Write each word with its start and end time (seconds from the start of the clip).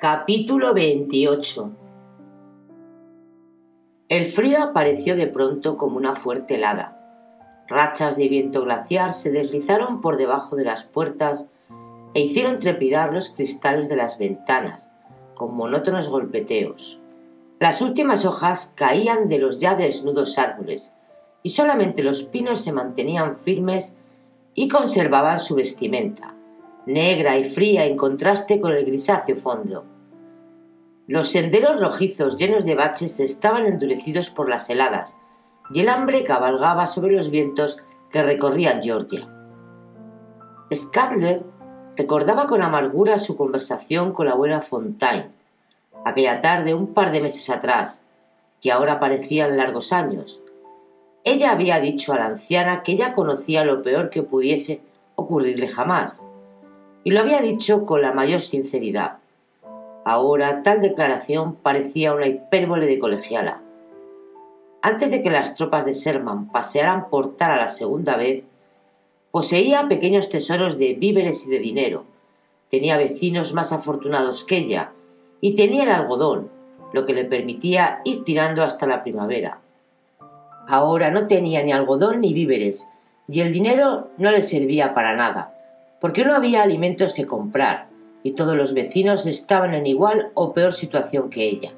Capítulo 0.00 0.74
28 0.74 1.72
El 4.08 4.26
frío 4.26 4.62
apareció 4.62 5.16
de 5.16 5.26
pronto 5.26 5.76
como 5.76 5.96
una 5.96 6.14
fuerte 6.14 6.54
helada. 6.54 7.64
Rachas 7.66 8.16
de 8.16 8.28
viento 8.28 8.62
glaciar 8.62 9.12
se 9.12 9.32
deslizaron 9.32 10.00
por 10.00 10.16
debajo 10.16 10.54
de 10.54 10.64
las 10.64 10.84
puertas 10.84 11.48
e 12.14 12.20
hicieron 12.20 12.54
trepidar 12.54 13.12
los 13.12 13.30
cristales 13.30 13.88
de 13.88 13.96
las 13.96 14.18
ventanas 14.18 14.88
con 15.34 15.56
monótonos 15.56 16.08
golpeteos. 16.08 17.00
Las 17.58 17.82
últimas 17.82 18.24
hojas 18.24 18.72
caían 18.76 19.26
de 19.26 19.38
los 19.38 19.58
ya 19.58 19.74
desnudos 19.74 20.38
árboles 20.38 20.92
y 21.42 21.50
solamente 21.50 22.04
los 22.04 22.22
pinos 22.22 22.60
se 22.60 22.70
mantenían 22.70 23.36
firmes 23.36 23.96
y 24.54 24.68
conservaban 24.68 25.40
su 25.40 25.56
vestimenta, 25.56 26.36
negra 26.88 27.36
y 27.38 27.44
fría 27.44 27.84
en 27.84 27.96
contraste 27.96 28.60
con 28.60 28.72
el 28.72 28.84
grisáceo 28.84 29.36
fondo. 29.36 29.84
Los 31.06 31.28
senderos 31.28 31.80
rojizos 31.80 32.36
llenos 32.36 32.64
de 32.64 32.74
baches 32.74 33.20
estaban 33.20 33.66
endurecidos 33.66 34.30
por 34.30 34.48
las 34.48 34.68
heladas, 34.68 35.16
y 35.72 35.80
el 35.80 35.88
hambre 35.88 36.24
cabalgaba 36.24 36.86
sobre 36.86 37.14
los 37.14 37.30
vientos 37.30 37.78
que 38.10 38.22
recorrían 38.22 38.82
Georgia. 38.82 39.28
Scadler 40.74 41.42
recordaba 41.96 42.46
con 42.46 42.62
amargura 42.62 43.18
su 43.18 43.36
conversación 43.36 44.12
con 44.12 44.26
la 44.26 44.32
abuela 44.32 44.60
Fontaine, 44.60 45.30
aquella 46.04 46.40
tarde 46.40 46.74
un 46.74 46.94
par 46.94 47.10
de 47.12 47.20
meses 47.20 47.48
atrás, 47.50 48.04
que 48.60 48.72
ahora 48.72 48.98
parecían 48.98 49.56
largos 49.56 49.92
años, 49.92 50.42
ella 51.24 51.50
había 51.50 51.78
dicho 51.78 52.14
a 52.14 52.18
la 52.18 52.26
anciana 52.26 52.82
que 52.82 52.92
ella 52.92 53.14
conocía 53.14 53.62
lo 53.62 53.82
peor 53.82 54.08
que 54.08 54.22
pudiese 54.22 54.80
ocurrirle 55.14 55.68
jamás, 55.68 56.22
y 57.08 57.10
lo 57.10 57.20
había 57.20 57.40
dicho 57.40 57.86
con 57.86 58.02
la 58.02 58.12
mayor 58.12 58.42
sinceridad. 58.42 59.16
Ahora 60.04 60.60
tal 60.62 60.82
declaración 60.82 61.54
parecía 61.54 62.12
una 62.12 62.26
hipérbole 62.26 62.84
de 62.84 62.98
colegiala. 62.98 63.62
Antes 64.82 65.10
de 65.10 65.22
que 65.22 65.30
las 65.30 65.54
tropas 65.54 65.86
de 65.86 65.94
Sherman 65.94 66.52
pasearan 66.52 67.08
por 67.08 67.34
Tara 67.34 67.56
la 67.56 67.68
segunda 67.68 68.18
vez, 68.18 68.46
poseía 69.30 69.88
pequeños 69.88 70.28
tesoros 70.28 70.76
de 70.76 70.92
víveres 70.92 71.46
y 71.46 71.50
de 71.50 71.60
dinero, 71.60 72.04
tenía 72.70 72.98
vecinos 72.98 73.54
más 73.54 73.72
afortunados 73.72 74.44
que 74.44 74.58
ella, 74.58 74.90
y 75.40 75.56
tenía 75.56 75.84
el 75.84 75.90
algodón, 75.92 76.50
lo 76.92 77.06
que 77.06 77.14
le 77.14 77.24
permitía 77.24 78.02
ir 78.04 78.22
tirando 78.24 78.62
hasta 78.62 78.86
la 78.86 79.02
primavera. 79.02 79.60
Ahora 80.66 81.10
no 81.10 81.26
tenía 81.26 81.62
ni 81.62 81.72
algodón 81.72 82.20
ni 82.20 82.34
víveres, 82.34 82.86
y 83.28 83.40
el 83.40 83.50
dinero 83.50 84.08
no 84.18 84.30
le 84.30 84.42
servía 84.42 84.92
para 84.92 85.16
nada, 85.16 85.54
porque 86.00 86.24
no 86.24 86.34
había 86.34 86.62
alimentos 86.62 87.14
que 87.14 87.26
comprar, 87.26 87.88
y 88.22 88.32
todos 88.32 88.56
los 88.56 88.74
vecinos 88.74 89.26
estaban 89.26 89.74
en 89.74 89.86
igual 89.86 90.30
o 90.34 90.52
peor 90.52 90.74
situación 90.74 91.30
que 91.30 91.44
ella. 91.44 91.72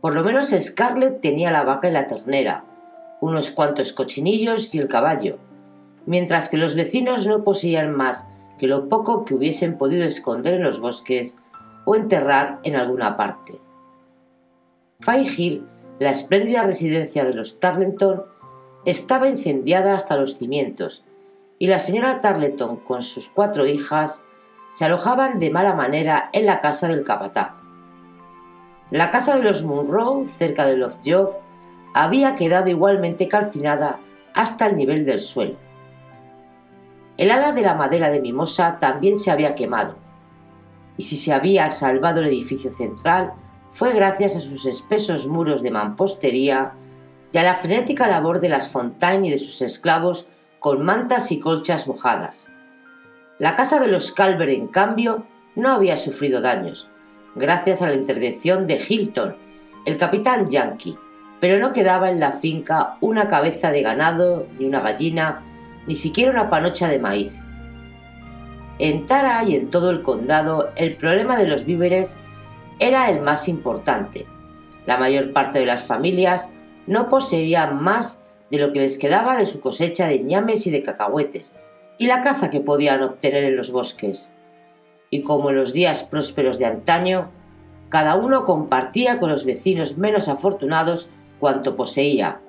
Por 0.00 0.14
lo 0.14 0.24
menos 0.24 0.54
Scarlett 0.58 1.20
tenía 1.20 1.50
la 1.50 1.64
vaca 1.64 1.88
y 1.88 1.92
la 1.92 2.06
ternera, 2.06 2.64
unos 3.20 3.50
cuantos 3.50 3.92
cochinillos 3.92 4.74
y 4.74 4.78
el 4.78 4.88
caballo, 4.88 5.38
mientras 6.06 6.48
que 6.48 6.56
los 6.56 6.74
vecinos 6.74 7.26
no 7.26 7.44
poseían 7.44 7.94
más 7.94 8.26
que 8.58 8.66
lo 8.66 8.88
poco 8.88 9.24
que 9.24 9.34
hubiesen 9.34 9.78
podido 9.78 10.04
esconder 10.04 10.54
en 10.54 10.62
los 10.62 10.80
bosques 10.80 11.36
o 11.84 11.94
enterrar 11.94 12.60
en 12.62 12.76
alguna 12.76 13.16
parte. 13.16 13.58
Hill 15.06 15.66
la 15.98 16.10
espléndida 16.10 16.64
residencia 16.64 17.24
de 17.24 17.34
los 17.34 17.60
Tarleton 17.60 18.22
estaba 18.86 19.28
incendiada 19.28 19.94
hasta 19.94 20.16
los 20.16 20.38
cimientos, 20.38 21.04
y 21.62 21.66
la 21.66 21.78
señora 21.78 22.20
Tarleton 22.20 22.76
con 22.78 23.02
sus 23.02 23.28
cuatro 23.28 23.66
hijas 23.66 24.24
se 24.72 24.86
alojaban 24.86 25.38
de 25.38 25.50
mala 25.50 25.74
manera 25.74 26.30
en 26.32 26.46
la 26.46 26.60
casa 26.60 26.88
del 26.88 27.04
capataz. 27.04 27.52
La 28.90 29.10
casa 29.10 29.36
de 29.36 29.42
los 29.42 29.62
Munro, 29.62 30.24
cerca 30.38 30.64
de 30.64 30.78
Lovejoy, 30.78 31.34
había 31.92 32.34
quedado 32.34 32.70
igualmente 32.70 33.28
calcinada 33.28 34.00
hasta 34.32 34.66
el 34.66 34.76
nivel 34.76 35.04
del 35.04 35.20
suelo. 35.20 35.56
El 37.18 37.30
ala 37.30 37.52
de 37.52 37.60
la 37.60 37.74
madera 37.74 38.08
de 38.08 38.20
mimosa 38.20 38.78
también 38.78 39.18
se 39.18 39.30
había 39.30 39.54
quemado, 39.54 39.96
y 40.96 41.02
si 41.02 41.18
se 41.18 41.34
había 41.34 41.70
salvado 41.70 42.20
el 42.20 42.28
edificio 42.28 42.72
central, 42.72 43.34
fue 43.70 43.92
gracias 43.92 44.34
a 44.34 44.40
sus 44.40 44.64
espesos 44.64 45.26
muros 45.26 45.62
de 45.62 45.70
mampostería 45.70 46.72
y 47.32 47.36
a 47.36 47.42
la 47.42 47.56
frenética 47.56 48.08
labor 48.08 48.40
de 48.40 48.48
las 48.48 48.68
Fontaine 48.68 49.28
y 49.28 49.30
de 49.30 49.38
sus 49.38 49.60
esclavos 49.60 50.30
con 50.60 50.84
mantas 50.84 51.32
y 51.32 51.40
colchas 51.40 51.88
mojadas. 51.88 52.50
La 53.38 53.56
casa 53.56 53.80
de 53.80 53.88
los 53.88 54.12
Calver, 54.12 54.50
en 54.50 54.68
cambio, 54.68 55.24
no 55.56 55.72
había 55.72 55.96
sufrido 55.96 56.40
daños, 56.40 56.88
gracias 57.34 57.82
a 57.82 57.88
la 57.88 57.94
intervención 57.94 58.66
de 58.66 58.80
Hilton, 58.86 59.36
el 59.86 59.96
capitán 59.96 60.50
Yankee, 60.50 60.98
pero 61.40 61.58
no 61.58 61.72
quedaba 61.72 62.10
en 62.10 62.20
la 62.20 62.32
finca 62.32 62.98
una 63.00 63.28
cabeza 63.28 63.72
de 63.72 63.80
ganado, 63.80 64.46
ni 64.58 64.66
una 64.66 64.80
gallina, 64.80 65.42
ni 65.86 65.94
siquiera 65.94 66.30
una 66.30 66.50
panocha 66.50 66.88
de 66.88 66.98
maíz. 66.98 67.32
En 68.78 69.06
Tara 69.06 69.42
y 69.44 69.56
en 69.56 69.70
todo 69.70 69.90
el 69.90 70.02
condado 70.02 70.70
el 70.76 70.96
problema 70.96 71.38
de 71.38 71.48
los 71.48 71.64
víveres 71.64 72.18
era 72.78 73.10
el 73.10 73.22
más 73.22 73.48
importante. 73.48 74.26
La 74.86 74.98
mayor 74.98 75.32
parte 75.32 75.58
de 75.58 75.66
las 75.66 75.82
familias 75.82 76.50
no 76.86 77.08
poseían 77.08 77.82
más 77.82 78.24
de 78.50 78.58
lo 78.58 78.72
que 78.72 78.80
les 78.80 78.98
quedaba 78.98 79.36
de 79.36 79.46
su 79.46 79.60
cosecha 79.60 80.06
de 80.08 80.20
ñames 80.20 80.66
y 80.66 80.70
de 80.70 80.82
cacahuetes, 80.82 81.54
y 81.98 82.06
la 82.06 82.20
caza 82.20 82.50
que 82.50 82.60
podían 82.60 83.02
obtener 83.02 83.44
en 83.44 83.56
los 83.56 83.70
bosques. 83.70 84.32
Y 85.10 85.22
como 85.22 85.50
en 85.50 85.56
los 85.56 85.72
días 85.72 86.02
prósperos 86.02 86.58
de 86.58 86.66
antaño, 86.66 87.30
cada 87.88 88.14
uno 88.14 88.44
compartía 88.44 89.18
con 89.18 89.30
los 89.30 89.44
vecinos 89.44 89.98
menos 89.98 90.28
afortunados 90.28 91.08
cuanto 91.40 91.76
poseía. 91.76 92.40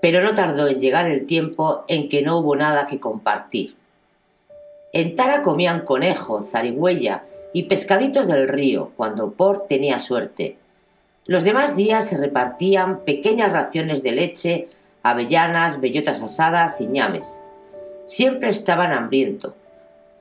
Pero 0.00 0.22
no 0.22 0.34
tardó 0.34 0.66
en 0.66 0.80
llegar 0.80 1.06
el 1.06 1.26
tiempo 1.26 1.84
en 1.88 2.08
que 2.08 2.22
no 2.22 2.38
hubo 2.38 2.56
nada 2.56 2.86
que 2.86 3.00
compartir. 3.00 3.76
En 4.92 5.16
Tara 5.16 5.42
comían 5.42 5.84
conejo, 5.84 6.46
zarigüeya 6.50 7.24
y 7.52 7.64
pescaditos 7.64 8.28
del 8.28 8.48
río, 8.48 8.92
cuando 8.96 9.32
Port 9.32 9.68
tenía 9.68 9.98
suerte. 9.98 10.56
Los 11.26 11.44
demás 11.44 11.76
días 11.76 12.06
se 12.06 12.16
repartían 12.16 13.00
pequeñas 13.00 13.52
raciones 13.52 14.02
de 14.02 14.12
leche, 14.12 14.68
avellanas, 15.04 15.80
bellotas 15.80 16.20
asadas 16.22 16.80
y 16.80 16.86
ñames. 16.86 17.40
Siempre 18.06 18.48
estaban 18.48 18.92
hambriento. 18.92 19.54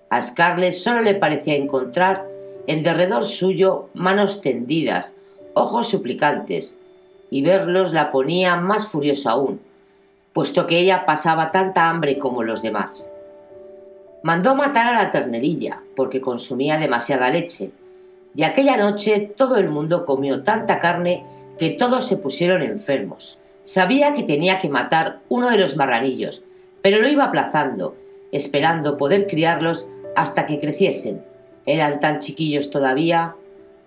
A 0.09 0.21
Scarlett 0.21 0.73
solo 0.73 1.01
le 1.01 1.15
parecía 1.15 1.55
encontrar 1.55 2.27
en 2.67 2.83
derredor 2.83 3.23
suyo 3.23 3.89
manos 3.93 4.41
tendidas, 4.41 5.15
ojos 5.53 5.87
suplicantes, 5.87 6.77
y 7.31 7.41
verlos 7.41 7.93
la 7.93 8.11
ponía 8.11 8.57
más 8.57 8.87
furiosa 8.87 9.31
aún, 9.31 9.59
puesto 10.33 10.67
que 10.67 10.77
ella 10.79 11.05
pasaba 11.05 11.49
tanta 11.49 11.89
hambre 11.89 12.19
como 12.19 12.43
los 12.43 12.61
demás. 12.61 13.09
Mandó 14.21 14.53
matar 14.53 14.93
a 14.93 15.03
la 15.03 15.11
ternerilla 15.11 15.79
porque 15.95 16.21
consumía 16.21 16.77
demasiada 16.77 17.31
leche, 17.31 17.71
Y 18.35 18.43
aquella 18.43 18.77
noche 18.77 19.31
todo 19.37 19.57
el 19.57 19.69
mundo 19.69 20.07
comió 20.07 20.41
tanta 20.41 20.79
carne 20.79 21.23
que 21.59 21.69
todos 21.69 22.07
se 22.07 22.17
pusieron 22.17 22.63
enfermos. 22.63 23.37
Sabía 23.63 24.13
que 24.13 24.23
tenía 24.23 24.59
que 24.59 24.67
matar 24.67 25.19
uno 25.29 25.49
de 25.49 25.57
los 25.57 25.77
marranillos, 25.77 26.43
pero 26.81 26.99
lo 26.99 27.07
iba 27.07 27.23
aplazando, 27.23 27.95
esperando 28.33 28.97
poder 28.97 29.25
criarlos 29.27 29.87
hasta 30.15 30.45
que 30.45 30.59
creciesen. 30.59 31.23
Eran 31.65 32.01
tan 32.01 32.19
chiquillos 32.19 32.69
todavía. 32.69 33.35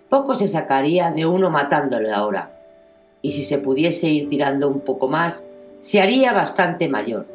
Poco 0.09 0.33
se 0.33 0.47
sacaría 0.47 1.11
de 1.11 1.27
uno 1.27 1.51
matándolo 1.51 2.13
ahora. 2.13 2.59
Y 3.21 3.31
si 3.31 3.43
se 3.43 3.59
pudiese 3.59 4.09
ir 4.09 4.29
tirando 4.29 4.67
un 4.67 4.79
poco 4.79 5.07
más, 5.07 5.45
se 5.79 6.01
haría 6.01 6.33
bastante 6.33 6.89
mayor. 6.89 7.27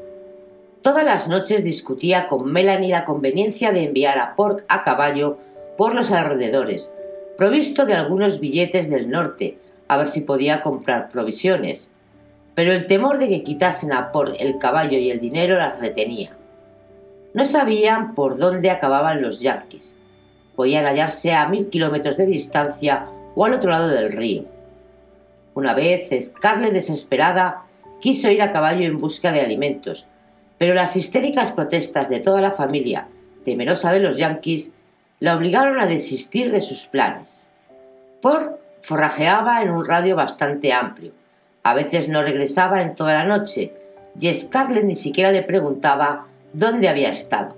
Todas 0.82 1.04
las 1.04 1.28
noches 1.28 1.62
discutía 1.62 2.26
con 2.26 2.50
Melanie 2.50 2.90
la 2.90 3.04
conveniencia 3.04 3.70
de 3.70 3.84
enviar 3.84 4.18
a 4.18 4.34
Pork 4.34 4.64
a 4.66 4.82
caballo 4.82 5.38
por 5.76 5.94
los 5.94 6.10
alrededores, 6.10 6.92
provisto 7.38 7.86
de 7.86 7.94
algunos 7.94 8.40
billetes 8.40 8.90
del 8.90 9.10
norte, 9.10 9.58
a 9.86 9.96
ver 9.96 10.08
si 10.08 10.22
podía 10.22 10.60
comprar 10.62 11.08
provisiones. 11.08 11.92
Pero 12.54 12.72
el 12.72 12.86
temor 12.86 13.18
de 13.18 13.28
que 13.28 13.42
quitasen 13.42 13.92
a 13.92 14.12
Pork 14.12 14.36
el 14.38 14.58
caballo 14.58 14.98
y 14.98 15.10
el 15.10 15.20
dinero 15.20 15.58
las 15.58 15.80
retenía. 15.80 16.36
No 17.34 17.44
sabían 17.44 18.14
por 18.14 18.36
dónde 18.36 18.70
acababan 18.70 19.22
los 19.22 19.40
yanquis. 19.40 19.96
Podían 20.54 20.84
hallarse 20.84 21.32
a 21.32 21.48
mil 21.48 21.70
kilómetros 21.70 22.18
de 22.18 22.26
distancia 22.26 23.06
o 23.34 23.44
al 23.46 23.54
otro 23.54 23.70
lado 23.70 23.88
del 23.88 24.12
río. 24.12 24.44
Una 25.54 25.74
vez, 25.74 26.10
Scarlett, 26.26 26.72
desesperada, 26.72 27.62
quiso 28.00 28.30
ir 28.30 28.42
a 28.42 28.52
caballo 28.52 28.84
en 28.84 29.00
busca 29.00 29.32
de 29.32 29.40
alimentos, 29.40 30.06
pero 30.58 30.74
las 30.74 30.96
histéricas 30.96 31.52
protestas 31.52 32.08
de 32.08 32.20
toda 32.20 32.40
la 32.40 32.52
familia, 32.52 33.08
temerosa 33.44 33.92
de 33.92 34.00
los 34.00 34.18
yanquis, 34.18 34.72
la 35.20 35.36
obligaron 35.36 35.80
a 35.80 35.86
desistir 35.86 36.50
de 36.52 36.60
sus 36.60 36.86
planes. 36.86 37.50
Por 38.20 38.60
forrajeaba 38.82 39.62
en 39.62 39.70
un 39.70 39.86
radio 39.86 40.16
bastante 40.16 40.72
amplio. 40.72 41.12
A 41.62 41.74
veces 41.74 42.08
no 42.08 42.22
regresaba 42.22 42.82
en 42.82 42.94
toda 42.94 43.14
la 43.14 43.24
noche, 43.24 43.72
y 44.18 44.32
Scarlett 44.32 44.84
ni 44.84 44.94
siquiera 44.94 45.30
le 45.30 45.42
preguntaba 45.42 46.26
dónde 46.52 46.88
había 46.88 47.10
estado. 47.10 47.54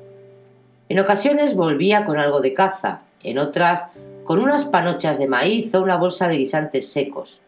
En 0.89 0.99
ocasiones 0.99 1.55
volvía 1.55 2.05
con 2.05 2.19
algo 2.19 2.41
de 2.41 2.53
caza, 2.53 3.01
en 3.23 3.39
otras 3.39 3.87
con 4.25 4.39
unas 4.39 4.65
panochas 4.65 5.19
de 5.19 5.27
maíz 5.27 5.75
o 5.75 5.83
una 5.83 5.97
bolsa 5.97 6.29
de 6.29 6.37
guisantes 6.37 6.91
secos. 6.91 7.41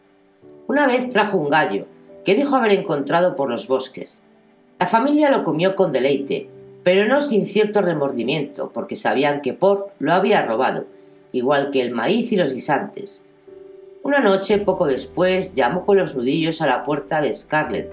Una 0.67 0.85
vez 0.85 1.09
trajo 1.09 1.37
un 1.37 1.49
gallo, 1.49 1.85
que 2.23 2.35
dijo 2.35 2.55
haber 2.55 2.73
encontrado 2.73 3.35
por 3.35 3.49
los 3.49 3.67
bosques. 3.67 4.21
La 4.79 4.85
familia 4.85 5.31
lo 5.31 5.43
comió 5.43 5.75
con 5.75 5.91
deleite, 5.91 6.49
pero 6.83 7.07
no 7.07 7.21
sin 7.21 7.45
cierto 7.45 7.81
remordimiento, 7.81 8.71
porque 8.73 8.95
sabían 8.95 9.41
que 9.41 9.53
Por 9.53 9.91
lo 9.99 10.13
había 10.13 10.45
robado, 10.45 10.85
igual 11.31 11.71
que 11.71 11.81
el 11.81 11.91
maíz 11.91 12.31
y 12.31 12.35
los 12.35 12.53
guisantes. 12.53 13.23
Una 14.07 14.19
noche, 14.21 14.57
poco 14.59 14.87
después, 14.87 15.53
llamó 15.53 15.85
con 15.85 15.97
los 15.97 16.15
nudillos 16.15 16.61
a 16.61 16.65
la 16.65 16.85
puerta 16.85 17.19
de 17.19 17.33
Scarlett, 17.33 17.91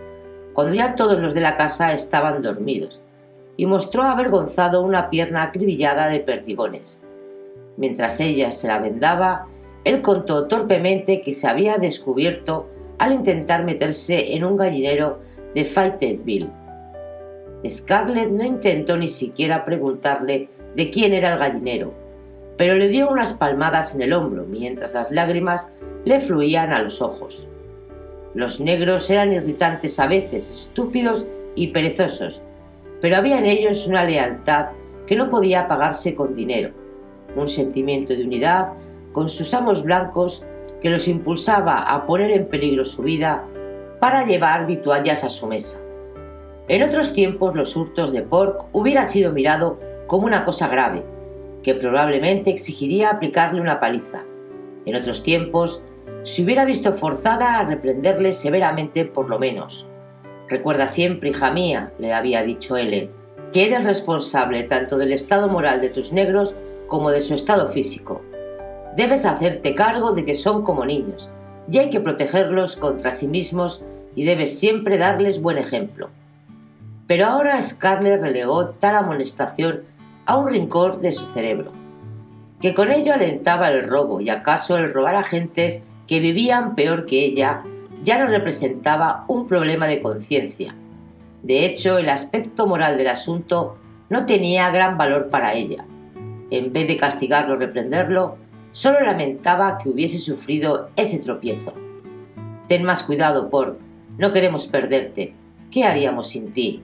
cuando 0.52 0.72
ya 0.72 0.94
todos 0.94 1.20
los 1.20 1.34
de 1.34 1.40
la 1.40 1.56
casa 1.56 1.92
estaban 1.92 2.40
dormidos, 2.40 3.02
y 3.56 3.66
mostró 3.66 4.04
avergonzado 4.04 4.82
una 4.82 5.10
pierna 5.10 5.42
acribillada 5.42 6.06
de 6.06 6.20
perdigones. 6.20 7.02
Mientras 7.76 8.20
ella 8.20 8.52
se 8.52 8.68
la 8.68 8.78
vendaba, 8.78 9.48
él 9.82 10.02
contó 10.02 10.46
torpemente 10.46 11.20
que 11.20 11.34
se 11.34 11.48
había 11.48 11.78
descubierto 11.78 12.68
al 12.98 13.12
intentar 13.12 13.64
meterse 13.64 14.36
en 14.36 14.44
un 14.44 14.56
gallinero 14.56 15.18
de 15.52 15.64
Fayetteville. 15.64 16.50
Scarlett 17.68 18.30
no 18.30 18.44
intentó 18.44 18.96
ni 18.96 19.08
siquiera 19.08 19.64
preguntarle 19.64 20.48
de 20.76 20.90
quién 20.90 21.12
era 21.12 21.32
el 21.32 21.40
gallinero, 21.40 21.92
pero 22.56 22.76
le 22.76 22.86
dio 22.86 23.10
unas 23.10 23.32
palmadas 23.32 23.96
en 23.96 24.02
el 24.02 24.12
hombro 24.12 24.44
mientras 24.44 24.94
las 24.94 25.10
lágrimas 25.10 25.66
le 26.04 26.20
fluían 26.20 26.72
a 26.72 26.82
los 26.82 27.00
ojos. 27.00 27.48
Los 28.34 28.60
negros 28.60 29.08
eran 29.10 29.32
irritantes 29.32 29.98
a 30.00 30.06
veces, 30.06 30.50
estúpidos 30.50 31.26
y 31.54 31.68
perezosos, 31.68 32.42
pero 33.00 33.16
había 33.16 33.38
en 33.38 33.46
ellos 33.46 33.86
una 33.86 34.04
lealtad 34.04 34.68
que 35.06 35.16
no 35.16 35.28
podía 35.28 35.68
pagarse 35.68 36.14
con 36.14 36.34
dinero, 36.34 36.70
un 37.36 37.48
sentimiento 37.48 38.14
de 38.14 38.24
unidad 38.24 38.72
con 39.12 39.28
sus 39.28 39.54
amos 39.54 39.84
blancos 39.84 40.44
que 40.80 40.90
los 40.90 41.08
impulsaba 41.08 41.78
a 41.78 42.06
poner 42.06 42.30
en 42.32 42.48
peligro 42.48 42.84
su 42.84 43.02
vida 43.02 43.44
para 44.00 44.26
llevar 44.26 44.66
vituallas 44.66 45.24
a 45.24 45.30
su 45.30 45.46
mesa. 45.46 45.80
En 46.68 46.82
otros 46.82 47.12
tiempos 47.12 47.54
los 47.54 47.76
hurtos 47.76 48.12
de 48.12 48.22
Pork 48.22 48.66
hubiera 48.72 49.04
sido 49.04 49.32
mirado 49.32 49.78
como 50.06 50.26
una 50.26 50.44
cosa 50.44 50.68
grave, 50.68 51.02
que 51.62 51.74
probablemente 51.74 52.50
exigiría 52.50 53.10
aplicarle 53.10 53.60
una 53.60 53.80
paliza. 53.80 54.24
En 54.84 54.96
otros 54.96 55.22
tiempos 55.22 55.82
se 56.24 56.42
hubiera 56.42 56.64
visto 56.64 56.94
forzada 56.94 57.58
a 57.58 57.64
reprenderle 57.64 58.32
severamente 58.32 59.04
por 59.04 59.30
lo 59.30 59.38
menos, 59.38 59.86
Recuerda 60.48 60.88
siempre, 60.88 61.30
hija 61.30 61.50
mía, 61.50 61.92
le 61.98 62.12
había 62.12 62.42
dicho 62.42 62.76
Ellen, 62.76 63.10
que 63.52 63.66
eres 63.66 63.84
responsable 63.84 64.62
tanto 64.64 64.98
del 64.98 65.12
estado 65.12 65.48
moral 65.48 65.80
de 65.80 65.88
tus 65.88 66.12
negros 66.12 66.54
como 66.86 67.10
de 67.10 67.22
su 67.22 67.34
estado 67.34 67.70
físico. 67.70 68.20
Debes 68.94 69.24
hacerte 69.24 69.74
cargo 69.74 70.12
de 70.12 70.24
que 70.24 70.34
son 70.34 70.62
como 70.62 70.84
niños, 70.84 71.30
y 71.70 71.78
hay 71.78 71.88
que 71.88 72.00
protegerlos 72.00 72.76
contra 72.76 73.10
sí 73.10 73.26
mismos 73.26 73.82
y 74.14 74.24
debes 74.24 74.58
siempre 74.58 74.98
darles 74.98 75.40
buen 75.40 75.56
ejemplo. 75.56 76.10
Pero 77.06 77.26
ahora 77.26 77.60
Scarlett 77.60 78.20
relegó 78.20 78.68
tal 78.68 78.96
amonestación 78.96 79.82
a 80.26 80.36
un 80.36 80.48
rincón 80.48 81.00
de 81.00 81.12
su 81.12 81.24
cerebro, 81.26 81.72
que 82.60 82.74
con 82.74 82.90
ello 82.90 83.14
alentaba 83.14 83.70
el 83.70 83.88
robo 83.88 84.20
y 84.20 84.28
acaso 84.28 84.76
el 84.76 84.92
robar 84.92 85.16
a 85.16 85.22
gentes 85.22 85.82
que 86.06 86.20
vivían 86.20 86.74
peor 86.74 87.06
que 87.06 87.24
ella 87.24 87.62
ya 88.02 88.18
no 88.18 88.26
representaba 88.26 89.24
un 89.28 89.46
problema 89.46 89.86
de 89.86 90.02
conciencia. 90.02 90.74
De 91.42 91.64
hecho, 91.64 91.98
el 91.98 92.08
aspecto 92.08 92.66
moral 92.66 92.96
del 92.98 93.08
asunto 93.08 93.76
no 94.10 94.26
tenía 94.26 94.70
gran 94.70 94.98
valor 94.98 95.30
para 95.30 95.54
ella. 95.54 95.84
En 96.50 96.72
vez 96.72 96.86
de 96.86 96.96
castigarlo 96.96 97.54
o 97.54 97.58
reprenderlo, 97.58 98.36
solo 98.72 99.00
lamentaba 99.00 99.78
que 99.78 99.88
hubiese 99.88 100.18
sufrido 100.18 100.90
ese 100.96 101.18
tropiezo. 101.18 101.72
Ten 102.68 102.84
más 102.84 103.02
cuidado, 103.02 103.50
por 103.50 103.78
no 104.18 104.32
queremos 104.32 104.66
perderte. 104.66 105.34
¿Qué 105.70 105.84
haríamos 105.84 106.28
sin 106.28 106.52
ti? 106.52 106.82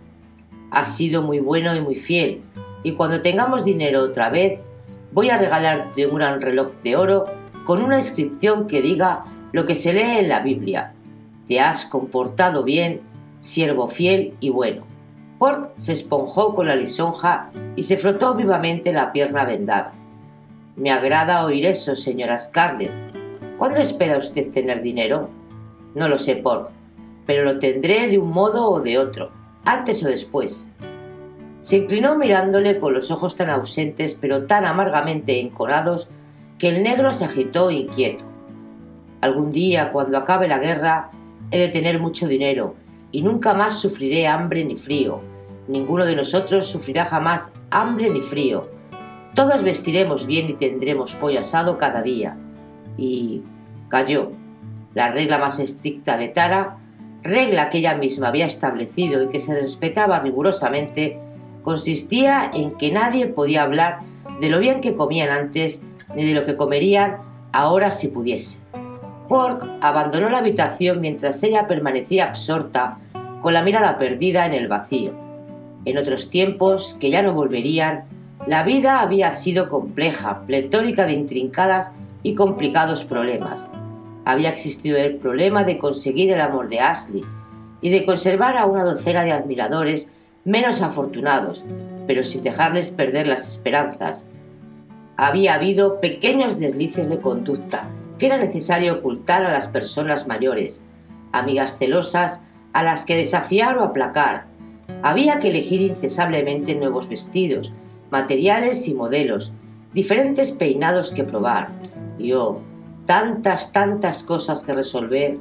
Has 0.70 0.96
sido 0.96 1.22
muy 1.22 1.40
bueno 1.40 1.75
y 1.76 1.81
muy 1.81 1.96
fiel, 1.96 2.43
y 2.82 2.93
cuando 2.93 3.22
tengamos 3.22 3.64
dinero 3.64 4.02
otra 4.02 4.31
vez, 4.31 4.61
voy 5.12 5.31
a 5.31 5.38
regalarte 5.38 6.06
un 6.06 6.17
gran 6.17 6.40
reloj 6.40 6.75
de 6.82 6.96
oro 6.96 7.26
con 7.64 7.82
una 7.82 7.96
inscripción 7.96 8.66
que 8.66 8.82
diga 8.82 9.24
lo 9.52 9.67
que 9.67 9.74
se 9.74 9.93
lee 9.93 10.19
en 10.19 10.29
la 10.29 10.40
Biblia 10.40 10.94
te 11.50 11.58
has 11.58 11.84
comportado 11.84 12.62
bien, 12.62 13.00
siervo 13.40 13.88
fiel 13.88 14.34
y 14.38 14.50
bueno. 14.50 14.84
Pork 15.40 15.70
se 15.79 15.94
esponjó 15.94 16.55
con 16.55 16.69
la 16.69 16.76
lisonja 16.76 17.50
y 17.74 17.82
se 17.82 17.96
frotó 17.96 18.36
vivamente 18.36 18.93
la 18.93 19.10
pierna 19.10 19.44
vendada. 19.44 19.90
Me 20.76 20.93
agrada 20.93 21.44
oír 21.44 21.67
eso, 21.67 21.96
señora 21.96 22.38
Scarlett. 22.38 22.93
¿Cuándo 23.58 23.81
espera 23.81 24.17
usted 24.17 24.52
tener 24.52 24.81
dinero? 24.81 25.29
No 25.96 26.06
lo 26.06 26.19
sé, 26.19 26.36
Pork, 26.36 26.69
pero 27.26 27.43
lo 27.43 27.58
tendré 27.58 28.06
de 28.06 28.19
un 28.19 28.31
modo 28.31 28.70
o 28.70 28.81
de 28.81 28.98
otro, 28.98 29.32
antes 29.64 30.05
o 30.05 30.06
después. 30.06 30.69
Se 31.62 31.79
inclinó 31.79 32.17
mirándole 32.17 32.79
con 32.79 32.94
los 32.94 33.10
ojos 33.10 33.34
tan 33.34 33.50
ausentes 33.50 34.14
pero 34.14 34.46
tan 34.46 34.67
amargamente 34.67 35.40
enconados 35.40 36.08
que 36.60 36.69
el 36.69 36.84
negro 36.84 37.12
se 37.12 37.24
agitó 37.24 37.72
inquieto. 37.72 38.24
Algún 39.20 39.50
día, 39.50 39.90
cuando 39.90 40.17
acabe 40.17 40.46
la 40.46 40.58
guerra, 40.58 41.10
He 41.52 41.58
de 41.58 41.69
tener 41.69 41.98
mucho 41.98 42.29
dinero 42.29 42.76
y 43.10 43.22
nunca 43.22 43.55
más 43.55 43.81
sufriré 43.81 44.29
hambre 44.29 44.64
ni 44.64 44.76
frío. 44.76 45.20
Ninguno 45.67 46.05
de 46.05 46.14
nosotros 46.14 46.67
sufrirá 46.67 47.06
jamás 47.06 47.52
hambre 47.70 48.08
ni 48.08 48.20
frío. 48.20 48.69
Todos 49.34 49.64
vestiremos 49.64 50.26
bien 50.26 50.48
y 50.48 50.52
tendremos 50.55 51.14
pollo 51.14 51.40
asado 51.40 51.76
cada 51.76 52.02
día. 52.02 52.36
Y 52.96 53.43
cayó. 53.88 54.31
La 54.94 55.08
regla 55.08 55.38
más 55.38 55.58
estricta 55.58 56.17
de 56.17 56.29
Tara, 56.29 56.76
regla 57.22 57.69
que 57.69 57.79
ella 57.79 57.94
misma 57.94 58.29
había 58.29 58.46
establecido 58.46 59.24
y 59.24 59.29
que 59.29 59.40
se 59.40 59.55
respetaba 59.55 60.20
rigurosamente, 60.20 61.19
consistía 61.62 62.50
en 62.55 62.76
que 62.76 62.93
nadie 62.93 63.26
podía 63.26 63.62
hablar 63.62 64.00
de 64.40 64.50
lo 64.50 64.60
bien 64.60 64.81
que 64.81 64.94
comían 64.94 65.31
antes 65.31 65.82
ni 66.14 66.24
de 66.24 66.34
lo 66.34 66.44
que 66.44 66.56
comerían 66.56 67.19
ahora 67.52 67.90
si 67.93 68.08
pudiese. 68.08 68.60
Pork 69.29 69.64
abandonó 69.81 70.29
la 70.29 70.38
habitación 70.38 71.00
mientras 71.00 71.43
ella 71.43 71.67
permanecía 71.67 72.29
absorta, 72.29 72.98
con 73.40 73.55
la 73.55 73.62
mirada 73.62 73.98
perdida 73.98 74.44
en 74.46 74.55
el 74.55 74.69
vacío. 74.69 75.12
En 75.84 75.96
otros 75.96 76.31
tiempos, 76.31 76.96
que 77.00 77.10
ya 77.10 77.22
no 77.22 77.32
volverían, 77.32 78.05
la 78.46 78.62
vida 78.64 79.00
había 79.00 79.32
sido 79.32 79.69
compleja, 79.69 80.43
pletórica 80.46 81.06
de 81.06 81.12
intrincadas 81.12 81.93
y 82.22 82.34
complicados 82.34 83.05
problemas. 83.05 83.69
Había 84.24 84.50
existido 84.50 84.98
el 84.98 85.17
problema 85.17 85.64
de 85.64 85.79
conseguir 85.79 86.32
el 86.32 86.40
amor 86.40 86.69
de 86.69 86.81
Ashley 86.81 87.24
y 87.81 87.90
de 87.90 88.05
conservar 88.05 88.56
a 88.56 88.67
una 88.67 88.84
docena 88.84 89.24
de 89.24 89.32
admiradores 89.32 90.08
menos 90.44 90.82
afortunados, 90.82 91.64
pero 92.06 92.24
sin 92.24 92.43
dejarles 92.43 92.90
perder 92.90 93.26
las 93.26 93.46
esperanzas. 93.46 94.26
Había 95.20 95.53
habido 95.53 96.00
pequeños 96.00 96.58
deslices 96.58 97.10
de 97.10 97.19
conducta 97.19 97.91
que 98.19 98.24
era 98.24 98.39
necesario 98.39 98.94
ocultar 98.94 99.44
a 99.44 99.53
las 99.53 99.69
personas 99.69 100.27
mayores, 100.27 100.81
amigas 101.31 101.77
celosas 101.79 102.41
a 102.72 102.82
las 102.82 103.05
que 103.05 103.17
desafiar 103.17 103.77
o 103.77 103.84
aplacar. 103.84 104.46
Había 105.03 105.39
que 105.39 105.50
elegir 105.50 105.82
incesablemente 105.82 106.74
nuevos 106.74 107.06
vestidos, 107.06 107.70
materiales 108.10 108.89
y 108.89 108.94
modelos, 108.94 109.53
diferentes 109.93 110.53
peinados 110.53 111.12
que 111.12 111.24
probar. 111.24 111.69
Y 112.19 112.32
oh, 112.32 112.58
tantas, 113.05 113.72
tantas 113.72 114.22
cosas 114.22 114.62
que 114.62 114.72
resolver. 114.72 115.36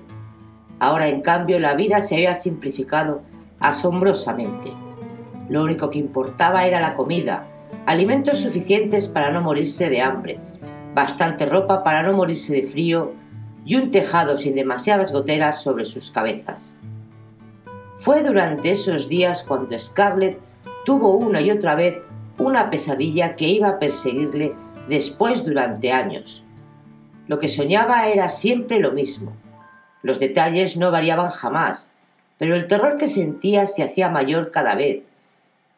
Ahora, 0.79 1.07
en 1.07 1.21
cambio, 1.21 1.57
la 1.57 1.75
vida 1.75 2.01
se 2.01 2.15
había 2.15 2.35
simplificado 2.35 3.21
asombrosamente. 3.61 4.73
Lo 5.47 5.63
único 5.63 5.89
que 5.89 5.99
importaba 5.99 6.65
era 6.65 6.81
la 6.81 6.95
comida, 6.95 7.45
alimentos 7.85 8.39
suficientes 8.39 9.07
para 9.07 9.31
no 9.31 9.41
morirse 9.41 9.89
de 9.89 10.01
hambre, 10.01 10.39
bastante 10.93 11.45
ropa 11.45 11.83
para 11.83 12.03
no 12.03 12.13
morirse 12.13 12.53
de 12.53 12.67
frío 12.67 13.13
y 13.65 13.75
un 13.75 13.91
tejado 13.91 14.37
sin 14.37 14.55
demasiadas 14.55 15.11
goteras 15.11 15.61
sobre 15.61 15.85
sus 15.85 16.11
cabezas. 16.11 16.75
Fue 17.97 18.23
durante 18.23 18.71
esos 18.71 19.09
días 19.09 19.43
cuando 19.43 19.77
Scarlett 19.77 20.39
tuvo 20.85 21.17
una 21.17 21.41
y 21.41 21.51
otra 21.51 21.75
vez 21.75 22.01
una 22.37 22.69
pesadilla 22.69 23.35
que 23.35 23.47
iba 23.47 23.69
a 23.69 23.79
perseguirle 23.79 24.55
después 24.87 25.45
durante 25.45 25.91
años. 25.91 26.43
Lo 27.27 27.39
que 27.39 27.47
soñaba 27.47 28.07
era 28.07 28.29
siempre 28.29 28.79
lo 28.79 28.91
mismo. 28.91 29.33
Los 30.01 30.19
detalles 30.19 30.77
no 30.77 30.91
variaban 30.91 31.29
jamás, 31.29 31.91
pero 32.37 32.55
el 32.55 32.67
terror 32.67 32.97
que 32.97 33.07
sentía 33.07 33.65
se 33.65 33.83
hacía 33.83 34.09
mayor 34.09 34.51
cada 34.51 34.75
vez, 34.75 35.03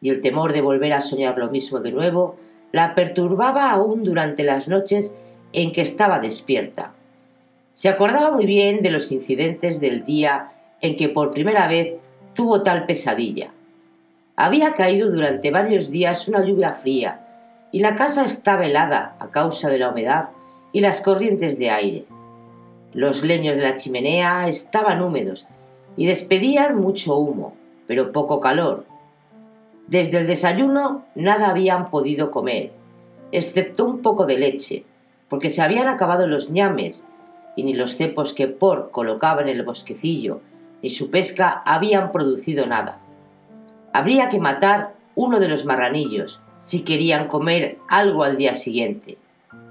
y 0.02 0.10
el 0.10 0.20
temor 0.20 0.52
de 0.52 0.60
volver 0.60 0.92
a 0.92 1.00
soñar 1.00 1.38
lo 1.38 1.48
mismo 1.48 1.78
de 1.78 1.92
nuevo 1.92 2.36
la 2.72 2.94
perturbaba 2.94 3.70
aún 3.70 4.02
durante 4.02 4.42
las 4.42 4.68
noches 4.68 5.14
en 5.52 5.72
que 5.72 5.82
estaba 5.82 6.18
despierta. 6.18 6.92
Se 7.74 7.88
acordaba 7.88 8.30
muy 8.30 8.44
bien 8.44 8.82
de 8.82 8.90
los 8.90 9.12
incidentes 9.12 9.80
del 9.80 10.04
día 10.04 10.52
en 10.80 10.96
que 10.96 11.08
por 11.08 11.30
primera 11.30 11.68
vez 11.68 11.94
tuvo 12.34 12.62
tal 12.62 12.84
pesadilla. 12.84 13.50
Había 14.36 14.72
caído 14.72 15.10
durante 15.10 15.50
varios 15.50 15.90
días 15.90 16.26
una 16.28 16.44
lluvia 16.44 16.72
fría 16.72 17.20
y 17.70 17.78
la 17.78 17.94
casa 17.94 18.24
estaba 18.24 18.66
helada 18.66 19.16
a 19.20 19.30
causa 19.30 19.70
de 19.70 19.78
la 19.78 19.90
humedad 19.90 20.30
y 20.72 20.80
las 20.80 21.00
corrientes 21.00 21.58
de 21.58 21.70
aire. 21.70 22.04
Los 22.92 23.22
leños 23.22 23.56
de 23.56 23.62
la 23.62 23.76
chimenea 23.76 24.48
estaban 24.48 25.02
húmedos 25.02 25.46
y 25.96 26.06
despedían 26.06 26.76
mucho 26.76 27.16
humo, 27.16 27.54
pero 27.86 28.12
poco 28.12 28.40
calor. 28.40 28.91
Desde 29.92 30.16
el 30.16 30.26
desayuno 30.26 31.04
nada 31.14 31.50
habían 31.50 31.90
podido 31.90 32.30
comer, 32.30 32.72
excepto 33.30 33.84
un 33.84 34.00
poco 34.00 34.24
de 34.24 34.38
leche, 34.38 34.86
porque 35.28 35.50
se 35.50 35.60
habían 35.60 35.86
acabado 35.86 36.26
los 36.26 36.48
ñames 36.48 37.04
y 37.56 37.62
ni 37.62 37.74
los 37.74 37.98
cepos 37.98 38.32
que 38.32 38.48
Por 38.48 38.90
colocaba 38.90 39.42
en 39.42 39.48
el 39.48 39.62
bosquecillo 39.64 40.40
ni 40.82 40.88
su 40.88 41.10
pesca 41.10 41.60
habían 41.66 42.10
producido 42.10 42.66
nada. 42.66 43.00
Habría 43.92 44.30
que 44.30 44.40
matar 44.40 44.94
uno 45.14 45.40
de 45.40 45.48
los 45.48 45.66
marranillos 45.66 46.40
si 46.60 46.84
querían 46.84 47.28
comer 47.28 47.76
algo 47.86 48.24
al 48.24 48.38
día 48.38 48.54
siguiente. 48.54 49.18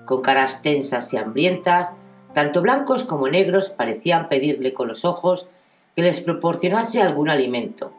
Con 0.06 0.22
caras 0.22 0.62
tensas 0.62 1.12
y 1.14 1.18
hambrientas, 1.18 1.96
tanto 2.36 2.62
blancos 2.62 3.06
como 3.06 3.28
negros 3.28 3.70
parecían 3.70 4.30
pedirle 4.30 4.72
con 4.72 4.88
los 4.88 5.04
ojos 5.04 5.48
que 5.96 6.04
les 6.04 6.22
proporcionase 6.22 7.02
algún 7.02 7.28
alimento. 7.28 7.92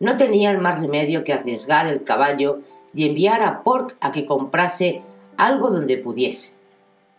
No 0.00 0.16
tenían 0.16 0.60
más 0.60 0.80
remedio 0.80 1.24
que 1.24 1.32
arriesgar 1.32 1.86
el 1.86 2.04
caballo 2.04 2.60
y 2.94 3.06
enviar 3.06 3.42
a 3.42 3.62
Pork 3.62 3.96
a 4.00 4.12
que 4.12 4.26
comprase 4.26 5.02
algo 5.36 5.70
donde 5.70 5.98
pudiese. 5.98 6.54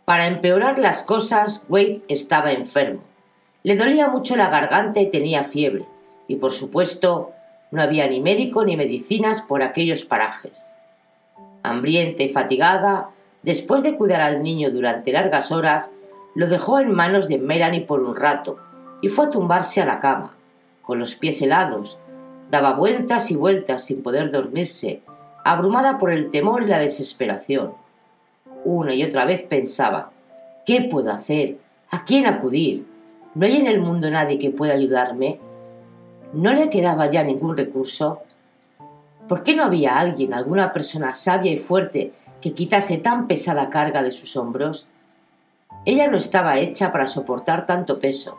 Para 0.06 0.28
empeorar 0.28 0.80
las 0.80 1.04
cosas, 1.04 1.64
Wade 1.70 2.02
estaba 2.08 2.52
enfermo. 2.52 3.02
Le 3.64 3.76
dolía 3.76 4.08
mucho 4.08 4.36
la 4.36 4.50
garganta 4.50 5.00
y 5.02 5.12
tenía 5.12 5.44
fiebre, 5.44 5.86
y 6.28 6.36
por 6.36 6.52
supuesto 6.52 7.32
no 7.72 7.82
había 7.82 8.08
ni 8.08 8.22
médico 8.22 8.64
ni 8.66 8.76
medicinas 8.76 9.42
por 9.42 9.62
aquellos 9.62 10.06
parajes. 10.06 10.72
Hambrienta 11.62 12.24
y 12.24 12.30
fatigada, 12.30 13.10
después 13.44 13.84
de 13.84 13.96
cuidar 13.96 14.22
al 14.22 14.42
niño 14.42 14.72
durante 14.72 15.12
largas 15.12 15.52
horas, 15.52 15.92
lo 16.36 16.48
dejó 16.48 16.80
en 16.80 16.92
manos 16.92 17.28
de 17.28 17.38
Melanie 17.38 17.82
por 17.82 18.02
un 18.02 18.16
rato 18.16 18.58
y 19.02 19.10
fue 19.10 19.26
a 19.26 19.30
tumbarse 19.30 19.82
a 19.82 19.86
la 19.86 20.00
cama, 20.00 20.34
con 20.82 21.00
los 21.00 21.16
pies 21.16 21.42
helados, 21.42 22.00
daba 22.50 22.74
vueltas 22.74 23.32
y 23.32 23.36
vueltas 23.36 23.86
sin 23.86 24.02
poder 24.02 24.32
dormirse, 24.32 25.02
abrumada 25.44 25.98
por 25.98 26.12
el 26.12 26.32
temor 26.32 26.64
y 26.64 26.68
la 26.68 26.80
desesperación. 26.80 27.74
Una 28.66 28.94
y 28.94 29.04
otra 29.04 29.26
vez 29.26 29.44
pensaba, 29.44 30.12
¿qué 30.66 30.82
puedo 30.82 31.12
hacer? 31.12 31.58
¿A 31.92 32.06
quién 32.06 32.26
acudir? 32.26 32.86
¿No 33.36 33.46
hay 33.46 33.58
en 33.58 33.68
el 33.68 33.80
mundo 33.80 34.10
nadie 34.10 34.40
que 34.40 34.52
pueda 34.52 34.74
ayudarme? 34.74 35.40
¿No 36.34 36.54
le 36.54 36.70
quedaba 36.70 37.10
ya 37.10 37.24
ningún 37.24 37.56
recurso? 37.56 38.22
¿Por 39.28 39.44
qué 39.44 39.56
no 39.56 39.64
había 39.64 39.98
alguien, 39.98 40.34
alguna 40.34 40.74
persona 40.74 41.14
sabia 41.14 41.52
y 41.52 41.60
fuerte, 41.60 42.14
que 42.42 42.54
quitase 42.54 42.98
tan 42.98 43.28
pesada 43.28 43.70
carga 43.70 44.02
de 44.02 44.12
sus 44.12 44.36
hombros? 44.36 44.88
Ella 45.86 46.08
no 46.08 46.18
estaba 46.18 46.58
hecha 46.58 46.92
para 46.92 47.08
soportar 47.08 47.66
tanto 47.66 48.00
peso, 48.00 48.38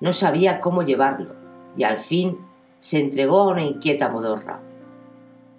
no 0.00 0.12
sabía 0.12 0.60
cómo 0.60 0.82
llevarlo, 0.82 1.34
y 1.76 1.82
al 1.82 1.98
fin 1.98 2.38
se 2.80 2.98
entregó 2.98 3.40
a 3.40 3.48
una 3.48 3.62
inquieta 3.62 4.08
modorra. 4.08 4.58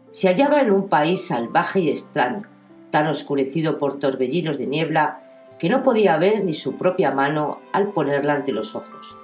Se 0.09 0.27
hallaba 0.27 0.59
en 0.61 0.71
un 0.71 0.89
país 0.89 1.25
salvaje 1.27 1.79
y 1.79 1.89
extraño, 1.89 2.43
tan 2.89 3.07
oscurecido 3.07 3.77
por 3.77 3.99
torbellinos 3.99 4.57
de 4.57 4.67
niebla 4.67 5.21
que 5.57 5.69
no 5.69 5.83
podía 5.83 6.17
ver 6.17 6.43
ni 6.43 6.53
su 6.53 6.75
propia 6.77 7.11
mano 7.11 7.59
al 7.71 7.93
ponerla 7.93 8.33
ante 8.33 8.51
los 8.51 8.75
ojos. 8.75 9.15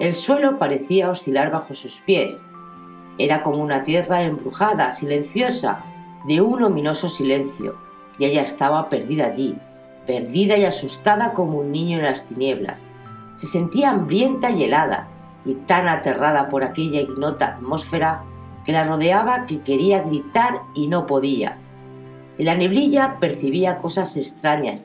El 0.00 0.14
suelo 0.14 0.58
parecía 0.58 1.10
oscilar 1.10 1.50
bajo 1.52 1.74
sus 1.74 2.00
pies. 2.00 2.44
Era 3.18 3.42
como 3.42 3.58
una 3.62 3.84
tierra 3.84 4.22
embrujada, 4.22 4.90
silenciosa, 4.90 5.84
de 6.26 6.40
un 6.40 6.62
ominoso 6.62 7.10
silencio, 7.10 7.76
y 8.18 8.24
ella 8.24 8.42
estaba 8.42 8.88
perdida 8.88 9.26
allí, 9.26 9.56
perdida 10.06 10.56
y 10.56 10.64
asustada 10.64 11.34
como 11.34 11.58
un 11.58 11.70
niño 11.70 11.98
en 11.98 12.04
las 12.04 12.26
tinieblas. 12.26 12.86
Se 13.34 13.46
sentía 13.46 13.90
hambrienta 13.90 14.50
y 14.50 14.64
helada, 14.64 15.08
y 15.44 15.54
tan 15.54 15.88
aterrada 15.88 16.48
por 16.48 16.64
aquella 16.64 17.00
ignota 17.00 17.54
atmósfera 17.54 18.24
que 18.64 18.72
la 18.72 18.84
rodeaba 18.84 19.46
que 19.46 19.60
quería 19.62 20.02
gritar 20.02 20.62
y 20.74 20.88
no 20.88 21.06
podía. 21.06 21.58
En 22.38 22.46
la 22.46 22.54
neblilla 22.54 23.18
percibía 23.20 23.78
cosas 23.78 24.16
extrañas 24.16 24.84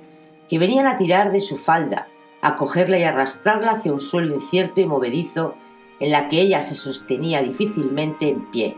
que 0.49 0.59
venían 0.59 0.87
a 0.87 0.97
tirar 0.97 1.31
de 1.31 1.39
su 1.39 1.57
falda, 1.57 2.07
a 2.41 2.55
cogerla 2.55 2.99
y 2.99 3.03
arrastrarla 3.03 3.71
hacia 3.71 3.91
un 3.91 3.99
suelo 3.99 4.35
incierto 4.35 4.81
y 4.81 4.85
movedizo 4.85 5.55
en 5.99 6.11
la 6.11 6.29
que 6.29 6.41
ella 6.41 6.61
se 6.61 6.75
sostenía 6.75 7.41
difícilmente 7.41 8.29
en 8.29 8.45
pie. 8.51 8.75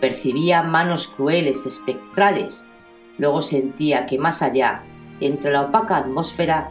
Percibía 0.00 0.62
manos 0.62 1.08
crueles, 1.08 1.66
espectrales. 1.66 2.64
Luego 3.18 3.42
sentía 3.42 4.06
que 4.06 4.18
más 4.18 4.42
allá, 4.42 4.82
entre 5.20 5.52
la 5.52 5.62
opaca 5.62 5.96
atmósfera, 5.96 6.70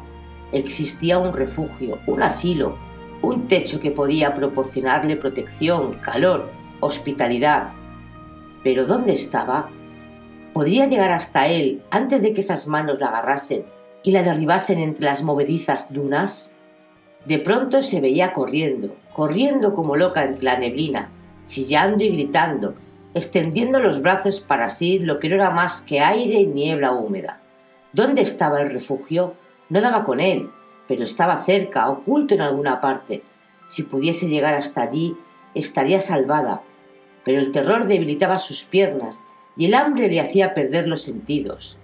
existía 0.52 1.18
un 1.18 1.34
refugio, 1.34 2.00
un 2.06 2.22
asilo, 2.22 2.78
un 3.24 3.48
techo 3.48 3.80
que 3.80 3.90
podía 3.90 4.36
proporcionarle 4.36 5.16
protección, 5.16 5.94
calor, 5.96 6.52
hospitalidad. 6.82 7.72
Pero 8.64 8.86
¿dónde 8.86 9.14
estaba? 9.14 9.70
¿Podría 10.52 10.88
llegar 10.88 11.12
hasta 11.12 11.48
él 11.48 11.82
antes 11.90 12.22
de 12.22 12.34
que 12.34 12.42
esas 12.42 12.68
manos 12.68 13.00
la 13.00 13.08
agarrasen 13.08 13.64
y 14.04 14.12
la 14.12 14.24
derribasen 14.24 14.78
entre 14.80 15.06
las 15.06 15.24
movedizas 15.24 15.92
dunas? 15.92 16.54
De 17.26 17.40
pronto 17.40 17.82
se 17.82 18.02
veía 18.02 18.34
corriendo, 18.34 18.94
corriendo 19.14 19.74
como 19.74 19.96
loca 19.96 20.26
entre 20.26 20.44
la 20.44 20.60
neblina, 20.60 21.10
chillando 21.46 22.04
y 22.04 22.10
gritando, 22.10 22.76
extendiendo 23.14 23.80
los 23.80 24.02
brazos 24.02 24.42
para 24.42 24.70
sí 24.70 25.00
lo 25.00 25.20
que 25.20 25.30
no 25.30 25.36
era 25.36 25.50
más 25.50 25.82
que 25.82 26.02
aire 26.02 26.42
y 26.42 26.48
niebla 26.48 26.92
húmeda. 26.92 27.40
¿Dónde 27.94 28.22
estaba 28.22 28.60
el 28.60 28.70
refugio? 28.70 29.36
No 29.70 29.80
daba 29.80 30.04
con 30.04 30.20
él, 30.20 30.50
pero 30.88 31.04
estaba 31.04 31.44
cerca, 31.44 31.90
oculto 31.90 32.34
en 32.34 32.42
alguna 32.42 32.82
parte. 32.82 33.24
Si 33.68 33.84
pudiese 33.84 34.28
llegar 34.28 34.54
hasta 34.54 34.82
allí, 34.82 35.16
estaría 35.54 36.00
salvada. 36.00 36.62
Pero 37.24 37.40
el 37.40 37.52
terror 37.52 37.88
debilitaba 37.88 38.38
sus 38.38 38.64
piernas 38.64 39.24
y 39.56 39.66
el 39.66 39.76
hambre 39.76 40.10
le 40.10 40.20
hacía 40.20 40.54
perder 40.54 40.88
los 40.88 41.02
sentidos. 41.02 41.78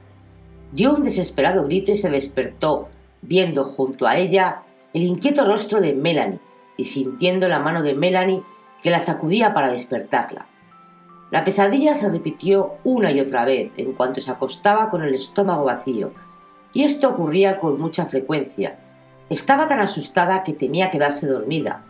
Dio 0.71 0.93
un 0.93 1.01
desesperado 1.01 1.63
grito 1.63 1.91
y 1.91 1.97
se 1.97 2.09
despertó, 2.09 2.89
viendo 3.21 3.63
junto 3.63 4.05
a 4.05 4.17
ella 4.17 4.63
el 4.93 5.03
inquieto 5.03 5.45
rostro 5.45 5.81
de 5.81 5.93
Melanie 5.93 6.39
y 6.77 6.85
sintiendo 6.85 7.47
la 7.47 7.59
mano 7.59 7.81
de 7.83 7.95
Melanie 7.95 8.43
que 8.81 8.89
la 8.89 8.99
sacudía 8.99 9.53
para 9.53 9.71
despertarla. 9.71 10.47
La 11.31 11.43
pesadilla 11.43 11.93
se 11.93 12.09
repitió 12.09 12.75
una 12.83 13.11
y 13.11 13.19
otra 13.19 13.45
vez 13.45 13.71
en 13.77 13.93
cuanto 13.93 14.19
se 14.19 14.31
acostaba 14.31 14.89
con 14.89 15.03
el 15.03 15.13
estómago 15.13 15.65
vacío, 15.65 16.11
y 16.73 16.83
esto 16.83 17.09
ocurría 17.09 17.59
con 17.59 17.79
mucha 17.79 18.05
frecuencia. 18.05 18.79
Estaba 19.29 19.67
tan 19.67 19.79
asustada 19.79 20.43
que 20.43 20.53
temía 20.53 20.89
quedarse 20.89 21.27
dormida, 21.27 21.83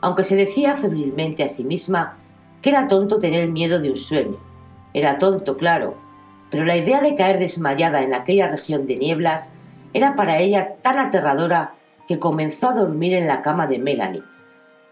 aunque 0.00 0.22
se 0.22 0.36
decía 0.36 0.76
febrilmente 0.76 1.42
a 1.42 1.48
sí 1.48 1.64
misma 1.64 2.18
que 2.62 2.70
era 2.70 2.86
tonto 2.86 3.18
tener 3.18 3.48
miedo 3.48 3.80
de 3.80 3.90
un 3.90 3.96
sueño. 3.96 4.36
Era 4.92 5.18
tonto, 5.18 5.56
claro, 5.56 5.96
pero 6.50 6.64
la 6.64 6.76
idea 6.76 7.00
de 7.00 7.16
caer 7.16 7.40
desmayada 7.40 8.02
en 8.02 8.14
aquella 8.14 8.48
región 8.48 8.86
de 8.86 8.96
nieblas 8.96 9.50
era 9.92 10.14
para 10.14 10.38
ella 10.38 10.76
tan 10.82 10.98
aterradora 10.98 11.74
que 12.06 12.20
comenzó 12.20 12.68
a 12.68 12.74
dormir 12.74 13.14
en 13.14 13.26
la 13.26 13.42
cama 13.42 13.66
de 13.66 13.80
Melanie, 13.80 14.22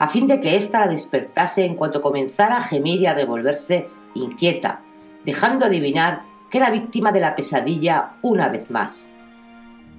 a 0.00 0.08
fin 0.08 0.26
de 0.26 0.40
que 0.40 0.56
ésta 0.56 0.80
la 0.80 0.88
despertase 0.88 1.64
en 1.64 1.76
cuanto 1.76 2.00
comenzara 2.00 2.56
a 2.56 2.62
gemir 2.62 3.00
y 3.00 3.06
a 3.06 3.14
revolverse 3.14 3.86
inquieta, 4.14 4.80
dejando 5.24 5.66
adivinar 5.66 6.22
que 6.50 6.58
era 6.58 6.70
víctima 6.70 7.12
de 7.12 7.20
la 7.20 7.36
pesadilla 7.36 8.14
una 8.22 8.48
vez 8.48 8.72
más. 8.72 9.11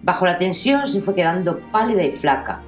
Bajo 0.04 0.26
la 0.26 0.38
tensión 0.38 0.86
se 0.86 1.02
fue 1.02 1.16
quedando 1.16 1.60
pálida 1.72 2.04
y 2.04 2.12
flaca. 2.12 2.62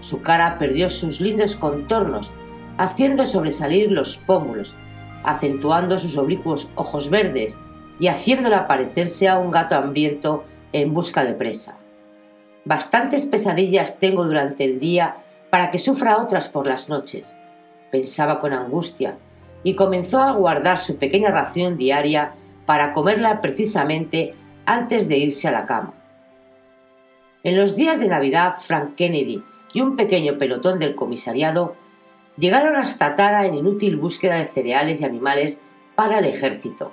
Su 0.00 0.22
cara 0.22 0.56
perdió 0.58 0.88
sus 0.88 1.20
lindos 1.20 1.56
contornos, 1.56 2.32
haciendo 2.78 3.26
sobresalir 3.26 3.90
los 3.90 4.16
pómulos, 4.16 4.76
acentuando 5.24 5.98
sus 5.98 6.16
oblicuos 6.16 6.70
ojos 6.76 7.10
verdes 7.10 7.58
y 7.98 8.06
haciéndola 8.06 8.68
parecerse 8.68 9.28
a 9.28 9.38
un 9.38 9.50
gato 9.50 9.74
hambriento 9.74 10.44
en 10.72 10.94
busca 10.94 11.24
de 11.24 11.34
presa. 11.34 11.76
Bastantes 12.64 13.26
pesadillas 13.26 13.98
tengo 13.98 14.24
durante 14.24 14.64
el 14.64 14.78
día 14.78 15.16
para 15.50 15.70
que 15.70 15.78
sufra 15.78 16.18
otras 16.18 16.48
por 16.48 16.66
las 16.66 16.88
noches, 16.88 17.36
pensaba 17.90 18.38
con 18.40 18.52
angustia, 18.52 19.16
y 19.62 19.74
comenzó 19.74 20.20
a 20.20 20.32
guardar 20.32 20.78
su 20.78 20.96
pequeña 20.98 21.30
ración 21.30 21.76
diaria 21.76 22.34
para 22.66 22.92
comerla 22.92 23.40
precisamente 23.40 24.34
antes 24.66 25.08
de 25.08 25.18
irse 25.18 25.48
a 25.48 25.52
la 25.52 25.66
cama. 25.66 25.94
En 27.46 27.56
los 27.56 27.76
días 27.76 28.00
de 28.00 28.08
Navidad, 28.08 28.56
Frank 28.60 28.96
Kennedy 28.96 29.40
y 29.72 29.80
un 29.80 29.94
pequeño 29.94 30.36
pelotón 30.36 30.80
del 30.80 30.96
comisariado 30.96 31.76
llegaron 32.36 32.74
hasta 32.74 33.14
Tara 33.14 33.46
en 33.46 33.54
inútil 33.54 33.98
búsqueda 33.98 34.34
de 34.40 34.48
cereales 34.48 35.00
y 35.00 35.04
animales 35.04 35.60
para 35.94 36.18
el 36.18 36.24
ejército. 36.24 36.90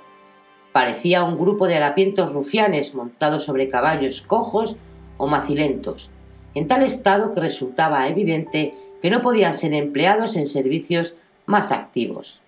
Parecía 0.70 1.24
un 1.24 1.40
grupo 1.40 1.66
de 1.66 1.74
harapientos 1.74 2.32
rufianes 2.32 2.94
montados 2.94 3.42
sobre 3.42 3.68
caballos 3.68 4.22
cojos 4.22 4.76
o 5.16 5.26
macilentos, 5.26 6.12
en 6.54 6.68
tal 6.68 6.84
estado 6.84 7.34
que 7.34 7.40
resultaba 7.40 8.06
evidente 8.06 8.74
que 9.02 9.10
no 9.10 9.22
podían 9.22 9.54
ser 9.54 9.74
empleados 9.74 10.36
en 10.36 10.46
servicios 10.46 11.16
más 11.46 11.72
activos. 11.72 12.40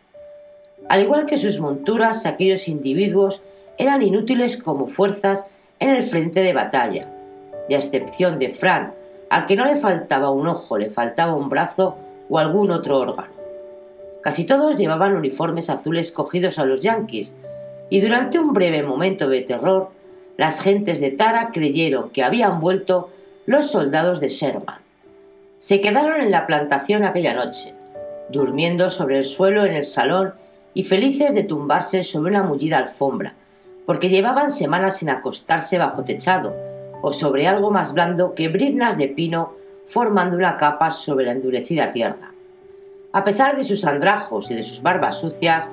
Al 0.89 1.03
igual 1.03 1.27
que 1.27 1.39
sus 1.39 1.59
monturas, 1.59 2.25
aquellos 2.25 2.69
individuos 2.69 3.43
eran 3.79 4.01
inútiles 4.03 4.57
como 4.57 4.87
fuerzas 4.87 5.45
en 5.81 5.91
el 5.91 6.05
frente 6.05 6.43
de 6.43 6.53
batalla, 6.53 7.16
y 7.69 7.75
a 7.75 7.79
excepción 7.79 8.39
de 8.39 8.55
Fran, 8.55 8.95
al 9.31 9.47
que 9.47 9.57
no 9.57 9.65
le 9.65 9.77
faltaba 9.77 10.31
un 10.31 10.47
ojo, 10.47 10.79
le 10.79 10.91
faltaba 10.91 11.35
un 11.35 11.49
brazo 11.49 11.97
o 12.29 12.39
algún 12.39 12.71
otro 12.71 12.99
órgano. 12.99 13.33
Casi 14.23 14.45
todos 14.45 14.77
llevaban 14.77 15.15
uniformes 15.15 15.71
azules 15.71 16.11
cogidos 16.11 16.59
a 16.59 16.65
los 16.65 16.81
yanquis, 16.81 17.35
y 17.91 18.01
durante 18.01 18.39
un 18.39 18.53
breve 18.53 18.83
momento 18.83 19.29
de 19.29 19.43
terror, 19.43 19.91
las 20.37 20.61
gentes 20.61 21.01
de 21.01 21.11
Tara 21.11 21.51
creyeron 21.53 22.11
que 22.11 22.25
habían 22.25 22.61
vuelto 22.61 23.11
los 23.47 23.71
soldados 23.71 24.21
de 24.21 24.29
Sherman. 24.29 24.81
Se 25.59 25.81
quedaron 25.81 26.21
en 26.21 26.31
la 26.31 26.47
plantación 26.47 27.05
aquella 27.05 27.35
noche, 27.35 27.75
durmiendo 28.29 28.91
sobre 28.91 29.19
el 29.19 29.25
suelo 29.25 29.65
en 29.65 29.73
el 29.73 29.85
salón 29.85 30.35
y 30.75 30.83
felices 30.83 31.33
de 31.35 31.45
tumbarse 31.45 32.03
sobre 32.03 32.31
una 32.31 32.43
mullida 32.43 32.79
alfombra, 32.79 33.35
porque 33.87 34.09
llevaban 34.09 34.51
semanas 34.51 34.99
sin 34.99 35.09
acostarse 35.09 35.79
bajo 35.79 36.03
techado, 36.03 36.55
o 37.03 37.12
sobre 37.12 37.47
algo 37.47 37.71
más 37.71 37.93
blando 37.93 38.35
que 38.35 38.49
briznas 38.49 38.97
de 38.97 39.09
pino 39.09 39.55
formando 39.87 40.37
una 40.37 40.57
capa 40.57 40.91
sobre 40.91 41.26
la 41.26 41.33
endurecida 41.33 41.93
tierra. 41.93 42.33
A 43.12 43.25
pesar 43.25 43.57
de 43.57 43.65
sus 43.65 43.85
andrajos 43.85 44.50
y 44.50 44.55
de 44.55 44.62
sus 44.62 44.83
barbas 44.83 45.19
sucias, 45.19 45.71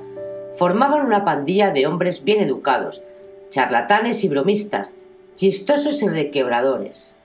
formaban 0.54 1.06
una 1.06 1.26
pandilla 1.26 1.72
de 1.72 1.88
hombres 1.88 2.24
bien 2.24 2.42
educados, 2.42 3.02
charlatanes 3.50 4.24
y 4.24 4.30
bromistas, 4.30 4.94
chistosos 5.36 6.02
y 6.04 6.08
requebradores, 6.08 7.18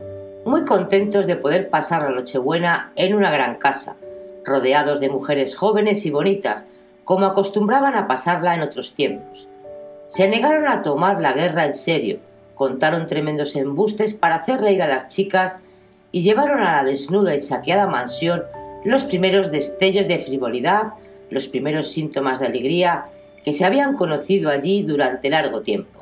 muy 0.45 0.65
contentos 0.65 1.27
de 1.27 1.37
poder 1.37 1.69
pasar 1.69 2.03
la 2.03 2.11
Nochebuena 2.11 2.93
en 2.97 3.15
una 3.15 3.31
gran 3.31 3.57
casa, 3.57 3.97
rodeados 4.45 4.99
de 4.99 5.11
mujeres 5.11 5.55
jóvenes 5.55 6.07
y 6.07 6.11
bonitas, 6.11 6.65
como 7.05 7.27
acostumbraban 7.27 7.95
a 7.95 8.09
pasarla 8.09 8.55
en 8.55 8.63
otros 8.63 8.95
tiempos. 8.95 9.47
Se 10.07 10.27
negaron 10.27 10.69
a 10.69 10.83
tomar 10.83 11.21
la 11.21 11.33
guerra 11.33 11.67
en 11.67 11.75
serio, 11.75 12.19
contaron 12.59 13.07
tremendos 13.07 13.57
embustes 13.57 14.13
para 14.13 14.35
hacer 14.35 14.61
reír 14.61 14.83
a 14.83 14.89
las 14.89 15.07
chicas 15.07 15.61
y 16.11 16.23
llevaron 16.23 16.61
a 16.61 16.77
la 16.77 16.85
desnuda 16.85 17.35
y 17.35 17.41
saqueada 17.41 17.87
mansión 17.87 18.43
los 18.85 19.05
primeros 19.05 19.51
destellos 19.51 20.09
de 20.09 20.19
frivolidad, 20.19 20.87
los 21.31 21.47
primeros 21.49 21.93
síntomas 21.93 22.41
de 22.41 22.47
alegría 22.47 23.07
que 23.45 23.53
se 23.53 23.65
habían 23.65 23.97
conocido 23.97 24.51
allí 24.51 24.83
durante 24.83 25.31
largo 25.31 25.63
tiempo. 25.63 26.01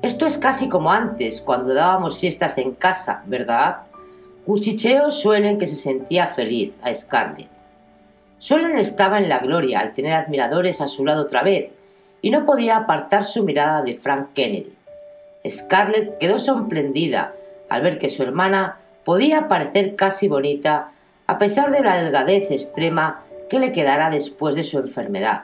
Esto 0.00 0.26
es 0.26 0.38
casi 0.38 0.68
como 0.68 0.90
antes, 0.90 1.40
cuando 1.40 1.74
dábamos 1.74 2.18
fiestas 2.18 2.56
en 2.56 2.72
casa, 2.72 3.22
¿verdad? 3.26 3.82
Cuchicheo 4.46 5.10
suelen 5.10 5.58
que 5.58 5.66
se 5.66 5.76
sentía 5.76 6.28
feliz 6.28 6.72
a 6.82 6.94
Scarlett. 6.94 7.48
Suelen 8.38 8.78
estaba 8.78 9.18
en 9.18 9.28
la 9.28 9.40
gloria 9.40 9.80
al 9.80 9.92
tener 9.92 10.14
admiradores 10.14 10.80
a 10.80 10.86
su 10.86 11.04
lado 11.04 11.22
otra 11.22 11.42
vez, 11.42 11.70
y 12.22 12.30
no 12.30 12.46
podía 12.46 12.76
apartar 12.76 13.24
su 13.24 13.44
mirada 13.44 13.82
de 13.82 13.98
Frank 13.98 14.28
Kennedy. 14.34 14.77
Scarlett 15.46 16.18
quedó 16.18 16.38
sorprendida 16.38 17.34
al 17.68 17.82
ver 17.82 17.98
que 17.98 18.10
su 18.10 18.22
hermana 18.22 18.78
podía 19.04 19.48
parecer 19.48 19.96
casi 19.96 20.28
bonita 20.28 20.90
a 21.26 21.38
pesar 21.38 21.70
de 21.70 21.82
la 21.82 22.02
delgadez 22.02 22.50
extrema 22.50 23.22
que 23.48 23.58
le 23.58 23.72
quedara 23.72 24.10
después 24.10 24.54
de 24.54 24.64
su 24.64 24.78
enfermedad. 24.78 25.42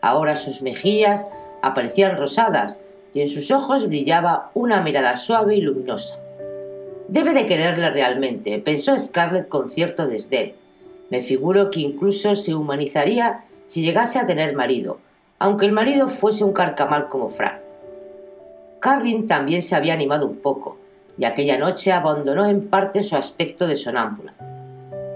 Ahora 0.00 0.36
sus 0.36 0.62
mejillas 0.62 1.26
aparecían 1.60 2.16
rosadas 2.16 2.80
y 3.14 3.20
en 3.20 3.28
sus 3.28 3.50
ojos 3.50 3.86
brillaba 3.88 4.50
una 4.54 4.80
mirada 4.80 5.16
suave 5.16 5.56
y 5.56 5.60
luminosa. 5.60 6.18
Debe 7.08 7.34
de 7.34 7.46
quererle 7.46 7.90
realmente, 7.90 8.58
pensó 8.58 8.98
Scarlett 8.98 9.48
con 9.48 9.70
cierto 9.70 10.06
desdén. 10.06 10.54
Me 11.10 11.20
figuro 11.20 11.70
que 11.70 11.80
incluso 11.80 12.34
se 12.36 12.54
humanizaría 12.54 13.44
si 13.66 13.82
llegase 13.82 14.18
a 14.18 14.26
tener 14.26 14.54
marido, 14.54 14.98
aunque 15.38 15.66
el 15.66 15.72
marido 15.72 16.08
fuese 16.08 16.42
un 16.42 16.52
carcamal 16.52 17.08
como 17.08 17.28
Frank. 17.28 17.61
Carlin 18.82 19.28
también 19.28 19.62
se 19.62 19.76
había 19.76 19.94
animado 19.94 20.26
un 20.26 20.38
poco, 20.38 20.76
y 21.16 21.24
aquella 21.24 21.56
noche 21.56 21.92
abandonó 21.92 22.46
en 22.46 22.66
parte 22.68 23.04
su 23.04 23.14
aspecto 23.14 23.68
de 23.68 23.76
sonámbula. 23.76 24.34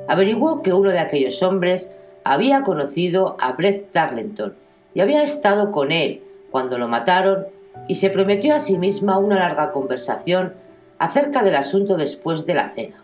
Averiguó 0.06 0.62
que 0.62 0.72
uno 0.72 0.92
de 0.92 1.00
aquellos 1.00 1.42
hombres 1.42 1.90
había 2.22 2.62
conocido 2.62 3.36
a 3.40 3.50
Brett 3.54 3.90
Tarleton 3.90 4.54
y 4.94 5.00
había 5.00 5.24
estado 5.24 5.72
con 5.72 5.90
él 5.90 6.22
cuando 6.52 6.78
lo 6.78 6.86
mataron 6.86 7.48
y 7.88 7.96
se 7.96 8.08
prometió 8.08 8.54
a 8.54 8.60
sí 8.60 8.78
misma 8.78 9.18
una 9.18 9.40
larga 9.40 9.72
conversación 9.72 10.54
acerca 10.98 11.42
del 11.42 11.56
asunto 11.56 11.96
después 11.96 12.46
de 12.46 12.54
la 12.54 12.68
cena. 12.68 13.02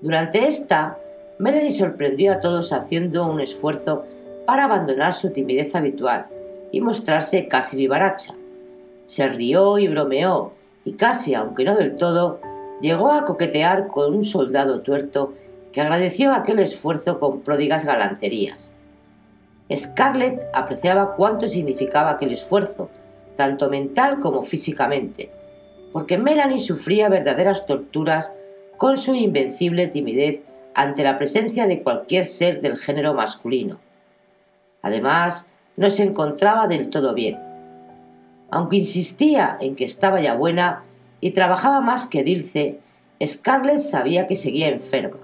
Durante 0.00 0.46
esta, 0.46 0.96
Melanie 1.40 1.72
sorprendió 1.72 2.32
a 2.32 2.40
todos 2.40 2.72
haciendo 2.72 3.26
un 3.26 3.40
esfuerzo 3.40 4.04
para 4.46 4.62
abandonar 4.62 5.12
su 5.12 5.30
timidez 5.30 5.74
habitual 5.74 6.26
y 6.70 6.80
mostrarse 6.80 7.48
casi 7.48 7.76
vivaracha. 7.76 8.34
Se 9.06 9.28
rió 9.28 9.78
y 9.78 9.88
bromeó, 9.88 10.52
y 10.84 10.92
casi, 10.92 11.34
aunque 11.34 11.64
no 11.64 11.76
del 11.76 11.96
todo, 11.96 12.40
llegó 12.80 13.10
a 13.10 13.24
coquetear 13.24 13.88
con 13.88 14.14
un 14.14 14.22
soldado 14.22 14.80
tuerto 14.82 15.34
que 15.72 15.80
agradeció 15.80 16.32
aquel 16.32 16.58
esfuerzo 16.58 17.18
con 17.18 17.40
pródigas 17.40 17.84
galanterías. 17.84 18.74
Scarlett 19.74 20.40
apreciaba 20.54 21.16
cuánto 21.16 21.48
significaba 21.48 22.12
aquel 22.12 22.32
esfuerzo, 22.32 22.88
tanto 23.36 23.68
mental 23.68 24.20
como 24.20 24.42
físicamente, 24.42 25.30
porque 25.92 26.18
Melanie 26.18 26.58
sufría 26.58 27.08
verdaderas 27.08 27.66
torturas 27.66 28.32
con 28.76 28.96
su 28.96 29.14
invencible 29.14 29.88
timidez 29.88 30.40
ante 30.74 31.02
la 31.02 31.18
presencia 31.18 31.66
de 31.66 31.82
cualquier 31.82 32.26
ser 32.26 32.60
del 32.60 32.76
género 32.76 33.14
masculino. 33.14 33.78
Además, 34.82 35.46
no 35.76 35.90
se 35.90 36.04
encontraba 36.04 36.68
del 36.68 36.90
todo 36.90 37.14
bien. 37.14 37.38
Aunque 38.50 38.76
insistía 38.76 39.56
en 39.60 39.76
que 39.76 39.84
estaba 39.84 40.20
ya 40.20 40.34
buena 40.34 40.84
y 41.20 41.32
trabajaba 41.32 41.80
más 41.80 42.06
que 42.06 42.22
Dilce, 42.22 42.78
Scarlett 43.24 43.78
sabía 43.78 44.26
que 44.26 44.36
seguía 44.36 44.68
enferma. 44.68 45.18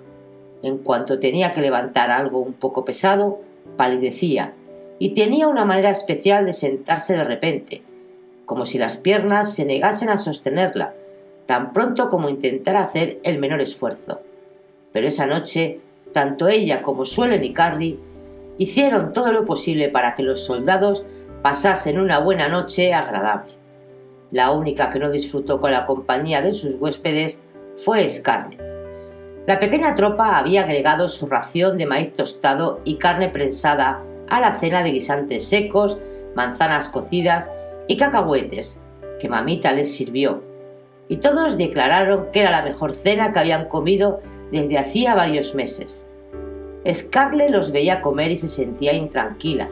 En 0.62 0.78
cuanto 0.78 1.18
tenía 1.18 1.52
que 1.52 1.60
levantar 1.60 2.10
algo 2.10 2.40
un 2.40 2.52
poco 2.52 2.84
pesado, 2.84 3.40
palidecía 3.76 4.54
y 4.98 5.10
tenía 5.10 5.48
una 5.48 5.64
manera 5.64 5.90
especial 5.90 6.46
de 6.46 6.52
sentarse 6.52 7.14
de 7.14 7.24
repente, 7.24 7.82
como 8.46 8.66
si 8.66 8.78
las 8.78 8.96
piernas 8.96 9.54
se 9.54 9.64
negasen 9.64 10.08
a 10.08 10.16
sostenerla, 10.16 10.94
tan 11.46 11.72
pronto 11.72 12.08
como 12.08 12.28
intentara 12.28 12.82
hacer 12.82 13.18
el 13.24 13.38
menor 13.38 13.60
esfuerzo. 13.60 14.20
Pero 14.92 15.08
esa 15.08 15.26
noche, 15.26 15.80
tanto 16.12 16.48
ella 16.48 16.82
como 16.82 17.04
Suelen 17.04 17.42
y 17.42 17.52
Carrie 17.52 17.98
hicieron 18.58 19.12
todo 19.12 19.32
lo 19.32 19.44
posible 19.44 19.88
para 19.88 20.14
que 20.14 20.22
los 20.22 20.44
soldados 20.44 21.04
pasasen 21.42 21.98
una 21.98 22.20
buena 22.20 22.48
noche 22.48 22.94
agradable. 22.94 23.52
La 24.30 24.52
única 24.52 24.90
que 24.90 24.98
no 24.98 25.10
disfrutó 25.10 25.60
con 25.60 25.72
la 25.72 25.86
compañía 25.86 26.40
de 26.40 26.54
sus 26.54 26.76
huéspedes 26.76 27.40
fue 27.84 28.08
Scarlett. 28.08 28.60
La 29.46 29.58
pequeña 29.58 29.96
tropa 29.96 30.38
había 30.38 30.62
agregado 30.62 31.08
su 31.08 31.26
ración 31.26 31.76
de 31.76 31.86
maíz 31.86 32.12
tostado 32.12 32.80
y 32.84 32.94
carne 32.96 33.28
prensada 33.28 34.00
a 34.28 34.40
la 34.40 34.54
cena 34.54 34.84
de 34.84 34.92
guisantes 34.92 35.48
secos, 35.48 35.98
manzanas 36.36 36.88
cocidas 36.88 37.50
y 37.88 37.96
cacahuetes 37.96 38.80
que 39.20 39.28
mamita 39.28 39.72
les 39.72 39.94
sirvió, 39.94 40.42
y 41.08 41.16
todos 41.16 41.58
declararon 41.58 42.28
que 42.32 42.40
era 42.40 42.52
la 42.52 42.62
mejor 42.62 42.92
cena 42.92 43.32
que 43.32 43.40
habían 43.40 43.68
comido 43.68 44.20
desde 44.52 44.78
hacía 44.78 45.14
varios 45.14 45.54
meses. 45.54 46.06
Scarlett 46.90 47.50
los 47.50 47.72
veía 47.72 48.00
comer 48.00 48.30
y 48.30 48.36
se 48.36 48.48
sentía 48.48 48.92
intranquila. 48.92 49.68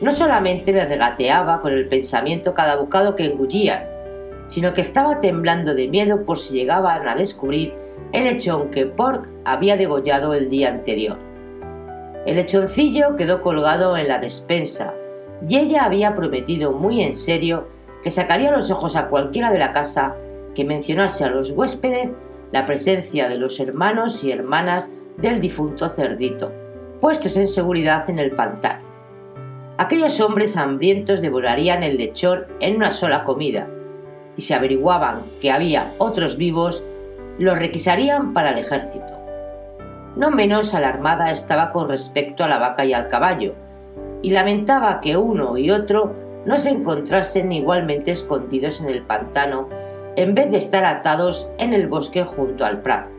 No 0.00 0.12
solamente 0.12 0.72
le 0.72 0.84
regateaba 0.84 1.62
con 1.62 1.72
el 1.72 1.88
pensamiento 1.88 2.52
cada 2.52 2.76
bocado 2.76 3.16
que 3.16 3.24
engullían, 3.24 3.84
sino 4.48 4.74
que 4.74 4.82
estaba 4.82 5.22
temblando 5.22 5.74
de 5.74 5.88
miedo 5.88 6.24
por 6.24 6.38
si 6.38 6.54
llegaban 6.54 7.08
a 7.08 7.14
descubrir 7.14 7.74
el 8.12 8.24
lechón 8.24 8.70
que 8.70 8.84
Pork 8.84 9.28
había 9.44 9.76
degollado 9.76 10.34
el 10.34 10.50
día 10.50 10.68
anterior. 10.68 11.18
El 12.26 12.36
lechoncillo 12.36 13.16
quedó 13.16 13.40
colgado 13.40 13.96
en 13.96 14.08
la 14.08 14.18
despensa 14.18 14.92
y 15.48 15.56
ella 15.56 15.84
había 15.84 16.14
prometido 16.14 16.72
muy 16.72 17.02
en 17.02 17.14
serio 17.14 17.68
que 18.02 18.10
sacaría 18.10 18.50
los 18.50 18.70
ojos 18.70 18.96
a 18.96 19.08
cualquiera 19.08 19.50
de 19.50 19.58
la 19.58 19.72
casa 19.72 20.14
que 20.54 20.64
mencionase 20.64 21.24
a 21.24 21.30
los 21.30 21.50
huéspedes 21.52 22.10
la 22.52 22.66
presencia 22.66 23.28
de 23.28 23.38
los 23.38 23.58
hermanos 23.60 24.22
y 24.22 24.30
hermanas 24.30 24.88
del 25.16 25.40
difunto 25.40 25.88
cerdito, 25.88 26.52
puestos 27.00 27.36
en 27.36 27.48
seguridad 27.48 28.08
en 28.10 28.18
el 28.18 28.30
pantano. 28.32 28.85
Aquellos 29.78 30.20
hombres 30.20 30.56
hambrientos 30.56 31.20
devorarían 31.20 31.82
el 31.82 31.98
lechón 31.98 32.46
en 32.60 32.76
una 32.76 32.90
sola 32.90 33.24
comida, 33.24 33.68
y 34.34 34.40
si 34.42 34.54
averiguaban 34.54 35.20
que 35.40 35.50
había 35.50 35.92
otros 35.98 36.38
vivos, 36.38 36.82
los 37.38 37.58
requisarían 37.58 38.32
para 38.32 38.52
el 38.52 38.58
ejército. 38.58 39.12
No 40.16 40.30
menos 40.30 40.72
alarmada 40.72 41.30
estaba 41.30 41.72
con 41.72 41.90
respecto 41.90 42.42
a 42.42 42.48
la 42.48 42.58
vaca 42.58 42.86
y 42.86 42.94
al 42.94 43.08
caballo, 43.08 43.54
y 44.22 44.30
lamentaba 44.30 45.00
que 45.00 45.18
uno 45.18 45.58
y 45.58 45.70
otro 45.70 46.14
no 46.46 46.58
se 46.58 46.70
encontrasen 46.70 47.52
igualmente 47.52 48.12
escondidos 48.12 48.80
en 48.80 48.88
el 48.88 49.02
pantano 49.02 49.68
en 50.16 50.34
vez 50.34 50.50
de 50.50 50.56
estar 50.56 50.86
atados 50.86 51.50
en 51.58 51.74
el 51.74 51.86
bosque 51.86 52.24
junto 52.24 52.64
al 52.64 52.80
prado. 52.80 53.10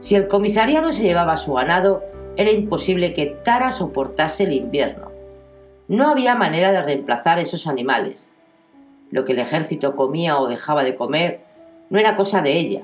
Si 0.00 0.16
el 0.16 0.28
comisariado 0.28 0.92
se 0.92 1.02
llevaba 1.02 1.38
su 1.38 1.54
ganado, 1.54 2.04
era 2.36 2.50
imposible 2.50 3.14
que 3.14 3.38
Tara 3.42 3.70
soportase 3.70 4.44
el 4.44 4.52
invierno. 4.52 5.09
No 5.90 6.08
había 6.08 6.36
manera 6.36 6.70
de 6.70 6.82
reemplazar 6.82 7.40
esos 7.40 7.66
animales. 7.66 8.30
Lo 9.10 9.24
que 9.24 9.32
el 9.32 9.40
ejército 9.40 9.96
comía 9.96 10.38
o 10.38 10.46
dejaba 10.46 10.84
de 10.84 10.94
comer 10.94 11.40
no 11.88 11.98
era 11.98 12.14
cosa 12.14 12.42
de 12.42 12.52
ella. 12.52 12.82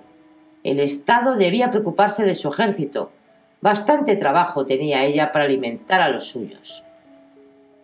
El 0.65 0.81
Estado 0.81 1.37
debía 1.37 1.71
preocuparse 1.71 2.25
de 2.25 2.35
su 2.35 2.49
ejército. 2.49 3.13
Bastante 3.61 4.17
trabajo 4.17 4.67
tenía 4.67 5.05
ella 5.05 5.31
para 5.31 5.45
alimentar 5.45 6.01
a 6.01 6.09
los 6.09 6.25
suyos. 6.25 6.83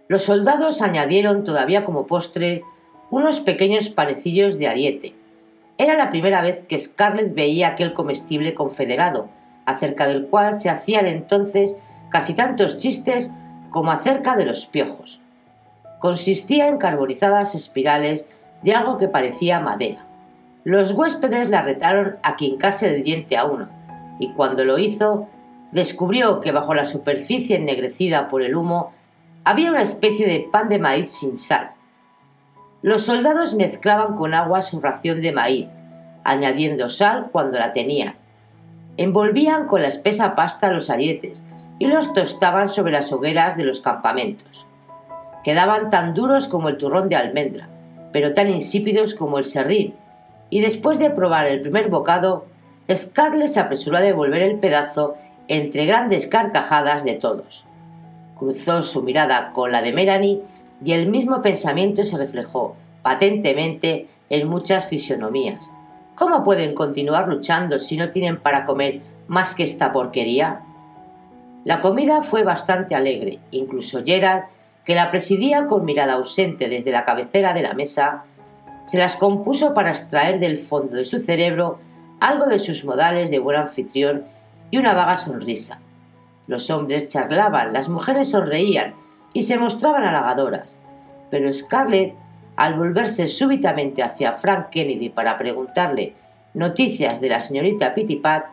Los 0.08 0.24
soldados 0.24 0.82
añadieron 0.82 1.44
todavía 1.44 1.84
como 1.84 2.08
postre 2.08 2.64
unos 3.08 3.38
pequeños 3.38 3.90
parecillos 3.90 4.58
de 4.58 4.66
ariete. 4.66 5.14
Era 5.78 5.96
la 5.96 6.10
primera 6.10 6.42
vez 6.42 6.62
que 6.66 6.80
Scarlett 6.80 7.32
veía 7.32 7.68
aquel 7.68 7.92
comestible 7.92 8.54
confederado, 8.54 9.28
acerca 9.66 10.08
del 10.08 10.26
cual 10.26 10.58
se 10.58 10.68
hacían 10.68 11.06
entonces 11.06 11.76
casi 12.10 12.34
tantos 12.34 12.78
chistes 12.78 13.30
como 13.72 13.90
acerca 13.90 14.36
de 14.36 14.44
los 14.44 14.66
piojos. 14.66 15.20
Consistía 15.98 16.68
en 16.68 16.78
carbonizadas 16.78 17.54
espirales 17.54 18.28
de 18.62 18.74
algo 18.74 18.98
que 18.98 19.08
parecía 19.08 19.60
madera. 19.60 20.06
Los 20.62 20.92
huéspedes 20.92 21.50
la 21.50 21.62
retaron 21.62 22.18
a 22.22 22.36
que 22.36 22.44
hincase 22.44 22.94
el 22.94 23.02
diente 23.02 23.36
a 23.36 23.46
uno, 23.46 23.68
y 24.20 24.32
cuando 24.32 24.64
lo 24.64 24.78
hizo, 24.78 25.26
descubrió 25.72 26.40
que 26.40 26.52
bajo 26.52 26.74
la 26.74 26.84
superficie 26.84 27.56
ennegrecida 27.56 28.28
por 28.28 28.42
el 28.42 28.54
humo 28.54 28.92
había 29.44 29.70
una 29.70 29.82
especie 29.82 30.26
de 30.26 30.46
pan 30.52 30.68
de 30.68 30.78
maíz 30.78 31.10
sin 31.10 31.36
sal. 31.36 31.72
Los 32.82 33.04
soldados 33.04 33.54
mezclaban 33.54 34.16
con 34.16 34.34
agua 34.34 34.62
su 34.62 34.80
ración 34.80 35.22
de 35.22 35.32
maíz, 35.32 35.66
añadiendo 36.24 36.88
sal 36.88 37.28
cuando 37.32 37.58
la 37.58 37.72
tenían. 37.72 38.14
Envolvían 38.96 39.66
con 39.66 39.82
la 39.82 39.88
espesa 39.88 40.34
pasta 40.34 40.70
los 40.70 40.90
arietes 40.90 41.42
y 41.82 41.86
los 41.86 42.14
tostaban 42.14 42.68
sobre 42.68 42.92
las 42.92 43.12
hogueras 43.12 43.56
de 43.56 43.64
los 43.64 43.80
campamentos. 43.80 44.68
Quedaban 45.42 45.90
tan 45.90 46.14
duros 46.14 46.46
como 46.46 46.68
el 46.68 46.76
turrón 46.76 47.08
de 47.08 47.16
almendra, 47.16 47.68
pero 48.12 48.34
tan 48.34 48.52
insípidos 48.52 49.14
como 49.16 49.38
el 49.38 49.44
serrín, 49.44 49.92
y 50.48 50.60
después 50.60 51.00
de 51.00 51.10
probar 51.10 51.46
el 51.46 51.60
primer 51.60 51.88
bocado, 51.88 52.46
Scarlett 52.88 53.48
se 53.48 53.58
apresuró 53.58 53.96
a 53.96 54.00
devolver 54.00 54.42
el 54.42 54.60
pedazo 54.60 55.16
entre 55.48 55.86
grandes 55.86 56.28
carcajadas 56.28 57.02
de 57.02 57.14
todos. 57.14 57.66
Cruzó 58.38 58.84
su 58.84 59.02
mirada 59.02 59.50
con 59.52 59.72
la 59.72 59.82
de 59.82 59.92
Melanie 59.92 60.40
y 60.84 60.92
el 60.92 61.08
mismo 61.08 61.42
pensamiento 61.42 62.04
se 62.04 62.16
reflejó 62.16 62.76
patentemente 63.02 64.06
en 64.30 64.46
muchas 64.46 64.86
fisionomías. 64.86 65.68
¿Cómo 66.14 66.44
pueden 66.44 66.74
continuar 66.74 67.26
luchando 67.26 67.80
si 67.80 67.96
no 67.96 68.10
tienen 68.10 68.38
para 68.38 68.64
comer 68.66 69.00
más 69.26 69.56
que 69.56 69.64
esta 69.64 69.92
porquería? 69.92 70.60
La 71.64 71.80
comida 71.80 72.22
fue 72.22 72.42
bastante 72.42 72.94
alegre, 72.94 73.38
incluso 73.50 74.02
Gerald 74.04 74.44
que 74.84 74.94
la 74.94 75.10
presidía 75.10 75.66
con 75.66 75.84
mirada 75.84 76.14
ausente 76.14 76.68
desde 76.68 76.90
la 76.90 77.04
cabecera 77.04 77.52
de 77.52 77.62
la 77.62 77.74
mesa, 77.74 78.24
se 78.84 78.98
las 78.98 79.16
compuso 79.16 79.74
para 79.74 79.90
extraer 79.90 80.40
del 80.40 80.58
fondo 80.58 80.96
de 80.96 81.04
su 81.04 81.20
cerebro 81.20 81.78
algo 82.18 82.46
de 82.46 82.58
sus 82.58 82.84
modales 82.84 83.30
de 83.30 83.38
buen 83.38 83.56
anfitrión 83.56 84.24
y 84.70 84.78
una 84.78 84.92
vaga 84.92 85.16
sonrisa. 85.16 85.78
Los 86.48 86.70
hombres 86.70 87.06
charlaban, 87.08 87.72
las 87.72 87.88
mujeres 87.88 88.30
sonreían 88.30 88.94
y 89.32 89.44
se 89.44 89.56
mostraban 89.56 90.04
halagadoras, 90.04 90.80
pero 91.30 91.52
Scarlett, 91.52 92.14
al 92.56 92.74
volverse 92.74 93.28
súbitamente 93.28 94.02
hacia 94.02 94.32
Frank 94.32 94.70
Kennedy 94.70 95.08
para 95.08 95.38
preguntarle 95.38 96.14
noticias 96.54 97.20
de 97.20 97.28
la 97.28 97.40
señorita 97.40 97.94
Pittipat, 97.94 98.46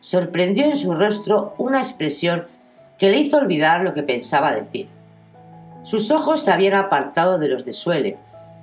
sorprendió 0.00 0.66
en 0.66 0.76
su 0.76 0.94
rostro 0.94 1.54
una 1.58 1.78
expresión 1.78 2.46
que 2.98 3.10
le 3.10 3.18
hizo 3.18 3.36
olvidar 3.36 3.82
lo 3.82 3.94
que 3.94 4.02
pensaba 4.02 4.54
decir. 4.54 4.88
Sus 5.82 6.10
ojos 6.10 6.42
se 6.42 6.52
habían 6.52 6.74
apartado 6.74 7.38
de 7.38 7.48
los 7.48 7.64
de 7.64 7.72
Suele 7.72 8.18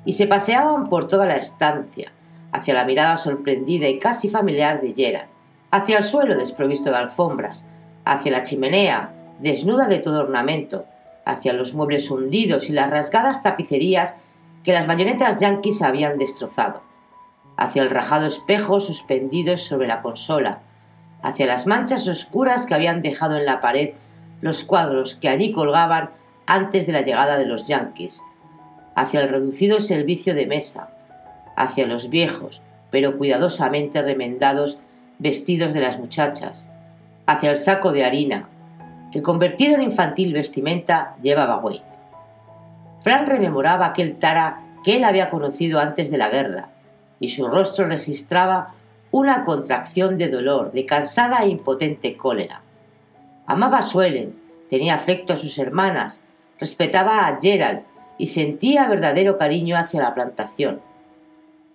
y 0.05 0.13
se 0.13 0.27
paseaban 0.27 0.89
por 0.89 1.07
toda 1.07 1.25
la 1.25 1.37
estancia, 1.37 2.11
hacia 2.51 2.73
la 2.73 2.85
mirada 2.85 3.17
sorprendida 3.17 3.87
y 3.87 3.99
casi 3.99 4.29
familiar 4.29 4.81
de 4.81 4.93
Gerard, 4.93 5.27
hacia 5.71 5.97
el 5.97 6.03
suelo 6.03 6.37
desprovisto 6.37 6.89
de 6.89 6.97
alfombras, 6.97 7.65
hacia 8.05 8.31
la 8.31 8.43
chimenea, 8.43 9.11
desnuda 9.39 9.87
de 9.87 9.99
todo 9.99 10.21
ornamento, 10.21 10.85
hacia 11.25 11.53
los 11.53 11.73
muebles 11.73 12.11
hundidos 12.11 12.69
y 12.69 12.73
las 12.73 12.89
rasgadas 12.89 13.41
tapicerías 13.41 14.15
que 14.63 14.73
las 14.73 14.87
bayonetas 14.87 15.39
yanquis 15.39 15.81
habían 15.81 16.17
destrozado, 16.17 16.81
hacia 17.57 17.81
el 17.81 17.89
rajado 17.89 18.27
espejo 18.27 18.79
suspendido 18.79 19.57
sobre 19.57 19.87
la 19.87 20.01
consola, 20.01 20.59
hacia 21.23 21.47
las 21.47 21.65
manchas 21.65 22.07
oscuras 22.07 22.65
que 22.65 22.75
habían 22.75 23.01
dejado 23.01 23.37
en 23.37 23.45
la 23.45 23.61
pared 23.61 23.91
los 24.41 24.65
cuadros 24.65 25.15
que 25.15 25.29
allí 25.29 25.53
colgaban 25.53 26.09
antes 26.45 26.85
de 26.85 26.93
la 26.93 27.01
llegada 27.01 27.37
de 27.37 27.45
los 27.45 27.65
yanquis, 27.65 28.21
hacia 28.93 29.21
el 29.21 29.29
reducido 29.29 29.79
servicio 29.79 30.35
de 30.35 30.45
mesa, 30.45 30.89
hacia 31.55 31.87
los 31.87 32.09
viejos, 32.09 32.61
pero 32.91 33.17
cuidadosamente 33.17 34.01
remendados 34.01 34.79
vestidos 35.17 35.73
de 35.73 35.79
las 35.79 35.97
muchachas, 35.97 36.69
hacia 37.25 37.51
el 37.51 37.57
saco 37.57 37.93
de 37.93 38.03
harina, 38.03 38.49
que 39.11 39.21
convertido 39.21 39.75
en 39.75 39.83
infantil 39.83 40.33
vestimenta 40.33 41.15
llevaba 41.21 41.57
Wade. 41.57 41.83
Fran 42.99 43.25
rememoraba 43.25 43.85
aquel 43.85 44.17
Tara 44.17 44.59
que 44.83 44.97
él 44.97 45.05
había 45.05 45.29
conocido 45.29 45.79
antes 45.79 46.11
de 46.11 46.17
la 46.17 46.29
guerra, 46.29 46.69
y 47.21 47.29
su 47.29 47.47
rostro 47.47 47.87
registraba 47.87 48.73
una 49.13 49.45
contracción 49.45 50.17
de 50.17 50.27
dolor, 50.27 50.71
de 50.71 50.87
cansada 50.87 51.43
e 51.43 51.47
impotente 51.47 52.17
cólera. 52.17 52.63
Amaba 53.45 53.77
a 53.77 53.83
Suelen, 53.83 54.33
tenía 54.71 54.95
afecto 54.95 55.33
a 55.33 55.37
sus 55.37 55.59
hermanas, 55.59 56.19
respetaba 56.59 57.27
a 57.27 57.39
Gerald 57.39 57.83
y 58.17 58.27
sentía 58.27 58.87
verdadero 58.87 59.37
cariño 59.37 59.77
hacia 59.77 60.01
la 60.01 60.15
plantación. 60.15 60.81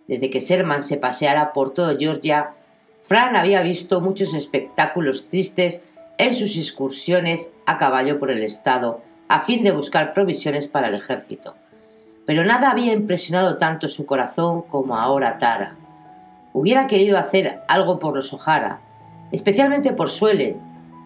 Desde 0.09 0.31
que 0.31 0.41
Sherman 0.41 0.83
se 0.83 0.97
paseara 0.97 1.53
por 1.53 1.73
todo 1.73 1.97
Georgia, 1.97 2.55
Fran 3.05 3.37
había 3.37 3.63
visto 3.63 4.01
muchos 4.01 4.35
espectáculos 4.35 5.29
tristes 5.29 5.81
en 6.19 6.35
sus 6.35 6.57
excursiones 6.57 7.53
a 7.67 7.79
caballo 7.79 8.19
por 8.19 8.33
el 8.33 8.43
estado, 8.43 9.01
a 9.29 9.43
fin 9.43 9.63
de 9.63 9.71
buscar 9.71 10.13
provisiones 10.13 10.67
para 10.67 10.89
el 10.89 10.97
ejército. 10.97 11.55
Pero 12.27 12.45
nada 12.45 12.73
había 12.73 12.93
impresionado 12.93 13.59
tanto 13.59 13.87
su 13.87 14.07
corazón 14.07 14.63
como 14.63 14.97
ahora 14.97 15.39
Tara. 15.39 15.77
Hubiera 16.61 16.89
querido 16.89 17.19
hacer 17.19 17.61
algo 17.69 18.01
por 18.01 18.17
los 18.17 18.33
O'Hara, 18.33 18.81
especialmente 19.31 19.93
por 19.93 20.11
Suelen, 20.11 20.57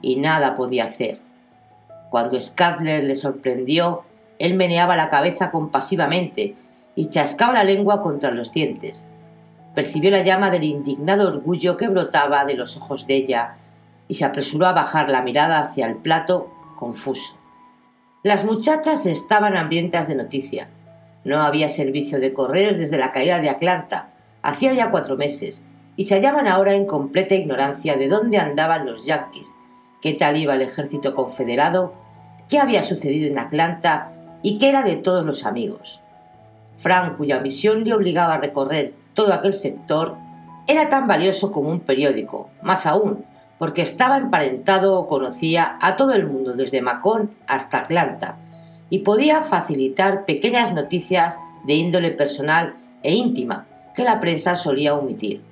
y 0.00 0.16
nada 0.16 0.56
podía 0.56 0.86
hacer. 0.86 1.18
Cuando 2.08 2.40
Scadler 2.40 3.04
le 3.04 3.14
sorprendió, 3.14 4.04
él 4.38 4.54
meneaba 4.54 4.96
la 4.96 5.10
cabeza 5.10 5.50
compasivamente 5.50 6.54
y 6.96 7.10
chascaba 7.10 7.52
la 7.52 7.64
lengua 7.64 8.02
contra 8.02 8.30
los 8.30 8.50
dientes. 8.50 9.06
Percibió 9.74 10.10
la 10.10 10.22
llama 10.22 10.48
del 10.48 10.64
indignado 10.64 11.28
orgullo 11.28 11.76
que 11.76 11.88
brotaba 11.88 12.46
de 12.46 12.54
los 12.54 12.78
ojos 12.78 13.06
de 13.06 13.16
ella 13.16 13.56
y 14.08 14.14
se 14.14 14.24
apresuró 14.24 14.66
a 14.68 14.72
bajar 14.72 15.10
la 15.10 15.20
mirada 15.20 15.60
hacia 15.60 15.84
el 15.84 15.96
plato, 15.96 16.50
confuso. 16.78 17.36
Las 18.22 18.46
muchachas 18.46 19.04
estaban 19.04 19.58
hambrientas 19.58 20.08
de 20.08 20.14
noticia. 20.14 20.68
No 21.24 21.42
había 21.42 21.68
servicio 21.68 22.20
de 22.20 22.32
correos 22.32 22.78
desde 22.78 22.96
la 22.96 23.12
caída 23.12 23.38
de 23.38 23.50
Atlanta, 23.50 24.11
hacía 24.42 24.72
ya 24.74 24.90
cuatro 24.90 25.16
meses, 25.16 25.62
y 25.96 26.04
se 26.04 26.14
hallaban 26.14 26.48
ahora 26.48 26.74
en 26.74 26.86
completa 26.86 27.34
ignorancia 27.34 27.96
de 27.96 28.08
dónde 28.08 28.38
andaban 28.38 28.86
los 28.86 29.04
yanquis, 29.04 29.54
qué 30.00 30.14
tal 30.14 30.36
iba 30.36 30.54
el 30.54 30.62
ejército 30.62 31.14
confederado, 31.14 31.94
qué 32.48 32.58
había 32.58 32.82
sucedido 32.82 33.30
en 33.30 33.38
Atlanta 33.38 34.12
y 34.42 34.58
qué 34.58 34.68
era 34.68 34.82
de 34.82 34.96
todos 34.96 35.24
los 35.24 35.44
amigos. 35.44 36.00
Frank, 36.78 37.16
cuya 37.16 37.40
misión 37.40 37.84
le 37.84 37.94
obligaba 37.94 38.34
a 38.34 38.38
recorrer 38.38 38.94
todo 39.14 39.32
aquel 39.32 39.52
sector, 39.52 40.16
era 40.66 40.88
tan 40.88 41.06
valioso 41.06 41.52
como 41.52 41.70
un 41.70 41.80
periódico, 41.80 42.48
más 42.62 42.86
aún, 42.86 43.24
porque 43.58 43.82
estaba 43.82 44.16
emparentado 44.16 44.98
o 44.98 45.06
conocía 45.06 45.76
a 45.80 45.96
todo 45.96 46.12
el 46.12 46.26
mundo 46.26 46.54
desde 46.54 46.82
Macón 46.82 47.30
hasta 47.46 47.78
Atlanta, 47.78 48.36
y 48.90 49.00
podía 49.00 49.42
facilitar 49.42 50.24
pequeñas 50.24 50.72
noticias 50.72 51.38
de 51.64 51.74
índole 51.74 52.10
personal 52.10 52.74
e 53.02 53.14
íntima 53.14 53.66
que 53.94 54.04
la 54.04 54.20
prensa 54.20 54.56
solía 54.56 54.94
omitir. 54.94 55.42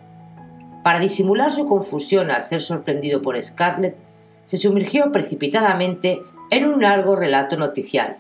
Para 0.83 0.99
disimular 0.99 1.51
su 1.51 1.67
confusión 1.67 2.31
al 2.31 2.43
ser 2.43 2.63
sorprendido 2.63 3.21
por 3.21 3.41
Scarlett, 3.41 3.97
se 4.45 4.57
sumergió 4.57 5.13
precipitadamente 5.13 6.23
en 6.51 6.67
un 6.67 6.83
largo 6.83 7.17
relato 7.17 7.57
noticial. 7.57 8.17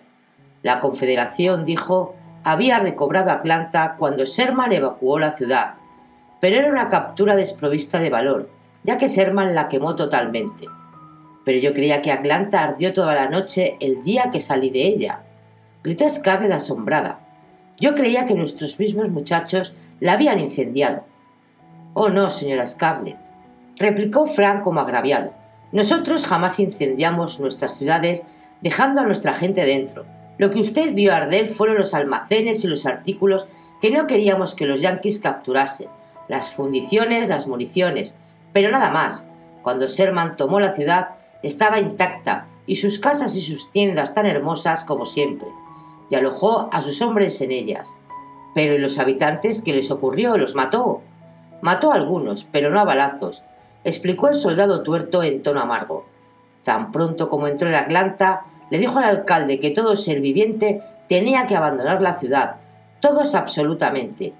La 0.62 0.80
Confederación, 0.80 1.64
dijo, 1.64 2.14
había 2.44 2.78
recobrado 2.78 3.30
Atlanta 3.30 3.96
cuando 3.98 4.24
Sherman 4.24 4.72
evacuó 4.72 5.18
la 5.18 5.36
ciudad, 5.36 5.74
pero 6.40 6.56
era 6.56 6.70
una 6.70 6.88
captura 6.88 7.36
desprovista 7.36 7.98
de 7.98 8.10
valor, 8.10 8.48
ya 8.82 8.98
que 8.98 9.08
Sherman 9.08 9.54
la 9.54 9.68
quemó 9.68 9.96
totalmente. 9.96 10.66
Pero 11.44 11.58
yo 11.58 11.72
creía 11.72 12.02
que 12.02 12.12
Atlanta 12.12 12.62
ardió 12.62 12.92
toda 12.92 13.14
la 13.14 13.28
noche 13.28 13.76
el 13.80 14.04
día 14.04 14.30
que 14.30 14.40
salí 14.40 14.70
de 14.70 14.86
ella. 14.86 15.20
Gritó 15.82 16.08
Scarlett 16.08 16.52
asombrada. 16.52 17.20
Yo 17.78 17.94
creía 17.94 18.26
que 18.26 18.34
nuestros 18.34 18.78
mismos 18.78 19.08
muchachos 19.08 19.74
la 20.00 20.14
habían 20.14 20.40
incendiado. 20.40 21.04
Oh 21.94 22.08
no, 22.08 22.30
señora 22.30 22.66
Scarlett, 22.66 23.18
replicó 23.76 24.26
Frank 24.26 24.62
como 24.62 24.80
agraviado. 24.80 25.32
Nosotros 25.72 26.26
jamás 26.26 26.58
incendiamos 26.58 27.38
nuestras 27.38 27.76
ciudades 27.76 28.24
dejando 28.60 29.00
a 29.00 29.04
nuestra 29.04 29.34
gente 29.34 29.64
dentro. 29.64 30.04
Lo 30.38 30.50
que 30.50 30.60
usted 30.60 30.94
vio 30.94 31.14
arder 31.14 31.46
fueron 31.46 31.76
los 31.76 31.94
almacenes 31.94 32.64
y 32.64 32.66
los 32.66 32.86
artículos 32.86 33.46
que 33.80 33.90
no 33.90 34.06
queríamos 34.06 34.54
que 34.54 34.66
los 34.66 34.80
yanquis 34.80 35.20
capturasen, 35.20 35.88
las 36.28 36.50
fundiciones, 36.50 37.28
las 37.28 37.46
municiones, 37.46 38.14
pero 38.52 38.70
nada 38.70 38.90
más. 38.90 39.24
Cuando 39.62 39.88
Sherman 39.88 40.36
tomó 40.36 40.58
la 40.58 40.72
ciudad, 40.72 41.10
estaba 41.42 41.80
intacta 41.80 42.46
y 42.66 42.76
sus 42.76 42.98
casas 42.98 43.36
y 43.36 43.42
sus 43.42 43.70
tiendas 43.72 44.14
tan 44.14 44.26
hermosas 44.26 44.84
como 44.84 45.04
siempre, 45.04 45.48
y 46.10 46.14
alojó 46.14 46.68
a 46.72 46.82
sus 46.82 47.02
hombres 47.02 47.40
en 47.40 47.50
ellas. 47.50 47.96
Pero 48.54 48.74
¿y 48.74 48.78
los 48.78 48.98
habitantes 48.98 49.62
qué 49.62 49.72
les 49.72 49.90
ocurrió? 49.90 50.36
¿Los 50.36 50.54
mató? 50.54 51.02
Mató 51.60 51.92
a 51.92 51.96
algunos, 51.96 52.44
pero 52.44 52.70
no 52.70 52.80
a 52.80 52.84
balazos, 52.84 53.42
explicó 53.84 54.28
el 54.28 54.34
soldado 54.34 54.82
tuerto 54.82 55.22
en 55.22 55.42
tono 55.42 55.60
amargo. 55.60 56.06
Tan 56.64 56.92
pronto 56.92 57.28
como 57.28 57.48
entró 57.48 57.68
en 57.68 57.74
Atlanta, 57.74 58.42
le 58.70 58.78
dijo 58.78 58.98
al 58.98 59.04
alcalde 59.04 59.60
que 59.60 59.70
todo 59.70 59.96
ser 59.96 60.20
viviente 60.20 60.82
tenía 61.08 61.46
que 61.46 61.56
abandonar 61.56 62.00
la 62.02 62.14
ciudad, 62.14 62.56
todos 63.00 63.34
absolutamente. 63.34 64.32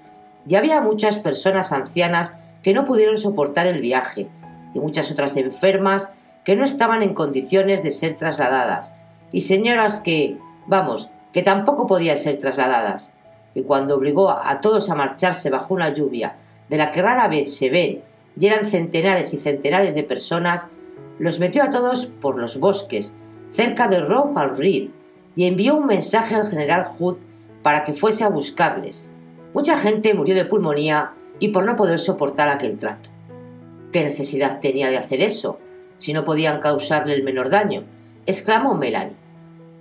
Y 0.47 0.55
había 0.55 0.81
muchas 0.81 1.17
personas 1.17 1.71
ancianas 1.71 2.37
que 2.63 2.73
no 2.73 2.85
pudieron 2.85 3.17
soportar 3.17 3.67
el 3.67 3.81
viaje, 3.81 4.27
y 4.73 4.79
muchas 4.79 5.11
otras 5.11 5.35
enfermas 5.37 6.13
que 6.45 6.55
no 6.55 6.63
estaban 6.63 7.03
en 7.03 7.13
condiciones 7.13 7.83
de 7.83 7.91
ser 7.91 8.15
trasladadas, 8.15 8.93
y 9.31 9.41
señoras 9.41 9.99
que, 9.99 10.37
vamos, 10.65 11.09
que 11.33 11.43
tampoco 11.43 11.87
podían 11.87 12.17
ser 12.17 12.39
trasladadas. 12.39 13.11
Y 13.53 13.63
cuando 13.63 13.95
obligó 13.95 14.29
a 14.29 14.61
todos 14.61 14.89
a 14.89 14.95
marcharse 14.95 15.49
bajo 15.49 15.73
una 15.73 15.93
lluvia 15.93 16.35
de 16.69 16.77
la 16.77 16.91
que 16.91 17.01
rara 17.01 17.27
vez 17.27 17.55
se 17.55 17.69
ven 17.69 18.01
y 18.39 18.47
eran 18.47 18.65
centenares 18.65 19.33
y 19.33 19.37
centenares 19.37 19.93
de 19.93 20.03
personas, 20.03 20.67
los 21.19 21.39
metió 21.39 21.63
a 21.63 21.69
todos 21.69 22.05
por 22.05 22.39
los 22.39 22.59
bosques, 22.59 23.13
cerca 23.51 23.87
de 23.87 23.99
Rowan 23.99 24.55
Reed, 24.57 24.89
y 25.35 25.45
envió 25.45 25.75
un 25.75 25.85
mensaje 25.85 26.35
al 26.35 26.47
general 26.47 26.85
Hood 26.85 27.17
para 27.61 27.83
que 27.83 27.93
fuese 27.93 28.23
a 28.23 28.29
buscarles. 28.29 29.09
Mucha 29.53 29.77
gente 29.77 30.13
murió 30.13 30.33
de 30.33 30.45
pulmonía 30.45 31.11
y 31.39 31.49
por 31.49 31.65
no 31.65 31.75
poder 31.75 31.99
soportar 31.99 32.49
aquel 32.49 32.77
trato. 32.77 33.09
¿Qué 33.91 34.03
necesidad 34.03 34.61
tenía 34.61 34.89
de 34.89 34.97
hacer 34.97 35.21
eso, 35.21 35.59
si 35.97 36.13
no 36.13 36.23
podían 36.23 36.61
causarle 36.61 37.13
el 37.13 37.23
menor 37.23 37.49
daño? 37.49 37.83
exclamó 38.25 38.75
Melanie. 38.75 39.15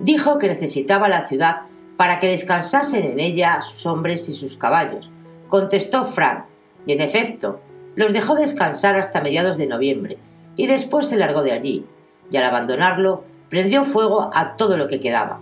Dijo 0.00 0.38
que 0.38 0.48
necesitaba 0.48 1.08
la 1.08 1.26
ciudad 1.26 1.62
para 2.00 2.18
que 2.18 2.28
descansasen 2.28 3.04
en 3.04 3.20
ella 3.20 3.60
sus 3.60 3.84
hombres 3.84 4.26
y 4.30 4.32
sus 4.32 4.56
caballos, 4.56 5.10
contestó 5.50 6.06
Frank, 6.06 6.46
y 6.86 6.92
en 6.92 7.02
efecto, 7.02 7.60
los 7.94 8.14
dejó 8.14 8.36
descansar 8.36 8.98
hasta 8.98 9.20
mediados 9.20 9.58
de 9.58 9.66
noviembre, 9.66 10.16
y 10.56 10.66
después 10.66 11.08
se 11.08 11.18
largó 11.18 11.42
de 11.42 11.52
allí, 11.52 11.84
y 12.30 12.36
al 12.38 12.44
abandonarlo, 12.44 13.24
prendió 13.50 13.84
fuego 13.84 14.30
a 14.32 14.56
todo 14.56 14.78
lo 14.78 14.88
que 14.88 14.98
quedaba. 14.98 15.40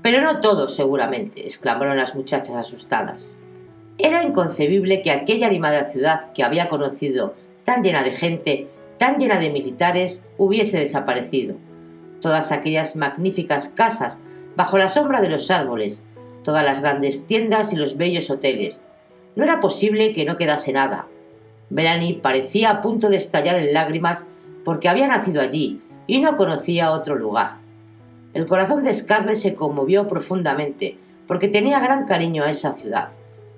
Pero 0.00 0.22
no 0.22 0.40
todos, 0.40 0.74
seguramente, 0.74 1.42
exclamaron 1.42 1.98
las 1.98 2.14
muchachas 2.14 2.56
asustadas. 2.56 3.38
Era 3.98 4.22
inconcebible 4.22 5.02
que 5.02 5.10
aquella 5.10 5.46
animada 5.46 5.90
ciudad 5.90 6.32
que 6.32 6.42
había 6.42 6.70
conocido, 6.70 7.34
tan 7.66 7.82
llena 7.82 8.02
de 8.02 8.12
gente, 8.12 8.68
tan 8.96 9.18
llena 9.18 9.36
de 9.36 9.50
militares, 9.50 10.24
hubiese 10.38 10.78
desaparecido. 10.78 11.56
Todas 12.22 12.50
aquellas 12.50 12.96
magníficas 12.96 13.68
casas, 13.68 14.16
bajo 14.56 14.78
la 14.78 14.88
sombra 14.88 15.20
de 15.20 15.30
los 15.30 15.50
árboles, 15.50 16.02
todas 16.42 16.64
las 16.64 16.80
grandes 16.80 17.26
tiendas 17.26 17.72
y 17.72 17.76
los 17.76 17.96
bellos 17.96 18.30
hoteles, 18.30 18.82
no 19.36 19.44
era 19.44 19.60
posible 19.60 20.12
que 20.12 20.24
no 20.24 20.36
quedase 20.36 20.72
nada. 20.72 21.06
Melanie 21.70 22.20
parecía 22.20 22.70
a 22.70 22.82
punto 22.82 23.08
de 23.08 23.16
estallar 23.16 23.56
en 23.56 23.72
lágrimas 23.72 24.26
porque 24.64 24.88
había 24.88 25.06
nacido 25.06 25.40
allí 25.40 25.80
y 26.06 26.20
no 26.20 26.36
conocía 26.36 26.90
otro 26.90 27.16
lugar. 27.16 27.56
El 28.34 28.46
corazón 28.46 28.84
de 28.84 28.94
Scarlett 28.94 29.36
se 29.36 29.54
conmovió 29.54 30.08
profundamente 30.08 30.98
porque 31.26 31.48
tenía 31.48 31.80
gran 31.80 32.06
cariño 32.06 32.42
a 32.42 32.50
esa 32.50 32.74
ciudad. 32.74 33.08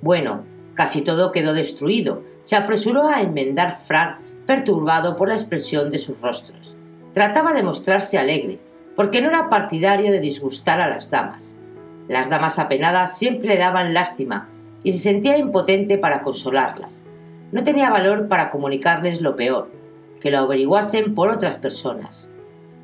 Bueno, 0.01 0.45
casi 0.75 1.03
todo 1.03 1.33
quedó 1.33 1.55
destruido, 1.55 2.23
se 2.43 2.57
apresuró 2.57 3.09
a 3.09 3.21
enmendar 3.21 3.81
Frank 3.87 4.19
perturbado 4.47 5.17
por 5.17 5.29
la 5.29 5.35
expresión 5.35 5.91
de 5.91 5.99
sus 5.99 6.21
rostros. 6.21 6.77
Trataba 7.13 7.53
de 7.55 7.63
mostrarse 7.63 8.19
alegre, 8.19 8.59
porque 8.97 9.21
no 9.21 9.29
era 9.29 9.49
partidario 9.49 10.13
de 10.13 10.21
disgustar 10.21 10.81
a 10.81 10.89
las 10.89 11.11
damas. 11.11 11.55
Las 12.09 12.29
damas 12.31 12.59
apenadas 12.59 13.17
siempre 13.17 13.49
le 13.49 13.57
daban 13.57 13.95
lástima 13.95 14.49
y 14.83 14.93
se 14.93 14.99
sentía 14.99 15.39
impotente 15.39 15.99
para 15.99 16.21
consolarlas. 16.21 17.05
No 17.53 17.65
tenía 17.65 17.91
valor 17.91 18.29
para 18.29 18.51
comunicarles 18.51 19.21
lo 19.21 19.37
peor, 19.37 19.71
que 20.21 20.31
lo 20.31 20.39
averiguasen 20.39 21.15
por 21.15 21.31
otras 21.31 21.59
personas. 21.59 22.29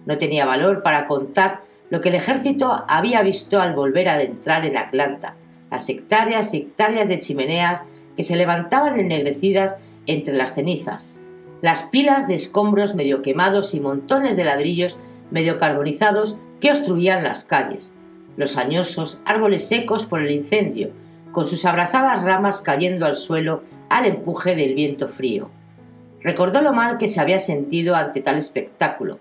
No 0.06 0.18
tenía 0.18 0.46
valor 0.46 0.82
para 0.82 1.06
contar 1.06 1.60
lo 1.90 2.00
que 2.00 2.08
el 2.08 2.14
ejército 2.14 2.84
había 2.88 3.22
visto 3.22 3.60
al 3.60 3.74
volver 3.74 4.08
al 4.08 4.20
entrar 4.20 4.64
en 4.64 4.76
Atlanta, 4.76 5.34
las 5.70 5.88
hectáreas 5.88 6.54
y 6.54 6.58
hectáreas 6.58 7.08
de 7.08 7.18
chimeneas 7.18 7.82
que 8.16 8.22
se 8.22 8.36
levantaban 8.36 8.98
ennegrecidas 8.98 9.76
entre 10.06 10.34
las 10.34 10.54
cenizas, 10.54 11.20
las 11.62 11.82
pilas 11.84 12.26
de 12.26 12.34
escombros 12.34 12.94
medio 12.94 13.22
quemados 13.22 13.74
y 13.74 13.80
montones 13.80 14.36
de 14.36 14.44
ladrillos 14.44 14.98
medio 15.30 15.58
carbonizados 15.58 16.36
que 16.60 16.70
obstruían 16.70 17.24
las 17.24 17.44
calles, 17.44 17.92
los 18.36 18.56
añosos 18.56 19.20
árboles 19.24 19.66
secos 19.66 20.06
por 20.06 20.20
el 20.20 20.30
incendio, 20.30 20.90
con 21.32 21.46
sus 21.46 21.64
abrasadas 21.64 22.22
ramas 22.22 22.60
cayendo 22.60 23.06
al 23.06 23.16
suelo 23.16 23.62
al 23.88 24.06
empuje 24.06 24.54
del 24.54 24.74
viento 24.74 25.08
frío. 25.08 25.50
Recordó 26.22 26.60
lo 26.60 26.72
mal 26.72 26.98
que 26.98 27.08
se 27.08 27.20
había 27.20 27.38
sentido 27.38 27.96
ante 27.96 28.20
tal 28.20 28.36
espectáculo. 28.36 29.18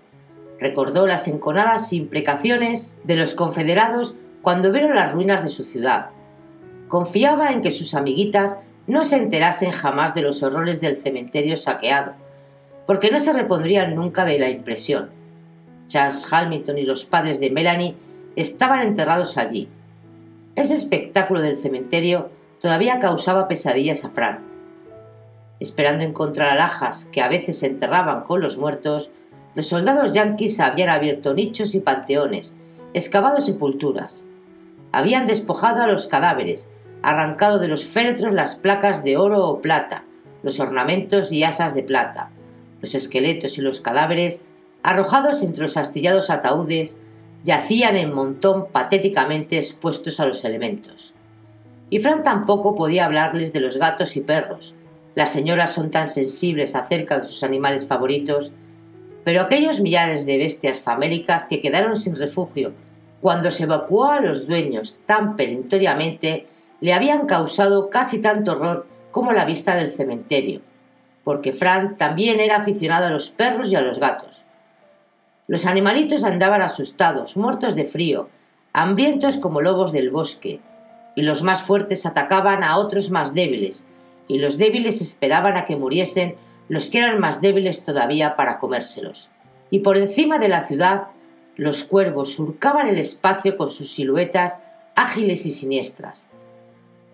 Recordó 0.58 1.06
las 1.06 1.28
enconadas 1.28 1.92
imprecaciones 1.92 2.96
de 3.04 3.16
los 3.16 3.34
confederados 3.34 4.14
cuando 4.42 4.70
vieron 4.70 4.94
las 4.94 5.12
ruinas 5.12 5.42
de 5.42 5.48
su 5.48 5.64
ciudad. 5.64 6.10
Confiaba 6.88 7.52
en 7.52 7.62
que 7.62 7.70
sus 7.70 7.94
amiguitas 7.94 8.56
no 8.86 9.04
se 9.04 9.16
enterasen 9.16 9.70
jamás 9.70 10.14
de 10.14 10.22
los 10.22 10.42
horrores 10.42 10.80
del 10.80 10.96
cementerio 10.96 11.56
saqueado, 11.56 12.12
porque 12.86 13.10
no 13.10 13.20
se 13.20 13.32
repondrían 13.32 13.94
nunca 13.94 14.24
de 14.24 14.38
la 14.38 14.50
impresión. 14.50 15.10
Charles 15.90 16.26
Hamilton 16.30 16.78
y 16.78 16.82
los 16.82 17.04
padres 17.04 17.40
de 17.40 17.50
Melanie 17.50 17.96
estaban 18.36 18.80
enterrados 18.82 19.36
allí, 19.36 19.68
ese 20.56 20.74
espectáculo 20.74 21.40
del 21.40 21.58
cementerio 21.58 22.28
todavía 22.60 22.98
causaba 22.98 23.48
pesadillas 23.48 24.04
a 24.04 24.10
Fran. 24.10 24.40
Esperando 25.58 26.04
encontrar 26.04 26.50
alhajas 26.50 27.06
que 27.06 27.22
a 27.22 27.28
veces 27.28 27.58
se 27.58 27.66
enterraban 27.66 28.22
con 28.22 28.40
los 28.40 28.56
muertos, 28.56 29.10
los 29.54 29.68
soldados 29.68 30.12
yanquis 30.12 30.60
habían 30.60 30.88
abierto 30.88 31.34
nichos 31.34 31.74
y 31.74 31.80
panteones, 31.80 32.52
excavado 32.94 33.40
sepulturas. 33.40 34.26
Habían 34.92 35.26
despojado 35.26 35.82
a 35.82 35.86
los 35.86 36.08
cadáveres, 36.08 36.68
arrancado 37.02 37.58
de 37.58 37.68
los 37.68 37.84
féretros 37.84 38.34
las 38.34 38.54
placas 38.54 39.02
de 39.02 39.16
oro 39.16 39.46
o 39.46 39.62
plata, 39.62 40.04
los 40.42 40.60
ornamentos 40.60 41.32
y 41.32 41.44
asas 41.44 41.74
de 41.74 41.82
plata, 41.82 42.30
los 42.80 42.94
esqueletos 42.94 43.56
y 43.58 43.60
los 43.60 43.80
cadáveres 43.80 44.42
arrojados 44.82 45.42
entre 45.42 45.62
los 45.62 45.76
astillados 45.76 46.30
ataúdes 46.30 46.96
yacían 47.44 47.96
en 47.96 48.12
montón 48.12 48.66
patéticamente 48.70 49.56
expuestos 49.56 50.20
a 50.20 50.26
los 50.26 50.44
elementos. 50.44 51.14
y 51.92 51.98
Fran 51.98 52.22
tampoco 52.22 52.76
podía 52.76 53.04
hablarles 53.04 53.52
de 53.52 53.58
los 53.60 53.76
gatos 53.76 54.16
y 54.16 54.20
perros. 54.20 54.76
Las 55.16 55.32
señoras 55.32 55.72
son 55.72 55.90
tan 55.90 56.08
sensibles 56.08 56.76
acerca 56.76 57.18
de 57.18 57.26
sus 57.26 57.42
animales 57.42 57.84
favoritos, 57.84 58.52
pero 59.24 59.40
aquellos 59.40 59.80
millares 59.80 60.24
de 60.24 60.38
bestias 60.38 60.78
famélicas 60.78 61.46
que 61.46 61.60
quedaron 61.60 61.96
sin 61.96 62.14
refugio 62.14 62.72
cuando 63.20 63.50
se 63.50 63.64
evacuó 63.64 64.06
a 64.06 64.20
los 64.20 64.46
dueños 64.46 64.98
tan 65.04 65.36
perentoriamente 65.36 66.46
le 66.80 66.94
habían 66.94 67.26
causado 67.26 67.90
casi 67.90 68.20
tanto 68.20 68.52
horror 68.52 68.86
como 69.10 69.32
la 69.32 69.44
vista 69.44 69.74
del 69.74 69.90
cementerio, 69.90 70.60
porque 71.24 71.52
Fran 71.52 71.98
también 71.98 72.40
era 72.40 72.56
aficionado 72.56 73.06
a 73.06 73.10
los 73.10 73.30
perros 73.30 73.70
y 73.70 73.76
a 73.76 73.82
los 73.82 73.98
gatos. 73.98 74.44
Los 75.50 75.66
animalitos 75.66 76.22
andaban 76.22 76.62
asustados, 76.62 77.36
muertos 77.36 77.74
de 77.74 77.82
frío, 77.82 78.28
hambrientos 78.72 79.36
como 79.36 79.60
lobos 79.60 79.90
del 79.90 80.08
bosque, 80.08 80.60
y 81.16 81.22
los 81.22 81.42
más 81.42 81.62
fuertes 81.62 82.06
atacaban 82.06 82.62
a 82.62 82.76
otros 82.76 83.10
más 83.10 83.34
débiles, 83.34 83.84
y 84.28 84.38
los 84.38 84.58
débiles 84.58 85.00
esperaban 85.00 85.56
a 85.56 85.64
que 85.64 85.74
muriesen 85.74 86.36
los 86.68 86.88
que 86.88 87.00
eran 87.00 87.18
más 87.18 87.40
débiles 87.40 87.84
todavía 87.84 88.36
para 88.36 88.60
comérselos. 88.60 89.28
Y 89.72 89.80
por 89.80 89.96
encima 89.96 90.38
de 90.38 90.46
la 90.46 90.68
ciudad, 90.68 91.08
los 91.56 91.82
cuervos 91.82 92.32
surcaban 92.32 92.86
el 92.86 92.98
espacio 92.98 93.56
con 93.56 93.70
sus 93.70 93.90
siluetas 93.90 94.58
ágiles 94.94 95.46
y 95.46 95.50
siniestras. 95.50 96.28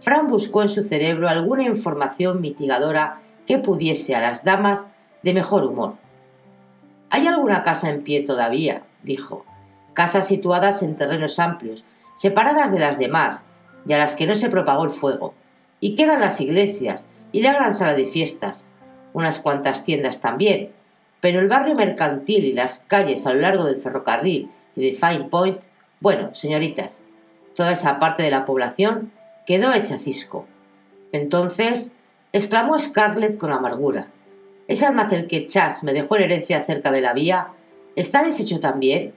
Fran 0.00 0.28
buscó 0.28 0.60
en 0.60 0.68
su 0.68 0.84
cerebro 0.84 1.30
alguna 1.30 1.62
información 1.62 2.42
mitigadora 2.42 3.22
que 3.46 3.56
pudiese 3.56 4.14
a 4.14 4.20
las 4.20 4.44
damas 4.44 4.86
de 5.22 5.32
mejor 5.32 5.64
humor. 5.64 5.94
¿Hay 7.16 7.26
alguna 7.26 7.62
casa 7.62 7.88
en 7.88 8.02
pie 8.02 8.20
todavía? 8.20 8.82
dijo. 9.02 9.46
Casas 9.94 10.28
situadas 10.28 10.82
en 10.82 10.96
terrenos 10.96 11.38
amplios, 11.38 11.82
separadas 12.14 12.72
de 12.72 12.78
las 12.78 12.98
demás, 12.98 13.46
y 13.86 13.94
a 13.94 13.98
las 13.98 14.16
que 14.16 14.26
no 14.26 14.34
se 14.34 14.50
propagó 14.50 14.84
el 14.84 14.90
fuego. 14.90 15.32
Y 15.80 15.96
quedan 15.96 16.20
las 16.20 16.42
iglesias 16.42 17.06
y 17.32 17.40
la 17.40 17.54
gran 17.54 17.72
sala 17.72 17.94
de 17.94 18.06
fiestas, 18.06 18.66
unas 19.14 19.38
cuantas 19.38 19.82
tiendas 19.82 20.20
también, 20.20 20.72
pero 21.22 21.40
el 21.40 21.48
barrio 21.48 21.74
mercantil 21.74 22.44
y 22.44 22.52
las 22.52 22.80
calles 22.80 23.26
a 23.26 23.32
lo 23.32 23.40
largo 23.40 23.64
del 23.64 23.78
ferrocarril 23.78 24.50
y 24.76 24.82
de 24.82 24.92
Fine 24.92 25.30
Point, 25.30 25.62
bueno, 26.00 26.34
señoritas, 26.34 27.00
toda 27.54 27.72
esa 27.72 27.98
parte 27.98 28.24
de 28.24 28.30
la 28.30 28.44
población 28.44 29.10
quedó 29.46 29.72
hecha 29.72 29.98
cisco. 29.98 30.44
Entonces, 31.12 31.92
exclamó 32.34 32.78
Scarlett 32.78 33.38
con 33.38 33.54
amargura, 33.54 34.08
ese 34.68 34.86
almacén 34.86 35.28
que 35.28 35.46
Chas 35.46 35.84
me 35.84 35.92
dejó 35.92 36.16
en 36.16 36.24
herencia 36.24 36.62
cerca 36.62 36.90
de 36.90 37.00
la 37.00 37.12
vía, 37.12 37.48
¿está 37.94 38.22
deshecho 38.22 38.60
también? 38.60 39.14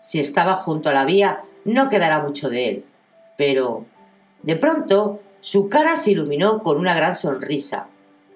Si 0.00 0.20
estaba 0.20 0.56
junto 0.56 0.90
a 0.90 0.92
la 0.92 1.04
vía, 1.04 1.40
no 1.64 1.88
quedará 1.88 2.20
mucho 2.20 2.50
de 2.50 2.68
él. 2.68 2.84
Pero, 3.36 3.86
de 4.42 4.56
pronto, 4.56 5.20
su 5.40 5.68
cara 5.68 5.96
se 5.96 6.10
iluminó 6.10 6.62
con 6.62 6.78
una 6.78 6.94
gran 6.94 7.16
sonrisa, 7.16 7.86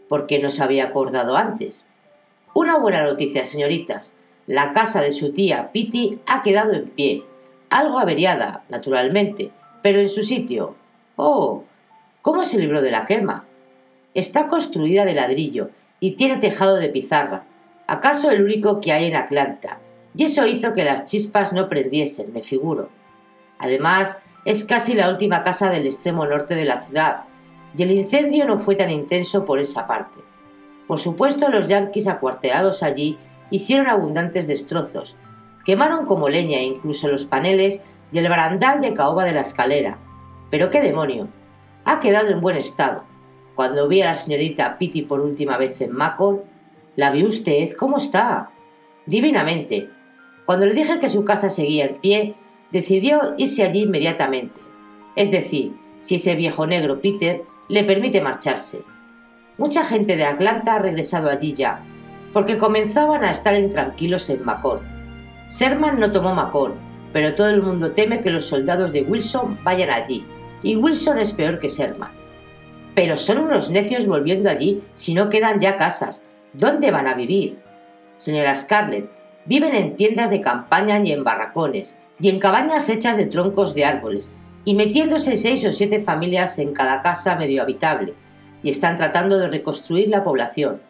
porque 0.08 0.38
no 0.38 0.50
se 0.50 0.62
había 0.62 0.84
acordado 0.84 1.36
antes. 1.36 1.86
Una 2.54 2.78
buena 2.78 3.02
noticia, 3.02 3.44
señoritas. 3.44 4.12
La 4.46 4.72
casa 4.72 5.02
de 5.02 5.12
su 5.12 5.32
tía 5.32 5.70
Pitty 5.72 6.20
ha 6.26 6.42
quedado 6.42 6.72
en 6.72 6.88
pie, 6.88 7.24
algo 7.68 7.98
averiada, 7.98 8.64
naturalmente, 8.68 9.50
pero 9.82 9.98
en 9.98 10.08
su 10.08 10.22
sitio. 10.22 10.76
Oh. 11.16 11.64
¿Cómo 12.22 12.44
se 12.44 12.58
libró 12.58 12.80
de 12.80 12.90
la 12.90 13.06
quema? 13.06 13.44
Está 14.14 14.48
construida 14.48 15.04
de 15.04 15.14
ladrillo 15.14 15.70
y 16.06 16.12
tiene 16.12 16.36
tejado 16.36 16.76
de 16.76 16.88
pizarra, 16.88 17.46
acaso 17.88 18.30
el 18.30 18.44
único 18.44 18.80
que 18.80 18.92
hay 18.92 19.06
en 19.06 19.16
Atlanta, 19.16 19.80
y 20.14 20.22
eso 20.22 20.46
hizo 20.46 20.72
que 20.72 20.84
las 20.84 21.06
chispas 21.06 21.52
no 21.52 21.68
prendiesen, 21.68 22.32
me 22.32 22.44
figuro. 22.44 22.90
Además, 23.58 24.18
es 24.44 24.62
casi 24.62 24.94
la 24.94 25.10
última 25.10 25.42
casa 25.42 25.68
del 25.68 25.84
extremo 25.84 26.24
norte 26.24 26.54
de 26.54 26.64
la 26.64 26.78
ciudad, 26.78 27.24
y 27.76 27.82
el 27.82 27.90
incendio 27.90 28.46
no 28.46 28.60
fue 28.60 28.76
tan 28.76 28.92
intenso 28.92 29.44
por 29.44 29.58
esa 29.58 29.88
parte. 29.88 30.20
Por 30.86 31.00
supuesto, 31.00 31.48
los 31.48 31.66
yanquis 31.66 32.06
acuartelados 32.06 32.84
allí 32.84 33.18
hicieron 33.50 33.88
abundantes 33.88 34.46
destrozos, 34.46 35.16
quemaron 35.64 36.06
como 36.06 36.28
leña 36.28 36.60
incluso 36.60 37.08
los 37.08 37.24
paneles 37.24 37.80
y 38.12 38.18
el 38.18 38.28
barandal 38.28 38.80
de 38.80 38.94
caoba 38.94 39.24
de 39.24 39.32
la 39.32 39.40
escalera. 39.40 39.98
Pero 40.52 40.70
qué 40.70 40.80
demonio, 40.80 41.26
ha 41.84 41.98
quedado 41.98 42.28
en 42.28 42.40
buen 42.40 42.56
estado. 42.56 43.02
Cuando 43.56 43.88
vi 43.88 44.02
a 44.02 44.06
la 44.06 44.14
señorita 44.14 44.76
Pitty 44.76 45.02
por 45.02 45.20
última 45.20 45.56
vez 45.56 45.80
en 45.80 45.92
Macon, 45.92 46.42
¿la 46.94 47.10
vi 47.10 47.24
usted? 47.24 47.72
¿Cómo 47.72 47.96
está? 47.96 48.50
Divinamente. 49.06 49.88
Cuando 50.44 50.66
le 50.66 50.74
dije 50.74 51.00
que 51.00 51.08
su 51.08 51.24
casa 51.24 51.48
seguía 51.48 51.86
en 51.86 51.96
pie, 51.96 52.34
decidió 52.70 53.34
irse 53.38 53.62
allí 53.62 53.84
inmediatamente. 53.84 54.60
Es 55.16 55.30
decir, 55.30 55.74
si 56.00 56.16
ese 56.16 56.34
viejo 56.34 56.66
negro 56.66 57.00
Peter 57.00 57.44
le 57.68 57.82
permite 57.82 58.20
marcharse. 58.20 58.82
Mucha 59.56 59.86
gente 59.86 60.16
de 60.16 60.26
Atlanta 60.26 60.74
ha 60.74 60.78
regresado 60.78 61.30
allí 61.30 61.54
ya, 61.54 61.82
porque 62.34 62.58
comenzaban 62.58 63.24
a 63.24 63.30
estar 63.30 63.56
intranquilos 63.56 64.28
en 64.28 64.44
Macon. 64.44 64.80
Sherman 65.48 65.98
no 65.98 66.12
tomó 66.12 66.34
Macon, 66.34 66.74
pero 67.14 67.34
todo 67.34 67.48
el 67.48 67.62
mundo 67.62 67.92
teme 67.92 68.20
que 68.20 68.28
los 68.28 68.44
soldados 68.44 68.92
de 68.92 69.00
Wilson 69.00 69.58
vayan 69.64 69.88
allí, 69.88 70.26
y 70.62 70.76
Wilson 70.76 71.18
es 71.18 71.32
peor 71.32 71.58
que 71.58 71.68
Sherman. 71.68 72.15
Pero 72.96 73.18
son 73.18 73.36
unos 73.36 73.68
necios 73.68 74.06
volviendo 74.06 74.48
allí 74.48 74.82
si 74.94 75.12
no 75.12 75.28
quedan 75.28 75.60
ya 75.60 75.76
casas. 75.76 76.22
¿Dónde 76.54 76.90
van 76.90 77.06
a 77.06 77.12
vivir? 77.12 77.58
Señora 78.16 78.54
Scarlett, 78.56 79.10
viven 79.44 79.74
en 79.74 79.96
tiendas 79.96 80.30
de 80.30 80.40
campaña 80.40 80.98
y 81.04 81.12
en 81.12 81.22
barracones, 81.22 81.98
y 82.18 82.30
en 82.30 82.38
cabañas 82.38 82.88
hechas 82.88 83.18
de 83.18 83.26
troncos 83.26 83.74
de 83.74 83.84
árboles, 83.84 84.32
y 84.64 84.74
metiéndose 84.74 85.36
seis 85.36 85.62
o 85.66 85.72
siete 85.72 86.00
familias 86.00 86.58
en 86.58 86.72
cada 86.72 87.02
casa 87.02 87.36
medio 87.36 87.60
habitable, 87.60 88.14
y 88.62 88.70
están 88.70 88.96
tratando 88.96 89.38
de 89.38 89.48
reconstruir 89.48 90.08
la 90.08 90.24
población. 90.24 90.80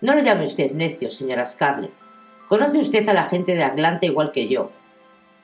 No 0.00 0.12
lo 0.16 0.22
llame 0.22 0.46
usted 0.46 0.72
necio, 0.72 1.08
señora 1.08 1.46
Scarlett. 1.46 1.92
Conoce 2.48 2.78
usted 2.78 3.08
a 3.08 3.14
la 3.14 3.26
gente 3.26 3.54
de 3.54 3.62
Atlanta 3.62 4.06
igual 4.06 4.32
que 4.32 4.48
yo. 4.48 4.72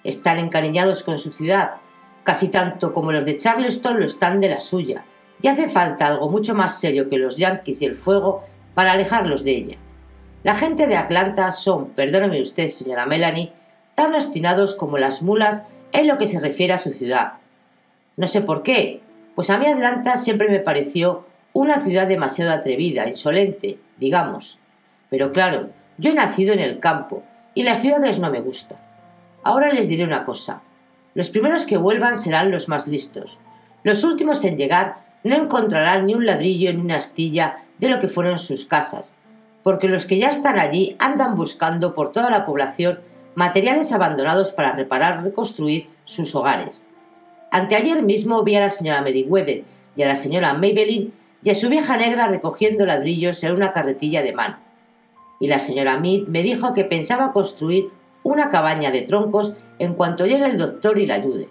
Están 0.03 0.39
encariñados 0.41 1.05
con 1.05 1.21
su 1.21 1.31
ciudad, 1.31 1.75
casi 2.25 2.49
tanto 2.49 2.93
como 2.93 3.13
los 3.13 3.25
de 3.25 3.37
Charleston 3.37 4.01
lo 4.01 4.05
están 4.05 4.41
de 4.41 4.49
la 4.49 4.61
suya, 4.61 5.05
y 5.43 5.49
hace 5.49 5.69
falta 5.69 6.07
algo 6.07 6.29
mucho 6.29 6.55
más 6.55 6.79
serio 6.79 7.09
que 7.09 7.19
los 7.19 7.37
yanquis 7.37 7.83
y 7.83 7.87
el 7.87 7.95
fuego 7.95 8.45
para 8.75 8.93
alejarlos 8.93 9.45
de 9.45 9.51
ella. 9.53 9.77
La 10.43 10.55
gente 10.55 10.87
de 10.87 10.97
Atlanta 10.97 11.53
son, 11.53 11.91
perdóneme 11.91 12.41
usted, 12.41 12.69
señora 12.69 13.07
Melanie, 13.07 13.53
tan 13.95 14.15
obstinados 14.15 14.75
como 14.75 14.99
las 14.99 15.23
mulas 15.23 15.65
en 15.93 16.07
lo 16.07 16.19
que 16.19 16.27
se 16.27 16.41
refiere 16.41 16.73
a 16.73 16.79
su 16.79 16.93
ciudad. 16.93 17.35
No 18.17 18.27
sé 18.27 18.41
por 18.41 18.63
qué, 18.63 19.03
pues 19.35 19.51
a 19.51 19.59
mí 19.59 19.67
Atlanta 19.67 20.17
siempre 20.17 20.49
me 20.49 20.61
pareció 20.61 21.27
una 21.53 21.81
ciudad 21.81 22.07
demasiado 22.07 22.53
atrevida, 22.53 23.09
insolente, 23.09 23.79
digamos. 23.99 24.61
Pero 25.11 25.33
claro, 25.33 25.71
yo 25.99 26.11
he 26.11 26.15
nacido 26.15 26.53
en 26.53 26.61
el 26.61 26.79
campo 26.81 27.23
y 27.55 27.65
las 27.65 27.81
ciudades 27.81 28.19
no 28.19 28.31
me 28.31 28.41
gustan. 28.41 28.79
Ahora 29.43 29.73
les 29.73 29.89
diré 29.89 30.05
una 30.05 30.25
cosa. 30.25 30.63
Los 31.15 31.31
primeros 31.31 31.67
que 31.67 31.77
vuelvan 31.77 32.19
serán 32.19 32.51
los 32.51 32.69
más 32.69 32.87
listos. 32.87 33.39
Los 33.83 34.05
últimos 34.05 34.45
en 34.45 34.57
llegar 34.57 35.10
no 35.25 35.37
encontrarán 35.37 36.07
ni 36.07 36.15
un 36.15 36.27
ladrillo 36.27 36.73
ni 36.73 36.81
una 36.81 36.97
astilla 36.97 37.65
de 37.79 37.89
lo 37.89 38.01
que 38.01 38.09
fueron 38.09 38.39
sus 38.39 38.65
casas, 38.65 39.15
porque 39.63 39.89
los 39.89 40.07
que 40.07 40.19
ya 40.19 40.29
están 40.29 40.59
allí 40.59 40.97
andan 40.99 41.37
buscando 41.37 41.95
por 41.95 42.13
toda 42.13 42.31
la 42.31 42.47
población 42.47 43.01
materiales 43.35 43.93
abandonados 43.93 44.53
para 44.53 44.73
reparar 44.73 45.23
reconstruir 45.23 45.89
sus 46.05 46.35
hogares. 46.35 46.87
Anteayer 47.51 48.03
mismo 48.03 48.43
vi 48.43 48.57
a 48.57 48.61
la 48.61 48.71
señora 48.71 49.03
Meriwether 49.03 49.65
y 49.97 50.03
a 50.03 50.09
la 50.09 50.17
señora 50.17 50.55
Maybelline 50.55 51.13
y 51.43 51.51
a 51.51 51.55
su 51.55 51.69
vieja 51.69 51.97
negra 51.97 52.29
recogiendo 52.29 52.87
ladrillos 52.87 53.43
en 53.43 53.53
una 53.53 53.73
carretilla 53.73 54.23
de 54.23 54.33
mano. 54.33 54.59
Y 55.41 55.47
la 55.47 55.59
señora 55.59 55.99
Mead 55.99 56.27
me 56.29 56.43
dijo 56.43 56.75
que 56.75 56.85
pensaba 56.85 57.33
construir 57.33 57.89
una 58.23 58.51
cabaña 58.51 58.91
de 58.91 59.03
troncos 59.03 59.55
en 59.79 59.95
cuanto 59.95 60.27
llegue 60.27 60.47
el 60.47 60.59
doctor 60.59 60.99
y 60.99 61.07
la 61.07 61.15
ayude. 61.15 61.49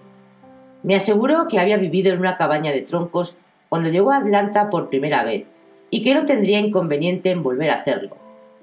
Me 0.84 0.96
aseguró 0.96 1.48
que 1.48 1.60
había 1.60 1.78
vivido 1.78 2.14
en 2.14 2.20
una 2.20 2.38
cabaña 2.38 2.72
de 2.72 2.82
troncos 2.82 3.36
cuando 3.70 3.90
llegó 3.90 4.12
a 4.12 4.18
Atlanta 4.18 4.70
por 4.70 4.90
primera 4.90 5.24
vez 5.24 5.46
y 5.90 6.04
que 6.04 6.14
no 6.14 6.26
tendría 6.26 6.60
inconveniente 6.60 7.30
en 7.30 7.44
volver 7.44 7.70
a 7.70 7.76
hacerlo. 7.76 8.18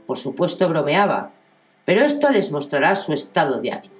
Por 0.06 0.18
supuesto 0.18 0.68
bromeaba, 0.68 1.30
pero 1.84 2.02
esto 2.02 2.30
les 2.30 2.52
mostrará 2.52 2.94
su 2.96 3.12
estado 3.12 3.60
de 3.60 3.72
ánimo. 3.72 3.94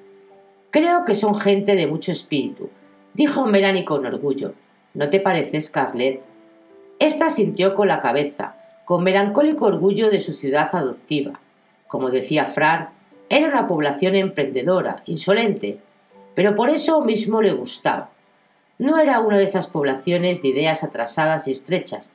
Creo 0.70 1.04
que 1.04 1.14
son 1.14 1.36
gente 1.36 1.74
de 1.74 1.86
mucho 1.86 2.12
espíritu, 2.12 2.68
dijo 3.14 3.46
Melanie 3.46 3.84
con 3.84 4.04
orgullo. 4.04 4.54
¿No 4.94 5.09
te 5.09 5.20
parece, 5.20 5.61
Scarlett? 5.61 6.22
Esta 6.98 7.30
sintió 7.30 7.74
con 7.74 7.88
la 7.88 8.00
cabeza, 8.00 8.57
con 8.84 9.02
melancólico 9.02 9.66
orgullo 9.66 10.11
de 10.11 10.20
su 10.20 10.34
ciudad 10.34 10.68
adoptiva. 10.72 11.40
Como 11.86 12.11
decía 12.11 12.46
Fran, 12.46 12.90
era 13.28 13.48
una 13.48 13.66
población 13.66 14.14
emprendedora, 14.14 15.02
insolente, 15.07 15.80
pero 16.34 16.54
por 16.54 16.70
eso 16.70 17.00
mismo 17.02 17.42
le 17.42 17.52
gustaba. 17.52 18.11
No 18.78 18.98
era 18.98 19.20
una 19.20 19.38
de 19.38 19.44
esas 19.44 19.66
poblaciones 19.66 20.42
de 20.42 20.48
ideas 20.48 20.84
atrasadas 20.84 21.48
y 21.48 21.52
estrechas, 21.52 22.10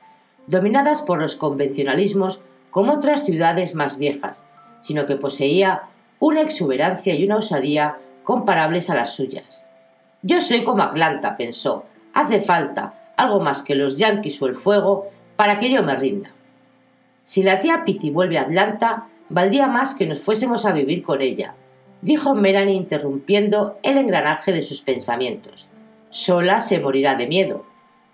dominadas 0.46 1.02
por 1.02 1.20
los 1.20 1.36
convencionalismos 1.36 2.40
como 2.70 2.92
otras 2.94 3.24
ciudades 3.24 3.74
más 3.74 3.98
viejas, 3.98 4.44
sino 4.80 5.06
que 5.06 5.16
poseía 5.16 5.82
una 6.18 6.40
exuberancia 6.40 7.14
y 7.14 7.24
una 7.24 7.36
osadía 7.36 7.98
comparables 8.22 8.90
a 8.90 8.94
las 8.94 9.14
suyas. 9.14 9.64
Yo 10.22 10.40
soy 10.40 10.62
como 10.62 10.84
Atlanta, 10.84 11.36
pensó. 11.36 11.84
Hace 12.14 12.40
falta 12.40 13.12
algo 13.16 13.40
más 13.40 13.62
que 13.62 13.74
los 13.74 13.96
yanquis 13.96 14.40
o 14.40 14.46
el 14.46 14.54
fuego 14.54 15.08
para 15.36 15.58
que 15.58 15.70
yo 15.70 15.82
me 15.82 15.96
rinda. 15.96 16.30
Si 17.24 17.42
la 17.42 17.60
tía 17.60 17.82
Pitty 17.84 18.10
vuelve 18.10 18.38
a 18.38 18.42
Atlanta, 18.42 19.08
valdría 19.28 19.66
más 19.66 19.94
que 19.94 20.06
nos 20.06 20.20
fuésemos 20.20 20.64
a 20.64 20.72
vivir 20.72 21.02
con 21.02 21.20
ella, 21.20 21.54
dijo 22.02 22.34
Melanie 22.34 22.74
interrumpiendo 22.74 23.78
el 23.82 23.98
engranaje 23.98 24.52
de 24.52 24.62
sus 24.62 24.80
pensamientos. 24.80 25.68
Sola 26.12 26.60
se 26.60 26.78
morirá 26.78 27.14
de 27.14 27.26
miedo. 27.26 27.64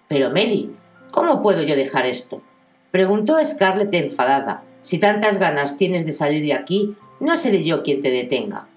Pero 0.06 0.30
Meli, 0.30 0.70
¿cómo 1.10 1.42
puedo 1.42 1.64
yo 1.64 1.74
dejar 1.74 2.06
esto? 2.06 2.40
preguntó 2.92 3.44
Scarlett 3.44 3.92
enfadada. 3.92 4.62
Si 4.82 4.98
tantas 4.98 5.38
ganas 5.38 5.76
tienes 5.76 6.06
de 6.06 6.12
salir 6.12 6.44
de 6.44 6.52
aquí, 6.52 6.94
no 7.18 7.36
seré 7.36 7.64
yo 7.64 7.82
quien 7.82 8.00
te 8.00 8.12
detenga. 8.12 8.68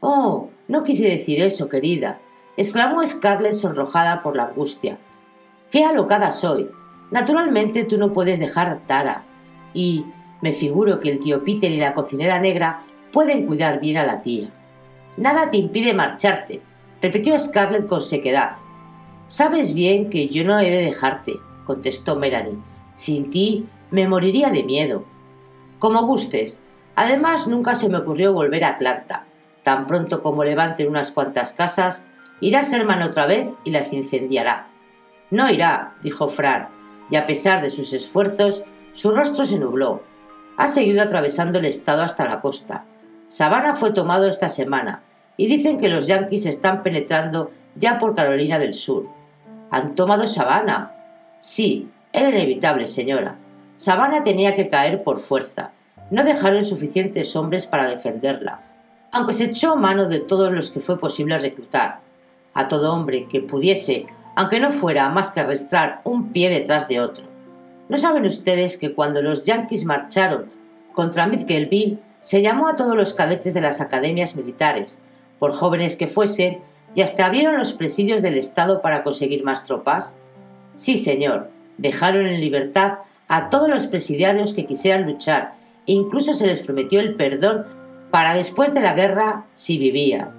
Oh, 0.00 0.48
no 0.68 0.84
quise 0.84 1.04
decir 1.04 1.42
eso, 1.42 1.68
querida, 1.68 2.18
exclamó 2.56 3.06
Scarlett 3.06 3.52
sonrojada 3.52 4.22
por 4.22 4.36
la 4.36 4.44
angustia. 4.44 4.96
¡Qué 5.70 5.84
alocada 5.84 6.32
soy! 6.32 6.70
Naturalmente 7.10 7.84
tú 7.84 7.98
no 7.98 8.14
puedes 8.14 8.40
dejar 8.40 8.80
Tara. 8.86 9.24
Y 9.74 10.06
me 10.40 10.54
figuro 10.54 10.98
que 10.98 11.10
el 11.10 11.18
tío 11.20 11.44
Peter 11.44 11.70
y 11.70 11.76
la 11.76 11.92
cocinera 11.92 12.40
negra 12.40 12.84
pueden 13.12 13.46
cuidar 13.46 13.80
bien 13.80 13.98
a 13.98 14.06
la 14.06 14.22
tía. 14.22 14.48
Nada 15.18 15.50
te 15.50 15.58
impide 15.58 15.92
marcharte, 15.92 16.62
repitió 17.02 17.38
Scarlett 17.38 17.86
con 17.86 18.02
sequedad. 18.02 18.61
Sabes 19.32 19.72
bien 19.72 20.10
que 20.10 20.28
yo 20.28 20.44
no 20.44 20.60
he 20.60 20.70
de 20.70 20.82
dejarte, 20.82 21.40
contestó 21.64 22.16
Melanie. 22.16 22.58
Sin 22.94 23.30
ti 23.30 23.66
me 23.90 24.06
moriría 24.06 24.50
de 24.50 24.62
miedo. 24.62 25.06
Como 25.78 26.06
gustes. 26.06 26.58
Además, 26.96 27.46
nunca 27.48 27.74
se 27.74 27.88
me 27.88 27.96
ocurrió 27.96 28.34
volver 28.34 28.62
a 28.62 28.68
Atlanta. 28.68 29.24
Tan 29.62 29.86
pronto 29.86 30.22
como 30.22 30.44
levanten 30.44 30.86
unas 30.86 31.12
cuantas 31.12 31.54
casas, 31.54 32.04
irá 32.42 32.62
Serman 32.62 33.00
otra 33.00 33.24
vez 33.24 33.48
y 33.64 33.70
las 33.70 33.94
incendiará. 33.94 34.68
No 35.30 35.50
irá, 35.50 35.94
dijo 36.02 36.28
Fran, 36.28 36.68
y 37.08 37.16
a 37.16 37.24
pesar 37.24 37.62
de 37.62 37.70
sus 37.70 37.94
esfuerzos, 37.94 38.64
su 38.92 39.12
rostro 39.12 39.46
se 39.46 39.58
nubló. 39.58 40.02
Ha 40.58 40.68
seguido 40.68 41.02
atravesando 41.02 41.58
el 41.58 41.64
estado 41.64 42.02
hasta 42.02 42.26
la 42.26 42.42
costa. 42.42 42.84
Savannah 43.28 43.72
fue 43.72 43.94
tomado 43.94 44.28
esta 44.28 44.50
semana, 44.50 45.04
y 45.38 45.46
dicen 45.46 45.78
que 45.78 45.88
los 45.88 46.06
yanquis 46.06 46.44
están 46.44 46.82
penetrando 46.82 47.50
ya 47.76 47.98
por 47.98 48.14
Carolina 48.14 48.58
del 48.58 48.74
Sur. 48.74 49.21
¿Han 49.72 49.94
tomado 49.94 50.28
Savannah? 50.28 50.92
Sí, 51.40 51.88
era 52.12 52.28
inevitable, 52.28 52.86
señora. 52.86 53.36
Savannah 53.74 54.22
tenía 54.22 54.54
que 54.54 54.68
caer 54.68 55.02
por 55.02 55.18
fuerza. 55.18 55.70
No 56.10 56.24
dejaron 56.24 56.66
suficientes 56.66 57.34
hombres 57.36 57.66
para 57.66 57.88
defenderla, 57.88 58.60
aunque 59.12 59.32
se 59.32 59.44
echó 59.44 59.74
mano 59.76 60.10
de 60.10 60.20
todos 60.20 60.52
los 60.52 60.70
que 60.70 60.80
fue 60.80 61.00
posible 61.00 61.38
reclutar. 61.38 62.00
A 62.52 62.68
todo 62.68 62.92
hombre 62.92 63.26
que 63.28 63.40
pudiese, 63.40 64.04
aunque 64.36 64.60
no 64.60 64.72
fuera 64.72 65.08
más 65.08 65.30
que 65.30 65.40
arrastrar 65.40 66.02
un 66.04 66.32
pie 66.32 66.50
detrás 66.50 66.86
de 66.86 67.00
otro. 67.00 67.24
¿No 67.88 67.96
saben 67.96 68.26
ustedes 68.26 68.76
que 68.76 68.92
cuando 68.92 69.22
los 69.22 69.42
yanquis 69.42 69.86
marcharon 69.86 70.50
contra 70.92 71.26
Midgelville, 71.26 71.98
se 72.20 72.42
llamó 72.42 72.68
a 72.68 72.76
todos 72.76 72.94
los 72.94 73.14
cadetes 73.14 73.54
de 73.54 73.62
las 73.62 73.80
academias 73.80 74.36
militares, 74.36 74.98
por 75.38 75.52
jóvenes 75.52 75.96
que 75.96 76.08
fuesen, 76.08 76.60
y 76.94 77.02
hasta 77.02 77.26
abrieron 77.26 77.58
los 77.58 77.72
presidios 77.72 78.22
del 78.22 78.36
Estado 78.36 78.82
para 78.82 79.02
conseguir 79.02 79.44
más 79.44 79.64
tropas? 79.64 80.16
Sí, 80.74 80.96
señor, 80.96 81.50
dejaron 81.78 82.26
en 82.26 82.40
libertad 82.40 82.98
a 83.28 83.50
todos 83.50 83.68
los 83.68 83.86
presidiarios 83.86 84.54
que 84.54 84.66
quisieran 84.66 85.06
luchar 85.06 85.54
e 85.86 85.92
incluso 85.92 86.34
se 86.34 86.46
les 86.46 86.62
prometió 86.62 87.00
el 87.00 87.14
perdón 87.14 87.66
para 88.10 88.34
después 88.34 88.74
de 88.74 88.80
la 88.80 88.92
guerra 88.92 89.46
si 89.54 89.78
vivían. 89.78 90.30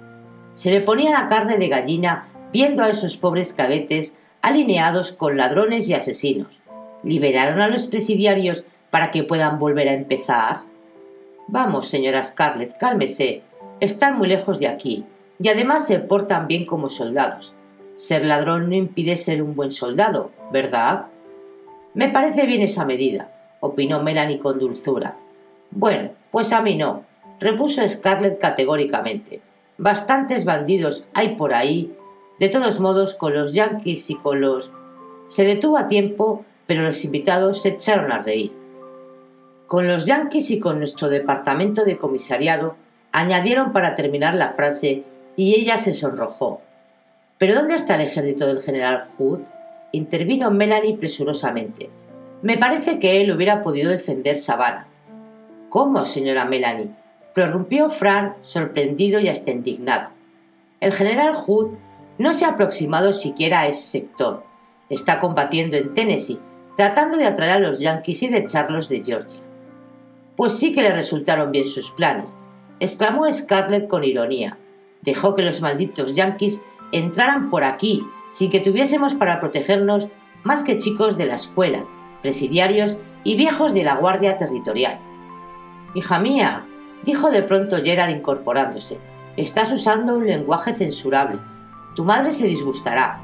Se 0.54 0.70
le 0.70 0.80
ponía 0.80 1.10
la 1.10 1.28
carne 1.28 1.58
de 1.58 1.68
gallina 1.68 2.28
viendo 2.52 2.84
a 2.84 2.90
esos 2.90 3.16
pobres 3.16 3.52
cadetes 3.52 4.14
alineados 4.42 5.10
con 5.10 5.36
ladrones 5.36 5.88
y 5.88 5.94
asesinos. 5.94 6.60
¿Liberaron 7.02 7.60
a 7.60 7.68
los 7.68 7.86
presidiarios 7.86 8.64
para 8.90 9.10
que 9.10 9.24
puedan 9.24 9.58
volver 9.58 9.88
a 9.88 9.94
empezar? 9.94 10.60
Vamos, 11.48 11.88
señora 11.88 12.22
Scarlett, 12.22 12.78
cálmese. 12.78 13.42
Están 13.80 14.16
muy 14.16 14.28
lejos 14.28 14.60
de 14.60 14.68
aquí, 14.68 15.04
y 15.40 15.48
además 15.48 15.86
se 15.86 15.98
portan 15.98 16.46
bien 16.46 16.64
como 16.64 16.88
soldados. 16.88 17.54
Ser 17.96 18.24
ladrón 18.24 18.68
no 18.68 18.74
impide 18.74 19.16
ser 19.16 19.42
un 19.42 19.54
buen 19.54 19.70
soldado, 19.70 20.30
¿verdad? 20.52 21.06
Me 21.94 22.08
parece 22.08 22.46
bien 22.46 22.60
esa 22.60 22.84
medida, 22.84 23.32
opinó 23.60 24.02
Melanie 24.02 24.38
con 24.38 24.58
dulzura. 24.58 25.16
Bueno, 25.70 26.10
pues 26.30 26.52
a 26.52 26.60
mí 26.60 26.76
no, 26.76 27.04
repuso 27.40 27.86
Scarlett 27.88 28.38
categóricamente. 28.38 29.40
Bastantes 29.78 30.44
bandidos 30.44 31.06
hay 31.14 31.36
por 31.36 31.54
ahí. 31.54 31.92
De 32.38 32.48
todos 32.48 32.80
modos, 32.80 33.14
con 33.14 33.34
los 33.34 33.52
yanquis 33.52 34.10
y 34.10 34.16
con 34.16 34.40
los... 34.40 34.72
Se 35.26 35.44
detuvo 35.44 35.78
a 35.78 35.88
tiempo, 35.88 36.44
pero 36.66 36.82
los 36.82 37.04
invitados 37.04 37.62
se 37.62 37.70
echaron 37.70 38.12
a 38.12 38.18
reír. 38.18 38.52
Con 39.66 39.88
los 39.88 40.04
yanquis 40.04 40.50
y 40.50 40.58
con 40.58 40.78
nuestro 40.78 41.08
departamento 41.08 41.84
de 41.84 41.96
comisariado, 41.96 42.76
añadieron 43.12 43.72
para 43.72 43.94
terminar 43.94 44.34
la 44.34 44.52
frase, 44.52 45.04
y 45.36 45.54
ella 45.54 45.76
se 45.76 45.94
sonrojó. 45.94 46.60
¿Pero 47.38 47.54
dónde 47.54 47.74
está 47.74 47.96
el 47.96 48.02
ejército 48.02 48.46
del 48.46 48.62
general 48.62 49.08
Hood? 49.18 49.40
intervino 49.92 50.50
Melanie 50.50 50.96
presurosamente. 50.96 51.88
Me 52.42 52.58
parece 52.58 52.98
que 52.98 53.20
él 53.20 53.30
hubiera 53.30 53.62
podido 53.62 53.90
defender 53.90 54.38
Savannah. 54.38 54.86
¿Cómo, 55.68 56.04
señora 56.04 56.44
Melanie? 56.44 56.90
prorrumpió 57.34 57.90
Fran, 57.90 58.34
sorprendido 58.42 59.20
y 59.20 59.28
hasta 59.28 59.50
indignado. 59.50 60.10
El 60.80 60.92
general 60.92 61.34
Hood 61.34 61.72
no 62.18 62.32
se 62.32 62.44
ha 62.44 62.50
aproximado 62.50 63.12
siquiera 63.12 63.60
a 63.60 63.66
ese 63.66 63.82
sector. 63.82 64.44
Está 64.88 65.18
combatiendo 65.18 65.76
en 65.76 65.94
Tennessee, 65.94 66.38
tratando 66.76 67.16
de 67.16 67.26
atraer 67.26 67.52
a 67.52 67.58
los 67.58 67.78
yanquis 67.80 68.22
y 68.22 68.28
de 68.28 68.38
echarlos 68.38 68.88
de 68.88 69.02
Georgia. 69.04 69.40
Pues 70.36 70.52
sí 70.52 70.74
que 70.74 70.82
le 70.82 70.92
resultaron 70.92 71.50
bien 71.50 71.66
sus 71.66 71.90
planes, 71.90 72.36
exclamó 72.78 73.30
Scarlett 73.30 73.88
con 73.88 74.04
ironía. 74.04 74.58
Dejó 75.04 75.34
que 75.34 75.42
los 75.42 75.60
malditos 75.60 76.14
yanquis 76.14 76.64
entraran 76.90 77.50
por 77.50 77.62
aquí 77.62 78.06
sin 78.30 78.50
que 78.50 78.60
tuviésemos 78.60 79.12
para 79.12 79.38
protegernos 79.38 80.08
más 80.44 80.64
que 80.64 80.78
chicos 80.78 81.18
de 81.18 81.26
la 81.26 81.34
escuela, 81.34 81.84
presidiarios 82.22 82.96
y 83.22 83.36
viejos 83.36 83.74
de 83.74 83.84
la 83.84 83.96
Guardia 83.96 84.38
Territorial. 84.38 84.98
Hija 85.94 86.18
mía, 86.18 86.64
dijo 87.04 87.30
de 87.30 87.42
pronto 87.42 87.76
Gerard 87.76 88.10
incorporándose, 88.10 88.98
estás 89.36 89.70
usando 89.72 90.16
un 90.16 90.26
lenguaje 90.26 90.72
censurable. 90.72 91.38
Tu 91.94 92.02
madre 92.02 92.32
se 92.32 92.46
disgustará. 92.46 93.20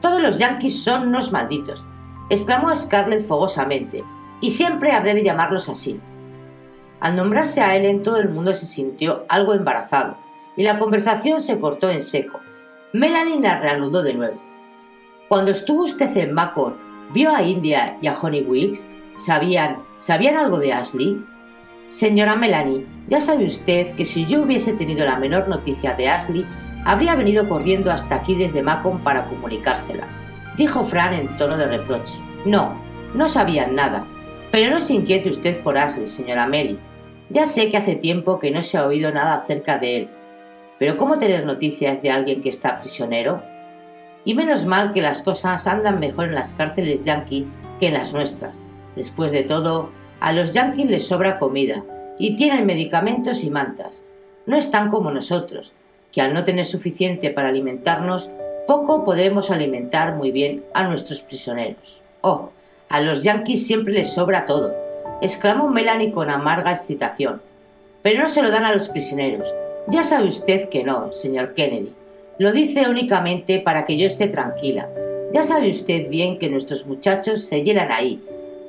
Todos 0.00 0.22
los 0.22 0.38
yanquis 0.38 0.82
son 0.82 1.08
unos 1.08 1.32
malditos, 1.32 1.84
exclamó 2.30 2.74
Scarlett 2.74 3.26
fogosamente, 3.26 4.02
y 4.40 4.52
siempre 4.52 4.92
habré 4.92 5.12
de 5.12 5.22
llamarlos 5.22 5.68
así. 5.68 6.00
Al 7.00 7.14
nombrarse 7.14 7.60
a 7.60 7.76
Ellen 7.76 8.02
todo 8.02 8.16
el 8.16 8.30
mundo 8.30 8.54
se 8.54 8.64
sintió 8.64 9.26
algo 9.28 9.52
embarazado, 9.52 10.16
y 10.56 10.62
la 10.62 10.78
conversación 10.78 11.40
se 11.40 11.58
cortó 11.58 11.90
en 11.90 12.02
seco. 12.02 12.40
Melanie 12.92 13.40
la 13.40 13.60
reanudó 13.60 14.02
de 14.02 14.14
nuevo. 14.14 14.40
Cuando 15.28 15.50
estuvo 15.50 15.84
usted 15.84 16.16
en 16.16 16.32
Macon, 16.32 16.76
¿vio 17.12 17.34
a 17.34 17.42
India 17.42 17.96
y 18.00 18.06
a 18.06 18.18
Honey 18.18 18.42
Wilkes? 18.42 18.86
¿Sabían, 19.16 19.78
¿Sabían 19.96 20.36
algo 20.36 20.58
de 20.58 20.72
Ashley? 20.72 21.24
Señora 21.88 22.36
Melanie, 22.36 22.86
ya 23.08 23.20
sabe 23.20 23.44
usted 23.44 23.94
que 23.94 24.04
si 24.04 24.26
yo 24.26 24.42
hubiese 24.42 24.72
tenido 24.72 25.04
la 25.04 25.16
menor 25.16 25.48
noticia 25.48 25.94
de 25.94 26.08
Ashley, 26.08 26.46
habría 26.84 27.14
venido 27.14 27.48
corriendo 27.48 27.90
hasta 27.90 28.16
aquí 28.16 28.34
desde 28.34 28.62
Macon 28.62 29.00
para 29.00 29.26
comunicársela, 29.26 30.06
dijo 30.56 30.84
Fran 30.84 31.14
en 31.14 31.36
tono 31.36 31.56
de 31.56 31.66
reproche. 31.66 32.18
No, 32.44 32.74
no 33.14 33.28
sabían 33.28 33.74
nada. 33.74 34.04
Pero 34.50 34.70
no 34.70 34.80
se 34.80 34.94
inquiete 34.94 35.30
usted 35.30 35.60
por 35.60 35.78
Ashley, 35.78 36.06
señora 36.06 36.46
Mary. 36.46 36.78
Ya 37.30 37.46
sé 37.46 37.70
que 37.70 37.76
hace 37.76 37.96
tiempo 37.96 38.38
que 38.38 38.50
no 38.50 38.62
se 38.62 38.76
ha 38.76 38.86
oído 38.86 39.10
nada 39.10 39.34
acerca 39.34 39.78
de 39.78 39.96
él. 39.96 40.08
Pero 40.78 40.96
¿cómo 40.96 41.18
tener 41.18 41.46
noticias 41.46 42.02
de 42.02 42.10
alguien 42.10 42.42
que 42.42 42.48
está 42.48 42.80
prisionero? 42.80 43.42
Y 44.24 44.34
menos 44.34 44.66
mal 44.66 44.92
que 44.92 45.02
las 45.02 45.22
cosas 45.22 45.66
andan 45.66 46.00
mejor 46.00 46.26
en 46.26 46.34
las 46.34 46.52
cárceles 46.52 47.04
yanqui 47.04 47.46
que 47.78 47.88
en 47.88 47.94
las 47.94 48.12
nuestras. 48.12 48.62
Después 48.96 49.32
de 49.32 49.42
todo, 49.42 49.90
a 50.20 50.32
los 50.32 50.52
yanquis 50.52 50.86
les 50.86 51.06
sobra 51.06 51.38
comida 51.38 51.84
y 52.18 52.36
tienen 52.36 52.66
medicamentos 52.66 53.44
y 53.44 53.50
mantas. 53.50 54.02
No 54.46 54.56
están 54.56 54.90
como 54.90 55.10
nosotros, 55.10 55.72
que 56.12 56.20
al 56.20 56.32
no 56.32 56.44
tener 56.44 56.64
suficiente 56.64 57.30
para 57.30 57.48
alimentarnos, 57.48 58.30
poco 58.66 59.04
podemos 59.04 59.50
alimentar 59.50 60.14
muy 60.14 60.30
bien 60.30 60.64
a 60.74 60.84
nuestros 60.84 61.20
prisioneros. 61.20 62.02
Oh, 62.20 62.50
a 62.88 63.00
los 63.00 63.22
yanquis 63.22 63.66
siempre 63.66 63.94
les 63.94 64.12
sobra 64.12 64.46
todo, 64.46 64.74
exclamó 65.20 65.68
Melanie 65.68 66.12
con 66.12 66.30
amarga 66.30 66.72
excitación. 66.72 67.42
Pero 68.02 68.22
no 68.22 68.28
se 68.28 68.42
lo 68.42 68.50
dan 68.50 68.64
a 68.64 68.72
los 68.72 68.88
prisioneros. 68.88 69.52
Ya 69.88 70.02
sabe 70.02 70.28
usted 70.28 70.70
que 70.70 70.82
no, 70.82 71.12
señor 71.12 71.54
Kennedy. 71.54 71.92
Lo 72.38 72.52
dice 72.52 72.88
únicamente 72.88 73.60
para 73.60 73.84
que 73.84 73.98
yo 73.98 74.06
esté 74.06 74.28
tranquila. 74.28 74.88
Ya 75.32 75.42
sabe 75.44 75.70
usted 75.70 76.08
bien 76.08 76.38
que 76.38 76.48
nuestros 76.48 76.86
muchachos 76.86 77.44
se 77.44 77.62
llenan 77.62 77.92
ahí, 77.92 78.22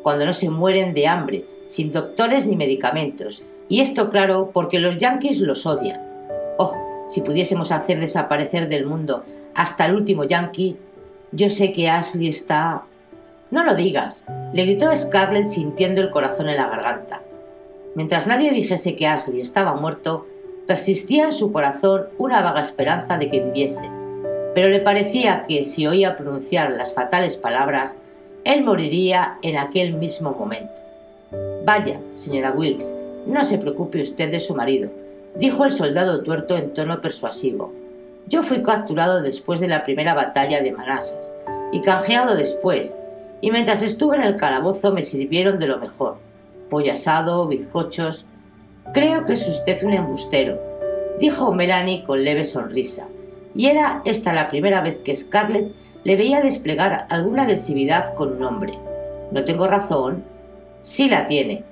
cuando 0.03 0.26
no 0.26 0.34
se 0.34 0.49
mueren 0.49 0.93
de 0.93 1.07
hambre, 1.07 1.45
sin 1.66 1.91
doctores 1.91 2.47
ni 2.47 2.55
medicamentos. 2.55 3.43
Y 3.70 3.82
esto 3.82 4.09
claro 4.09 4.51
porque 4.53 4.80
los 4.80 4.97
yanquis 4.97 5.39
los 5.39 5.66
odian. 5.66 6.01
Oh, 6.57 6.76
si 7.09 7.22
pudiésemos 7.22 7.72
hacer 7.72 7.99
desaparecer 7.99 8.68
del 8.68 8.86
mundo 8.86 9.24
hasta 9.53 9.86
el 9.86 9.95
último 9.95 10.26
yanqui. 10.26 10.76
Yo 11.32 11.49
sé 11.49 11.72
que 11.72 11.89
Ashley 11.89 12.28
está... 12.28 12.84
No 13.51 13.63
lo 13.63 13.74
digas, 13.74 14.26
le 14.53 14.66
gritó 14.66 14.93
Scarlett 14.95 15.47
sintiendo 15.47 16.01
el 16.01 16.09
corazón 16.09 16.49
en 16.49 16.57
la 16.57 16.68
garganta. 16.68 17.22
Mientras 17.95 18.28
nadie 18.28 18.51
dijese 18.51 18.95
que 18.95 19.07
Ashley 19.07 19.39
estaba 19.39 19.76
muerto, 19.76 20.28
persistía 20.68 21.26
en 21.26 21.34
su 21.34 21.51
corazón 21.51 22.07
una 22.18 22.41
vaga 22.41 22.61
esperanza 22.61 23.18
de 23.18 23.30
que 23.30 23.39
viviese, 23.39 23.89
pero 24.53 24.70
le 24.70 24.80
parecía 24.80 25.45
que 25.47 25.63
si 25.63 25.86
oía 25.86 26.18
pronunciar 26.18 26.72
las 26.72 26.93
fatales 26.93 27.38
palabras, 27.38 27.95
él 28.43 28.63
moriría 28.63 29.38
en 29.41 29.57
aquel 29.57 29.93
mismo 29.93 30.32
momento. 30.32 30.82
Vaya, 31.66 31.99
señora 32.09 32.51
Wilkes, 32.51 32.95
no 33.26 33.43
se 33.43 33.57
preocupe 33.57 34.01
usted 34.01 34.32
de 34.32 34.39
su 34.39 34.55
marido, 34.55 34.89
dijo 35.36 35.66
el 35.66 35.72
soldado 35.72 36.24
tuerto 36.24 36.55
en 36.55 36.74
tono 36.74 37.01
persuasivo. 37.01 37.74
Yo 38.28 38.43
fui 38.43 38.63
capturado 38.63 39.22
después 39.22 39.59
de 39.59 39.68
la 39.68 39.84
primera 39.84 40.13
batalla 40.13 40.61
de 40.61 40.72
Manassas 40.72 41.34
y 41.72 41.82
canjeado 41.82 42.36
después, 42.36 42.95
y 43.41 43.51
mientras 43.51 43.82
estuve 43.82 44.16
en 44.16 44.24
el 44.24 44.38
calabozo 44.38 44.91
me 44.93 45.03
sirvieron 45.03 45.59
de 45.59 45.68
lo 45.68 45.78
mejor. 45.78 46.18
Pollo 46.70 46.93
asado, 46.93 47.47
bizcochos. 47.47 48.26
Creo 48.94 49.26
que 49.26 49.34
es 49.34 49.48
usted 49.48 49.84
un 49.84 49.94
embustero, 49.94 50.60
dijo 51.20 51.52
Melanie 51.52 52.04
con 52.04 52.24
leve 52.24 52.44
sonrisa, 52.44 53.08
y 53.56 53.68
era 53.68 54.02
esta 54.06 54.32
la 54.32 54.50
primera 54.50 54.82
vez 54.82 55.00
que 55.00 55.16
Scarlett 55.16 55.74
le 56.04 56.16
veía 56.16 56.42
desplegar 56.42 57.08
alguna 57.10 57.44
agresividad 57.44 58.14
con 58.14 58.34
un 58.34 58.44
hombre. 58.44 58.78
¿No 59.32 59.44
tengo 59.44 59.68
razón? 59.68 60.24
Sí 60.82 61.10
la 61.10 61.28
tiene, 61.28 61.64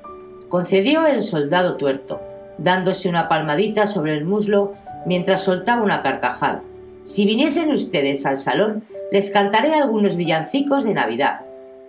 concedió 0.49 1.05
el 1.05 1.23
soldado 1.23 1.77
tuerto, 1.77 2.19
dándose 2.57 3.09
una 3.09 3.29
palmadita 3.29 3.87
sobre 3.87 4.13
el 4.13 4.25
muslo 4.25 4.73
mientras 5.05 5.43
soltaba 5.43 5.83
una 5.83 6.01
carcajada. 6.01 6.61
Si 7.03 7.25
viniesen 7.25 7.71
ustedes 7.71 8.25
al 8.25 8.39
salón, 8.39 8.83
les 9.11 9.29
cantaré 9.29 9.73
algunos 9.73 10.15
villancicos 10.15 10.83
de 10.83 10.93
Navidad, 10.93 11.41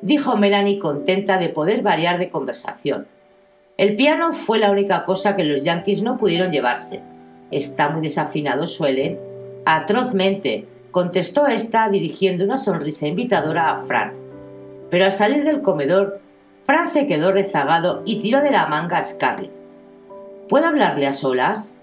dijo 0.02 0.36
Melanie 0.36 0.78
contenta 0.78 1.38
de 1.38 1.48
poder 1.48 1.82
variar 1.82 2.18
de 2.18 2.28
conversación. 2.28 3.06
El 3.76 3.96
piano 3.96 4.32
fue 4.32 4.60
la 4.60 4.70
única 4.70 5.04
cosa 5.04 5.34
que 5.34 5.42
los 5.42 5.64
yankees 5.64 6.00
no 6.02 6.16
pudieron 6.16 6.52
llevarse. 6.52 7.00
Está 7.50 7.88
muy 7.88 8.02
desafinado, 8.02 8.68
suelen. 8.68 9.18
Atrozmente, 9.64 10.68
contestó 10.92 11.48
ésta 11.48 11.88
dirigiendo 11.88 12.44
una 12.44 12.56
sonrisa 12.56 13.08
invitadora 13.08 13.72
a 13.72 13.82
Fran. 13.82 14.12
Pero 14.90 15.06
al 15.06 15.12
salir 15.12 15.42
del 15.42 15.60
comedor, 15.60 16.20
Fran 16.66 16.86
se 16.86 17.08
quedó 17.08 17.32
rezagado 17.32 18.02
y 18.06 18.22
tiró 18.22 18.42
de 18.42 18.52
la 18.52 18.66
manga 18.66 18.98
a 18.98 19.02
Scarlett. 19.02 19.50
¿Puedo 20.48 20.66
hablarle 20.66 21.08
a 21.08 21.12
solas? 21.12 21.76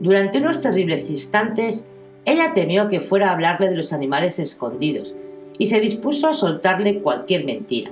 Durante 0.00 0.38
unos 0.38 0.62
terribles 0.62 1.10
instantes, 1.10 1.86
ella 2.24 2.54
temió 2.54 2.88
que 2.88 3.02
fuera 3.02 3.28
a 3.28 3.32
hablarle 3.32 3.68
de 3.68 3.76
los 3.76 3.92
animales 3.92 4.38
escondidos 4.38 5.14
y 5.58 5.66
se 5.66 5.80
dispuso 5.80 6.26
a 6.28 6.32
soltarle 6.32 7.00
cualquier 7.00 7.44
mentira. 7.44 7.90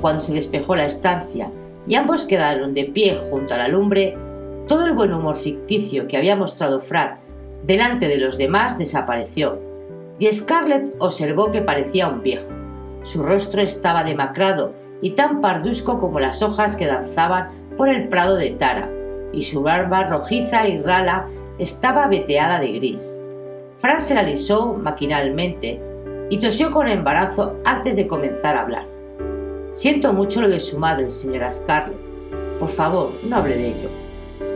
Cuando 0.00 0.20
se 0.20 0.32
despejó 0.32 0.74
la 0.74 0.86
estancia 0.86 1.52
y 1.86 1.94
ambos 1.94 2.24
quedaron 2.26 2.74
de 2.74 2.84
pie 2.84 3.18
junto 3.30 3.54
a 3.54 3.58
la 3.58 3.68
lumbre, 3.68 4.16
todo 4.66 4.86
el 4.86 4.92
buen 4.92 5.12
humor 5.12 5.36
ficticio 5.36 6.08
que 6.08 6.16
había 6.16 6.36
mostrado 6.36 6.80
Fran 6.80 7.18
delante 7.64 8.08
de 8.08 8.18
los 8.18 8.38
demás 8.38 8.78
desapareció, 8.78 9.58
y 10.18 10.32
Scarlett 10.32 10.94
observó 10.98 11.50
que 11.50 11.62
parecía 11.62 12.08
un 12.08 12.22
viejo. 12.22 12.48
Su 13.02 13.22
rostro 13.22 13.60
estaba 13.60 14.04
demacrado 14.04 14.72
y 15.00 15.10
tan 15.10 15.40
pardusco 15.40 15.98
como 15.98 16.20
las 16.20 16.42
hojas 16.42 16.76
que 16.76 16.86
danzaban 16.86 17.50
por 17.76 17.88
el 17.88 18.08
prado 18.08 18.36
de 18.36 18.50
Tara, 18.50 18.88
y 19.32 19.42
su 19.42 19.62
barba 19.62 20.04
rojiza 20.04 20.68
y 20.68 20.80
rala 20.80 21.26
estaba 21.58 22.06
veteada 22.06 22.58
de 22.60 22.72
gris. 22.72 23.18
Fran 23.78 24.00
se 24.00 24.14
la 24.14 24.20
alisó 24.20 24.74
maquinalmente 24.74 25.80
y 26.30 26.38
tosió 26.38 26.70
con 26.70 26.88
embarazo 26.88 27.56
antes 27.64 27.96
de 27.96 28.06
comenzar 28.06 28.56
a 28.56 28.62
hablar. 28.62 28.93
Siento 29.74 30.12
mucho 30.12 30.40
lo 30.40 30.48
de 30.48 30.60
su 30.60 30.78
madre, 30.78 31.10
señora 31.10 31.50
Scarlett. 31.50 31.98
Por 32.60 32.68
favor, 32.68 33.10
no 33.28 33.34
hable 33.34 33.56
de 33.56 33.68
ello. 33.70 33.88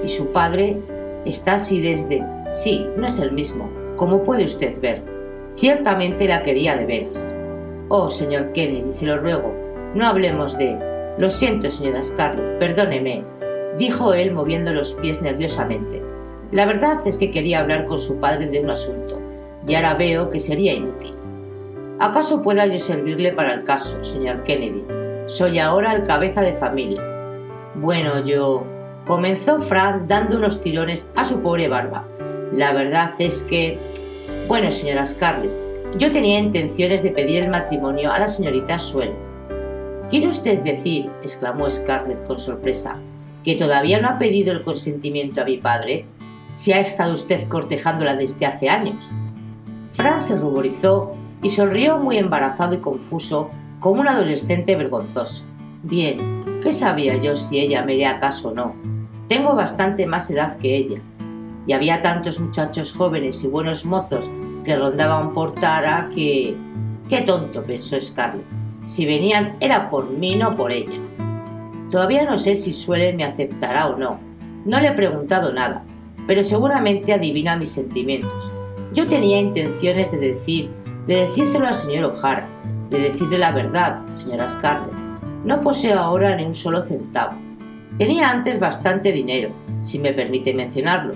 Y 0.05 0.09
su 0.09 0.29
padre 0.29 0.77
está 1.25 1.55
así 1.55 1.81
desde... 1.81 2.25
Sí, 2.49 2.87
no 2.97 3.09
es 3.09 3.19
el 3.19 3.33
mismo, 3.33 3.69
como 3.97 4.23
puede 4.23 4.45
usted 4.45 4.81
ver. 4.81 5.03
Ciertamente 5.55 6.29
la 6.29 6.45
quería 6.45 6.77
de 6.77 6.87
veras. 6.87 7.35
Oh, 7.89 8.11
señor 8.11 8.53
Kennedy, 8.53 8.93
se 8.93 9.07
lo 9.07 9.19
ruego, 9.19 9.53
no 9.93 10.07
hablemos 10.07 10.57
de... 10.57 10.79
Lo 11.19 11.31
siento, 11.31 11.69
señora 11.69 12.05
Scarlett, 12.05 12.61
perdóneme, 12.61 13.25
dijo 13.77 14.15
él 14.15 14.31
moviendo 14.31 14.73
los 14.73 14.93
pies 14.93 15.21
nerviosamente. 15.21 16.01
La 16.53 16.65
verdad 16.65 17.05
es 17.05 17.19
que 17.19 17.33
quería 17.33 17.59
hablar 17.59 17.87
con 17.87 17.99
su 17.99 18.21
padre 18.21 18.47
de 18.47 18.61
un 18.61 18.71
asunto, 18.71 19.21
y 19.67 19.75
ahora 19.75 19.95
veo 19.95 20.31
que 20.31 20.39
sería 20.39 20.75
inútil. 20.75 21.17
¿Acaso 21.99 22.41
pueda 22.41 22.67
yo 22.67 22.79
servirle 22.79 23.33
para 23.33 23.55
el 23.55 23.65
caso, 23.65 24.05
señor 24.05 24.45
Kennedy? 24.45 25.08
Soy 25.29 25.59
ahora 25.59 25.95
el 25.95 26.05
cabeza 26.05 26.41
de 26.41 26.55
familia. 26.55 27.03
Bueno, 27.75 28.25
yo 28.25 28.65
comenzó 29.07 29.61
Frank 29.61 30.05
dando 30.07 30.39
unos 30.39 30.63
tirones 30.63 31.07
a 31.17 31.27
su 31.27 31.43
pobre 31.43 31.69
barba. 31.69 32.09
La 32.51 32.73
verdad 32.73 33.13
es 33.19 33.43
que... 33.43 33.79
Bueno, 34.49 34.73
señora 34.73 35.05
Scarlett, 35.05 35.53
yo 35.99 36.11
tenía 36.13 36.39
intenciones 36.39 37.03
de 37.03 37.11
pedir 37.11 37.45
el 37.45 37.51
matrimonio 37.51 38.11
a 38.11 38.21
la 38.21 38.29
señorita 38.29 38.79
Suel. 38.79 39.13
¿Quiere 40.09 40.29
usted 40.29 40.61
decir, 40.63 41.11
exclamó 41.21 41.69
Scarlett 41.69 42.27
con 42.27 42.39
sorpresa, 42.39 42.97
que 43.45 43.55
todavía 43.55 44.01
no 44.01 44.09
ha 44.09 44.19
pedido 44.19 44.51
el 44.51 44.65
consentimiento 44.65 45.43
a 45.43 45.45
mi 45.45 45.59
padre? 45.59 46.07
Si 46.55 46.73
ha 46.73 46.81
estado 46.81 47.13
usted 47.13 47.47
cortejándola 47.49 48.15
desde 48.15 48.47
hace 48.47 48.71
años. 48.71 49.07
Fran 49.93 50.23
se 50.23 50.39
ruborizó 50.39 51.13
y 51.43 51.51
sonrió 51.51 51.99
muy 51.99 52.17
embarazado 52.17 52.75
y 52.77 52.79
confuso 52.79 53.51
como 53.81 54.01
un 54.01 54.09
adolescente 54.09 54.77
vergonzoso. 54.77 55.45
Bien, 55.83 56.61
¿qué 56.63 56.73
sabía 56.73 57.17
yo 57.17 57.37
si 57.37 57.59
ella 57.59 57.85
me 57.85 57.93
haría 57.93 58.21
caso 58.21 58.49
o 58.49 58.55
no? 58.55 58.75
Tengo 59.29 59.55
bastante 59.55 60.07
más 60.07 60.31
edad 60.31 60.59
que 60.59 60.77
ella. 60.77 61.01
Y 61.67 61.73
había 61.73 62.03
tantos 62.03 62.41
muchachos 62.41 62.95
jóvenes 62.95 63.45
y 63.45 63.47
buenos 63.47 63.85
mozos 63.85 64.29
que 64.65 64.77
rondaban 64.77 65.33
por 65.33 65.55
Tara 65.55 66.09
que... 66.15 66.57
Qué 67.09 67.21
tonto, 67.23 67.63
pensó 67.63 68.01
Scarlett. 68.01 68.45
Si 68.85 69.07
venían 69.07 69.57
era 69.61 69.91
por 69.91 70.11
mí, 70.11 70.35
no 70.35 70.57
por 70.57 70.73
ella. 70.73 70.99
Todavía 71.91 72.25
no 72.25 72.37
sé 72.37 72.57
si 72.57 72.73
Suelen 72.73 73.17
me 73.17 73.25
aceptará 73.25 73.89
o 73.89 73.97
no. 73.97 74.19
No 74.65 74.81
le 74.81 74.89
he 74.89 74.93
preguntado 74.93 75.53
nada, 75.53 75.85
pero 76.27 76.43
seguramente 76.43 77.13
adivina 77.13 77.57
mis 77.57 77.71
sentimientos. 77.71 78.51
Yo 78.93 79.07
tenía 79.07 79.39
intenciones 79.39 80.11
de 80.11 80.19
decir, 80.19 80.71
de 81.07 81.27
decírselo 81.27 81.67
al 81.67 81.75
señor 81.75 82.05
O'Hara, 82.05 82.47
de 82.91 82.99
decirle 82.99 83.39
la 83.39 83.53
verdad, 83.53 84.07
señora 84.11 84.49
Scarlett. 84.49 84.93
No 85.45 85.61
poseo 85.61 85.99
ahora 85.99 86.37
ni 86.37 86.45
un 86.45 86.55
solo 86.55 86.83
centavo. 86.83 87.33
Tenía 87.97 88.31
antes 88.31 88.61
bastante 88.61 89.13
dinero, 89.13 89.51
si 89.83 89.99
me 89.99 90.13
permite 90.13 90.55
mencionarlo, 90.55 91.15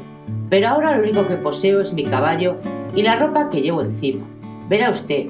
pero 0.48 0.68
ahora 0.68 0.96
lo 0.96 1.02
único 1.02 1.26
que 1.26 1.36
poseo 1.36 1.80
es 1.80 1.92
mi 1.92 2.04
caballo 2.04 2.56
y 2.94 3.02
la 3.02 3.16
ropa 3.16 3.50
que 3.50 3.62
llevo 3.62 3.82
encima. 3.82 4.24
Verá 4.68 4.90
usted, 4.90 5.26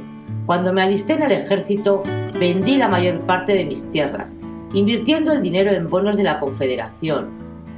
cuando 0.46 0.72
me 0.72 0.82
alisté 0.82 1.14
en 1.14 1.22
el 1.22 1.32
ejército, 1.32 2.02
vendí 2.38 2.76
la 2.76 2.88
mayor 2.88 3.20
parte 3.20 3.54
de 3.54 3.64
mis 3.64 3.88
tierras, 3.90 4.36
invirtiendo 4.72 5.32
el 5.32 5.42
dinero 5.42 5.70
en 5.72 5.88
bonos 5.88 6.16
de 6.16 6.24
la 6.24 6.40
Confederación. 6.40 7.28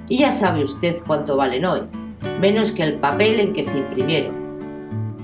Y 0.08 0.18
ya 0.18 0.32
sabe 0.32 0.62
usted 0.62 0.96
cuánto 1.06 1.36
valen 1.36 1.64
hoy, 1.64 1.82
menos 2.40 2.72
que 2.72 2.82
el 2.82 2.94
papel 2.94 3.40
en 3.40 3.52
que 3.52 3.64
se 3.64 3.78
imprimieron. 3.78 4.34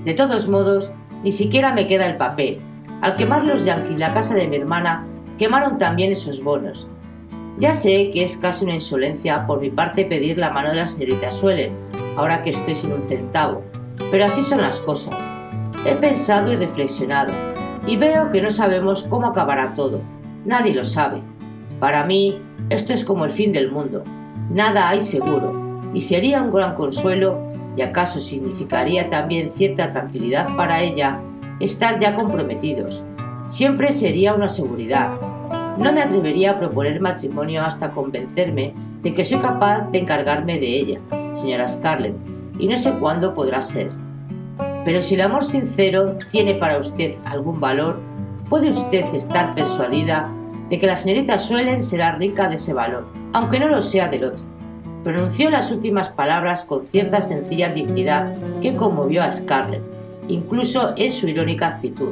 De 0.03 0.13
todos 0.13 0.47
modos, 0.47 0.91
ni 1.23 1.31
siquiera 1.31 1.73
me 1.73 1.87
queda 1.87 2.07
el 2.07 2.17
papel. 2.17 2.59
Al 3.01 3.15
quemar 3.15 3.43
los 3.43 3.65
yanquis 3.65 3.97
la 3.97 4.13
casa 4.13 4.35
de 4.35 4.47
mi 4.47 4.57
hermana, 4.57 5.05
quemaron 5.37 5.77
también 5.77 6.11
esos 6.11 6.43
bonos, 6.43 6.87
ya 7.57 7.73
sé 7.73 8.11
que 8.11 8.23
es 8.23 8.37
casi 8.37 8.63
una 8.63 8.73
insolencia 8.73 9.45
por 9.45 9.59
mi 9.59 9.69
parte 9.69 10.05
pedir 10.05 10.37
la 10.37 10.51
mano 10.51 10.69
de 10.69 10.77
la 10.77 10.87
señorita 10.87 11.31
Suelen, 11.31 11.73
ahora 12.15 12.43
que 12.43 12.51
estoy 12.51 12.75
sin 12.75 12.93
un 12.93 13.03
centavo, 13.03 13.61
pero 14.09 14.25
así 14.25 14.43
son 14.43 14.61
las 14.61 14.79
cosas. 14.79 15.15
He 15.85 15.93
pensado 15.93 16.51
y 16.51 16.55
reflexionado, 16.55 17.33
y 17.85 17.97
veo 17.97 18.31
que 18.31 18.41
no 18.41 18.51
sabemos 18.51 19.03
cómo 19.03 19.27
acabará 19.27 19.75
todo. 19.75 20.01
Nadie 20.45 20.73
lo 20.73 20.83
sabe. 20.83 21.21
Para 21.79 22.05
mí, 22.05 22.39
esto 22.69 22.93
es 22.93 23.03
como 23.03 23.25
el 23.25 23.31
fin 23.31 23.51
del 23.51 23.71
mundo. 23.71 24.03
Nada 24.49 24.89
hay 24.89 25.01
seguro, 25.01 25.81
y 25.93 26.01
sería 26.01 26.41
un 26.41 26.51
gran 26.51 26.75
consuelo, 26.75 27.39
y 27.75 27.81
acaso 27.81 28.19
significaría 28.19 29.09
también 29.09 29.51
cierta 29.51 29.91
tranquilidad 29.91 30.55
para 30.55 30.81
ella, 30.81 31.19
estar 31.65 31.99
ya 31.99 32.15
comprometidos. 32.15 33.03
Siempre 33.47 33.91
sería 33.91 34.33
una 34.33 34.49
seguridad, 34.49 35.11
no 35.77 35.91
me 35.93 36.01
atrevería 36.01 36.51
a 36.51 36.59
proponer 36.59 36.99
matrimonio 36.99 37.63
hasta 37.63 37.91
convencerme 37.91 38.73
de 39.01 39.13
que 39.13 39.25
soy 39.25 39.39
capaz 39.39 39.89
de 39.91 39.99
encargarme 39.99 40.59
de 40.59 40.67
ella, 40.67 40.99
señora 41.31 41.67
Scarlett, 41.67 42.15
y 42.59 42.67
no 42.67 42.77
sé 42.77 42.91
cuándo 42.99 43.33
podrá 43.33 43.61
ser. 43.61 43.91
Pero 44.85 45.01
si 45.01 45.15
el 45.15 45.21
amor 45.21 45.43
sincero 45.43 46.17
tiene 46.29 46.55
para 46.55 46.77
usted 46.77 47.11
algún 47.25 47.59
valor, 47.59 47.99
puede 48.49 48.69
usted 48.69 49.05
estar 49.13 49.55
persuadida 49.55 50.29
de 50.69 50.79
que 50.79 50.87
la 50.87 50.97
señorita 50.97 51.37
Suelen 51.37 51.81
será 51.81 52.13
rica 52.13 52.47
de 52.47 52.55
ese 52.55 52.73
valor, 52.73 53.07
aunque 53.33 53.59
no 53.59 53.67
lo 53.67 53.81
sea 53.81 54.07
del 54.07 54.25
otro. 54.25 54.43
Pronunció 55.03 55.49
las 55.49 55.71
últimas 55.71 56.09
palabras 56.09 56.63
con 56.65 56.85
cierta 56.85 57.21
sencilla 57.21 57.69
dignidad 57.69 58.35
que 58.61 58.75
conmovió 58.75 59.23
a 59.23 59.31
Scarlett, 59.31 59.81
incluso 60.33 60.93
en 60.97 61.11
su 61.11 61.27
irónica 61.27 61.67
actitud. 61.67 62.11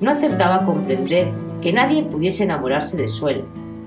No 0.00 0.10
acertaba 0.10 0.56
a 0.56 0.64
comprender 0.64 1.28
que 1.60 1.72
nadie 1.72 2.02
pudiese 2.02 2.44
enamorarse 2.44 2.96
de 2.96 3.08
Suelen. 3.08 3.44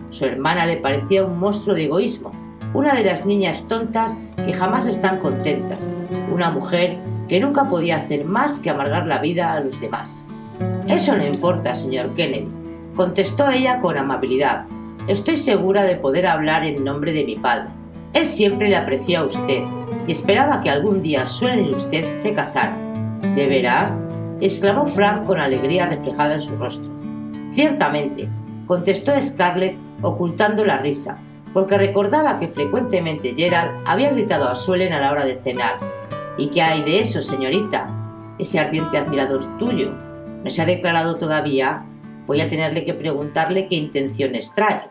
Su 0.09 0.25
hermana 0.25 0.65
le 0.65 0.77
parecía 0.77 1.23
un 1.23 1.39
monstruo 1.39 1.73
de 1.73 1.85
egoísmo, 1.85 2.31
una 2.73 2.93
de 2.95 3.03
las 3.03 3.25
niñas 3.25 3.67
tontas 3.67 4.17
que 4.35 4.53
jamás 4.53 4.85
están 4.87 5.17
contentas, 5.19 5.79
una 6.33 6.51
mujer 6.51 6.97
que 7.27 7.39
nunca 7.39 7.69
podía 7.69 7.97
hacer 7.97 8.25
más 8.25 8.59
que 8.59 8.69
amargar 8.69 9.05
la 9.07 9.19
vida 9.19 9.53
a 9.53 9.61
los 9.61 9.79
demás. 9.79 10.27
Eso 10.87 11.15
no 11.15 11.25
importa, 11.25 11.75
señor 11.75 12.13
Kennedy, 12.13 12.47
contestó 12.95 13.49
ella 13.49 13.79
con 13.79 13.97
amabilidad. 13.97 14.65
Estoy 15.07 15.37
segura 15.37 15.83
de 15.83 15.95
poder 15.95 16.27
hablar 16.27 16.65
en 16.65 16.83
nombre 16.83 17.13
de 17.13 17.23
mi 17.23 17.35
padre. 17.37 17.69
Él 18.13 18.25
siempre 18.25 18.69
le 18.69 18.75
apreció 18.75 19.19
a 19.19 19.25
usted 19.25 19.63
y 20.07 20.11
esperaba 20.11 20.61
que 20.61 20.69
algún 20.69 21.01
día 21.01 21.25
Suelen 21.25 21.67
y 21.67 21.73
usted 21.73 22.17
se 22.17 22.33
casaran. 22.33 22.90
¿De 23.21 23.47
veras? 23.47 23.99
exclamó 24.39 24.87
Frank 24.87 25.25
con 25.25 25.39
alegría 25.39 25.85
reflejada 25.85 26.35
en 26.35 26.41
su 26.41 26.55
rostro. 26.55 26.91
Ciertamente, 27.51 28.27
contestó 28.65 29.11
Scarlett 29.21 29.77
ocultando 30.01 30.65
la 30.65 30.77
risa, 30.77 31.17
porque 31.53 31.77
recordaba 31.77 32.39
que 32.39 32.47
frecuentemente 32.47 33.33
Gerald 33.35 33.83
había 33.85 34.11
gritado 34.11 34.49
a 34.49 34.55
Suelen 34.55 34.93
a 34.93 34.99
la 34.99 35.11
hora 35.11 35.25
de 35.25 35.39
cenar. 35.41 35.75
¿Y 36.37 36.47
qué 36.47 36.63
hay 36.63 36.81
de 36.81 36.99
eso, 36.99 37.21
señorita? 37.21 37.89
Ese 38.39 38.59
ardiente 38.59 38.97
admirador 38.97 39.57
tuyo. 39.59 39.93
¿No 40.43 40.49
se 40.49 40.63
ha 40.63 40.65
declarado 40.65 41.17
todavía? 41.17 41.83
Voy 42.25 42.41
a 42.41 42.49
tenerle 42.49 42.83
que 42.83 42.95
preguntarle 42.95 43.67
qué 43.67 43.75
intenciones 43.75 44.53
trae. 44.55 44.89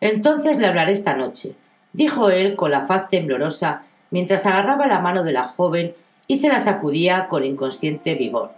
Entonces 0.00 0.58
le 0.58 0.66
hablaré 0.66 0.92
esta 0.92 1.16
noche, 1.16 1.54
dijo 1.92 2.30
él 2.30 2.54
con 2.54 2.70
la 2.70 2.86
faz 2.86 3.08
temblorosa 3.08 3.82
mientras 4.10 4.46
agarraba 4.46 4.86
la 4.86 5.00
mano 5.00 5.24
de 5.24 5.32
la 5.32 5.44
joven 5.44 5.94
y 6.30 6.36
se 6.36 6.48
la 6.48 6.60
sacudía 6.60 7.26
con 7.26 7.42
inconsciente 7.42 8.14
vigor. 8.14 8.52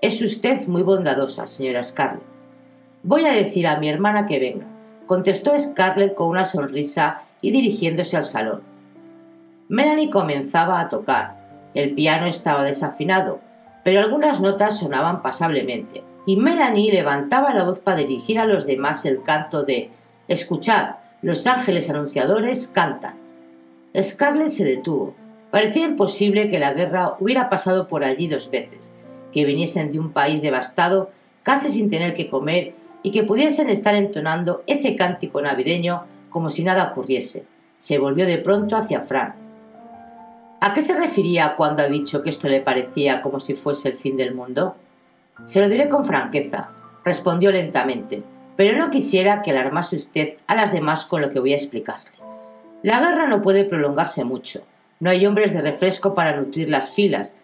Es 0.00 0.22
usted 0.22 0.66
muy 0.68 0.80
bondadosa, 0.80 1.44
señora 1.44 1.82
Scarlett. 1.82 2.22
Voy 3.02 3.26
a 3.26 3.32
decir 3.32 3.66
a 3.66 3.78
mi 3.78 3.90
hermana 3.90 4.24
que 4.24 4.38
venga, 4.38 4.64
contestó 5.04 5.52
Scarlett 5.60 6.14
con 6.14 6.28
una 6.28 6.46
sonrisa 6.46 7.24
y 7.42 7.50
dirigiéndose 7.50 8.16
al 8.16 8.24
salón. 8.24 8.62
Melanie 9.68 10.08
comenzaba 10.08 10.80
a 10.80 10.88
tocar. 10.88 11.36
El 11.74 11.94
piano 11.94 12.24
estaba 12.24 12.64
desafinado, 12.64 13.40
pero 13.84 14.00
algunas 14.00 14.40
notas 14.40 14.78
sonaban 14.78 15.20
pasablemente, 15.20 16.02
y 16.24 16.36
Melanie 16.36 16.90
levantaba 16.90 17.52
la 17.52 17.64
voz 17.64 17.80
para 17.80 17.98
dirigir 17.98 18.38
a 18.38 18.46
los 18.46 18.64
demás 18.64 19.04
el 19.04 19.22
canto 19.22 19.64
de 19.64 19.90
Escuchad, 20.26 20.94
los 21.20 21.46
ángeles 21.46 21.90
anunciadores 21.90 22.66
cantan. 22.66 23.16
Scarlett 23.94 24.48
se 24.48 24.64
detuvo. 24.64 25.14
Parecía 25.50 25.86
imposible 25.86 26.48
que 26.48 26.58
la 26.58 26.72
guerra 26.72 27.16
hubiera 27.18 27.48
pasado 27.48 27.88
por 27.88 28.04
allí 28.04 28.28
dos 28.28 28.50
veces, 28.50 28.92
que 29.32 29.44
viniesen 29.44 29.92
de 29.92 29.98
un 29.98 30.12
país 30.12 30.42
devastado, 30.42 31.10
casi 31.42 31.68
sin 31.70 31.90
tener 31.90 32.14
que 32.14 32.30
comer, 32.30 32.74
y 33.02 33.12
que 33.12 33.22
pudiesen 33.22 33.70
estar 33.70 33.94
entonando 33.94 34.62
ese 34.66 34.94
cántico 34.94 35.40
navideño 35.40 36.04
como 36.28 36.50
si 36.50 36.64
nada 36.64 36.90
ocurriese. 36.92 37.44
Se 37.78 37.98
volvió 37.98 38.26
de 38.26 38.38
pronto 38.38 38.76
hacia 38.76 39.00
Frank. 39.00 39.34
¿A 40.60 40.74
qué 40.74 40.82
se 40.82 40.94
refería 40.94 41.56
cuando 41.56 41.82
ha 41.82 41.88
dicho 41.88 42.22
que 42.22 42.30
esto 42.30 42.46
le 42.48 42.60
parecía 42.60 43.22
como 43.22 43.40
si 43.40 43.54
fuese 43.54 43.88
el 43.88 43.96
fin 43.96 44.18
del 44.18 44.34
mundo? 44.34 44.76
Se 45.46 45.60
lo 45.60 45.68
diré 45.70 45.88
con 45.88 46.04
franqueza, 46.04 46.68
respondió 47.02 47.50
lentamente, 47.50 48.22
pero 48.56 48.76
no 48.76 48.90
quisiera 48.90 49.40
que 49.40 49.52
alarmase 49.52 49.96
usted 49.96 50.36
a 50.46 50.54
las 50.54 50.72
demás 50.72 51.06
con 51.06 51.22
lo 51.22 51.30
que 51.30 51.40
voy 51.40 51.54
a 51.54 51.56
explicarle. 51.56 52.10
La 52.82 53.00
guerra 53.00 53.26
no 53.26 53.40
puede 53.40 53.64
prolongarse 53.64 54.24
mucho. 54.24 54.62
No 55.00 55.10
hay 55.10 55.26
hombres 55.26 55.52
de 55.52 55.62
refresco 55.62 56.14
para 56.14 56.36
nutrir 56.36 56.68
las 56.68 56.90
filas, 56.90 57.34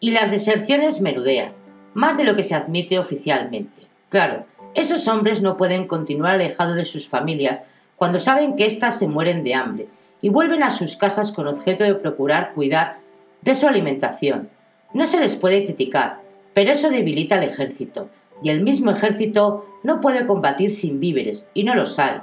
y 0.00 0.10
las 0.10 0.30
deserciones 0.30 1.00
menudean, 1.00 1.52
más 1.94 2.16
de 2.16 2.24
lo 2.24 2.36
que 2.36 2.44
se 2.44 2.54
admite 2.54 2.98
oficialmente. 2.98 3.82
Claro, 4.10 4.44
esos 4.74 5.08
hombres 5.08 5.40
no 5.40 5.56
pueden 5.56 5.86
continuar 5.86 6.34
alejados 6.34 6.76
de 6.76 6.84
sus 6.84 7.08
familias 7.08 7.62
cuando 7.96 8.20
saben 8.20 8.56
que 8.56 8.66
éstas 8.66 8.98
se 8.98 9.08
mueren 9.08 9.44
de 9.44 9.54
hambre 9.54 9.86
y 10.20 10.28
vuelven 10.28 10.62
a 10.62 10.70
sus 10.70 10.96
casas 10.96 11.32
con 11.32 11.46
objeto 11.46 11.84
de 11.84 11.94
procurar 11.94 12.52
cuidar 12.54 12.98
de 13.42 13.54
su 13.54 13.66
alimentación. 13.66 14.48
No 14.92 15.06
se 15.06 15.20
les 15.20 15.36
puede 15.36 15.64
criticar, 15.64 16.20
pero 16.52 16.72
eso 16.72 16.90
debilita 16.90 17.36
al 17.36 17.44
ejército, 17.44 18.08
y 18.42 18.50
el 18.50 18.62
mismo 18.62 18.90
ejército 18.90 19.66
no 19.82 20.00
puede 20.00 20.26
combatir 20.26 20.70
sin 20.70 20.98
víveres, 20.98 21.48
y 21.54 21.64
no 21.64 21.74
los 21.74 21.98
hay. 21.98 22.20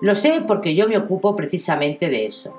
Lo 0.00 0.14
sé 0.14 0.42
porque 0.46 0.74
yo 0.74 0.88
me 0.88 0.98
ocupo 0.98 1.36
precisamente 1.36 2.08
de 2.08 2.26
eso. 2.26 2.52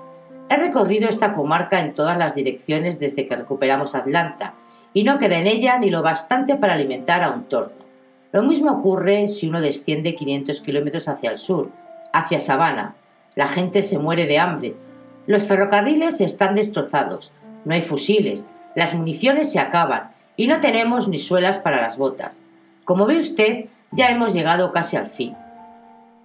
He 0.54 0.58
recorrido 0.58 1.10
esta 1.10 1.34
comarca 1.34 1.80
en 1.80 1.96
todas 1.96 2.16
las 2.16 2.36
direcciones 2.36 3.00
desde 3.00 3.28
que 3.28 3.36
recuperamos 3.36 3.96
Atlanta, 3.96 4.54
y 4.94 5.04
no 5.04 5.18
queda 5.18 5.40
en 5.40 5.48
ella 5.48 5.80
ni 5.80 5.90
lo 5.90 6.04
bastante 6.04 6.56
para 6.58 6.76
alimentar 6.76 7.24
a 7.24 7.32
un 7.32 7.46
tordo. 7.46 7.74
Lo 8.32 8.44
mismo 8.44 8.72
ocurre 8.72 9.28
si 9.28 9.50
uno 9.50 9.62
desciende 9.62 10.14
500 10.14 10.62
kilómetros 10.62 11.08
hacia 11.08 11.32
el 11.32 11.40
sur, 11.40 11.72
hacia 12.12 12.40
Savannah. 12.40 12.94
La 13.34 13.48
gente 13.48 13.82
se 13.82 13.98
muere 13.98 14.28
de 14.28 14.38
hambre. 14.38 14.76
Los 15.26 15.42
ferrocarriles 15.42 16.22
están 16.22 16.54
destrozados. 16.54 17.32
No 17.66 17.74
hay 17.74 17.82
fusiles. 17.82 18.46
Las 18.76 18.94
municiones 18.94 19.52
se 19.52 19.58
acaban. 19.58 20.12
Y 20.38 20.46
no 20.46 20.62
tenemos 20.62 21.08
ni 21.08 21.18
suelas 21.18 21.58
para 21.58 21.82
las 21.82 21.98
botas. 21.98 22.36
Como 22.86 23.08
ve 23.08 23.18
usted, 23.18 23.66
ya 23.90 24.10
hemos 24.10 24.36
llegado 24.36 24.72
casi 24.72 24.98
al 24.98 25.08
fin. 25.08 25.36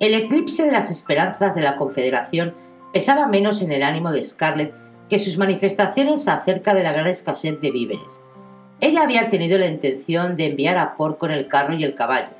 El 0.00 0.12
eclipse 0.12 0.64
de 0.64 0.72
las 0.72 0.90
esperanzas 0.90 1.54
de 1.54 1.62
la 1.62 1.76
Confederación 1.76 2.67
pesaba 2.92 3.26
menos 3.26 3.62
en 3.62 3.72
el 3.72 3.82
ánimo 3.82 4.12
de 4.12 4.22
Scarlett 4.22 4.74
que 5.08 5.18
sus 5.18 5.38
manifestaciones 5.38 6.28
acerca 6.28 6.74
de 6.74 6.82
la 6.82 6.92
gran 6.92 7.06
escasez 7.06 7.60
de 7.60 7.70
víveres. 7.70 8.20
Ella 8.80 9.02
había 9.02 9.30
tenido 9.30 9.58
la 9.58 9.66
intención 9.66 10.36
de 10.36 10.46
enviar 10.46 10.78
a 10.78 10.96
Por 10.96 11.18
con 11.18 11.30
el 11.30 11.48
carro 11.48 11.74
y 11.74 11.84
el 11.84 11.94
caballo, 11.94 12.30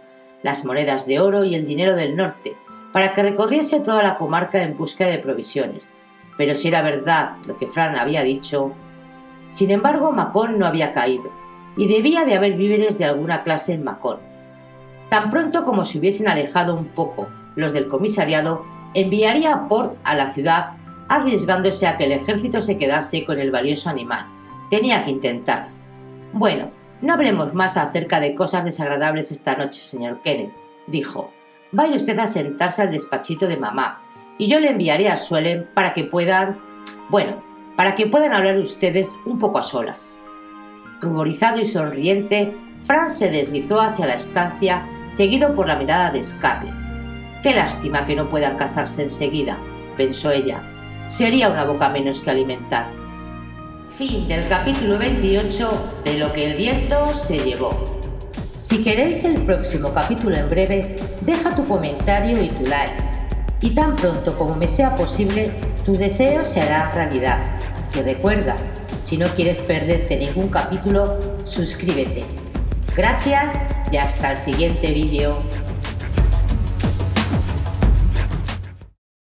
las 0.42 0.64
monedas 0.64 1.07
de 1.07 1.20
oro 1.20 1.44
y 1.44 1.55
el 1.55 1.66
dinero 1.66 1.96
del 1.96 2.14
norte, 2.14 2.57
para 2.92 3.12
que 3.12 3.22
recorriese 3.22 3.80
toda 3.80 4.03
la 4.03 4.16
comarca 4.16 4.62
en 4.62 4.76
busca 4.76 5.07
de 5.07 5.18
provisiones. 5.18 5.90
Pero 6.36 6.55
si 6.55 6.68
era 6.68 6.82
verdad 6.82 7.36
lo 7.46 7.57
que 7.57 7.66
Fran 7.66 7.96
había 7.96 8.22
dicho. 8.22 8.72
Sin 9.51 9.70
embargo, 9.70 10.12
Macón 10.12 10.59
no 10.59 10.66
había 10.66 10.92
caído, 10.92 11.32
y 11.76 11.88
debía 11.88 12.24
de 12.24 12.36
haber 12.36 12.55
víveres 12.55 12.99
de 12.99 13.05
alguna 13.07 13.42
clase 13.42 13.72
en 13.72 13.82
Macón. 13.82 14.18
Tan 15.09 15.30
pronto 15.30 15.64
como 15.64 15.84
se 15.84 15.99
hubiesen 15.99 16.28
alejado 16.28 16.76
un 16.76 16.86
poco 16.88 17.28
los 17.57 17.72
del 17.72 17.88
comisariado, 17.88 18.64
enviaría 18.95 19.53
a 19.53 19.68
Port 19.68 19.97
a 20.05 20.14
la 20.14 20.32
ciudad, 20.32 20.70
arriesgándose 21.09 21.86
a 21.86 21.97
que 21.97 22.05
el 22.05 22.12
ejército 22.12 22.61
se 22.61 22.78
quedase 22.78 23.24
con 23.24 23.39
el 23.39 23.51
valioso 23.51 23.89
animal. 23.91 24.26
Tenía 24.70 25.05
que 25.05 25.11
intentar. 25.11 25.68
Bueno, 26.32 26.70
no 27.01 27.14
hablemos 27.14 27.55
más 27.55 27.76
acerca 27.76 28.20
de 28.20 28.34
cosas 28.34 28.64
desagradables 28.64 29.30
esta 29.30 29.57
noche, 29.57 29.80
señor 29.80 30.20
Kenneth, 30.22 30.53
dijo. 30.86 31.30
Vaya 31.70 31.97
usted 31.97 32.18
a 32.18 32.26
sentarse 32.26 32.82
al 32.82 32.91
despachito 32.91 33.47
de 33.47 33.57
mamá, 33.57 34.03
y 34.39 34.49
yo 34.49 34.61
le 34.61 34.70
enviaré 34.70 35.09
a 35.09 35.16
Suelen 35.16 35.68
para 35.74 35.93
que 35.93 36.05
puedan... 36.05 36.59
Bueno, 37.09 37.43
para 37.76 37.95
que 37.95 38.07
puedan 38.07 38.32
hablar 38.32 38.59
ustedes 38.59 39.09
un 39.24 39.39
poco 39.39 39.59
a 39.59 39.62
solas. 39.62 40.20
Ruborizado 41.01 41.61
y 41.61 41.64
sonriente, 41.64 42.57
Franz 42.84 43.18
se 43.18 43.30
deslizó 43.30 43.80
hacia 43.80 44.07
la 44.07 44.14
estancia, 44.14 44.86
seguido 45.11 45.55
por 45.55 45.68
la 45.68 45.76
mirada 45.76 46.11
de 46.11 46.24
Scarlett. 46.24 46.88
Qué 47.43 47.55
lástima 47.55 48.05
que 48.05 48.16
no 48.16 48.28
puedan 48.28 48.57
casarse 48.57 49.05
enseguida, 49.05 49.59
pensó 49.97 50.32
ella. 50.32 50.61
Sería 51.07 51.49
una 51.49 51.64
boca 51.64 51.89
menos 51.89 52.20
que 52.20 52.30
alimentar. 52.30 52.89
Fin 53.97 54.26
del 54.26 54.49
capítulo 54.49 54.99
28 54.99 56.03
de 56.05 56.18
Lo 56.18 56.32
que 56.32 56.47
el 56.47 56.57
viento 56.57 57.14
se 57.14 57.39
llevó. 57.39 58.01
Si 58.61 58.82
queréis 58.82 59.22
el 59.22 59.36
próximo 59.43 59.95
capítulo 59.95 60.36
en 60.36 60.51
breve, 60.51 60.97
deja 61.20 61.55
tu 61.55 61.64
comentario 61.66 62.43
y 62.43 62.49
tu 62.49 62.64
like. 62.64 63.03
Y 63.61 63.70
tan 63.70 63.95
pronto 63.95 64.36
como 64.36 64.57
me 64.57 64.66
sea 64.66 64.97
posible, 64.97 65.53
tus 65.84 65.99
deseos 65.99 66.49
se 66.49 66.61
harán 66.61 66.93
realidad. 66.93 67.39
Y 67.95 68.01
recuerda, 68.01 68.57
si 69.05 69.16
no 69.16 69.28
quieres 69.28 69.62
perderte 69.62 70.16
ningún 70.16 70.49
capítulo, 70.49 71.18
suscríbete. 71.45 72.24
Gracias 72.97 73.55
y 73.93 73.97
hasta 73.97 74.32
el 74.32 74.39
siguiente 74.39 74.89
vídeo. 74.89 75.39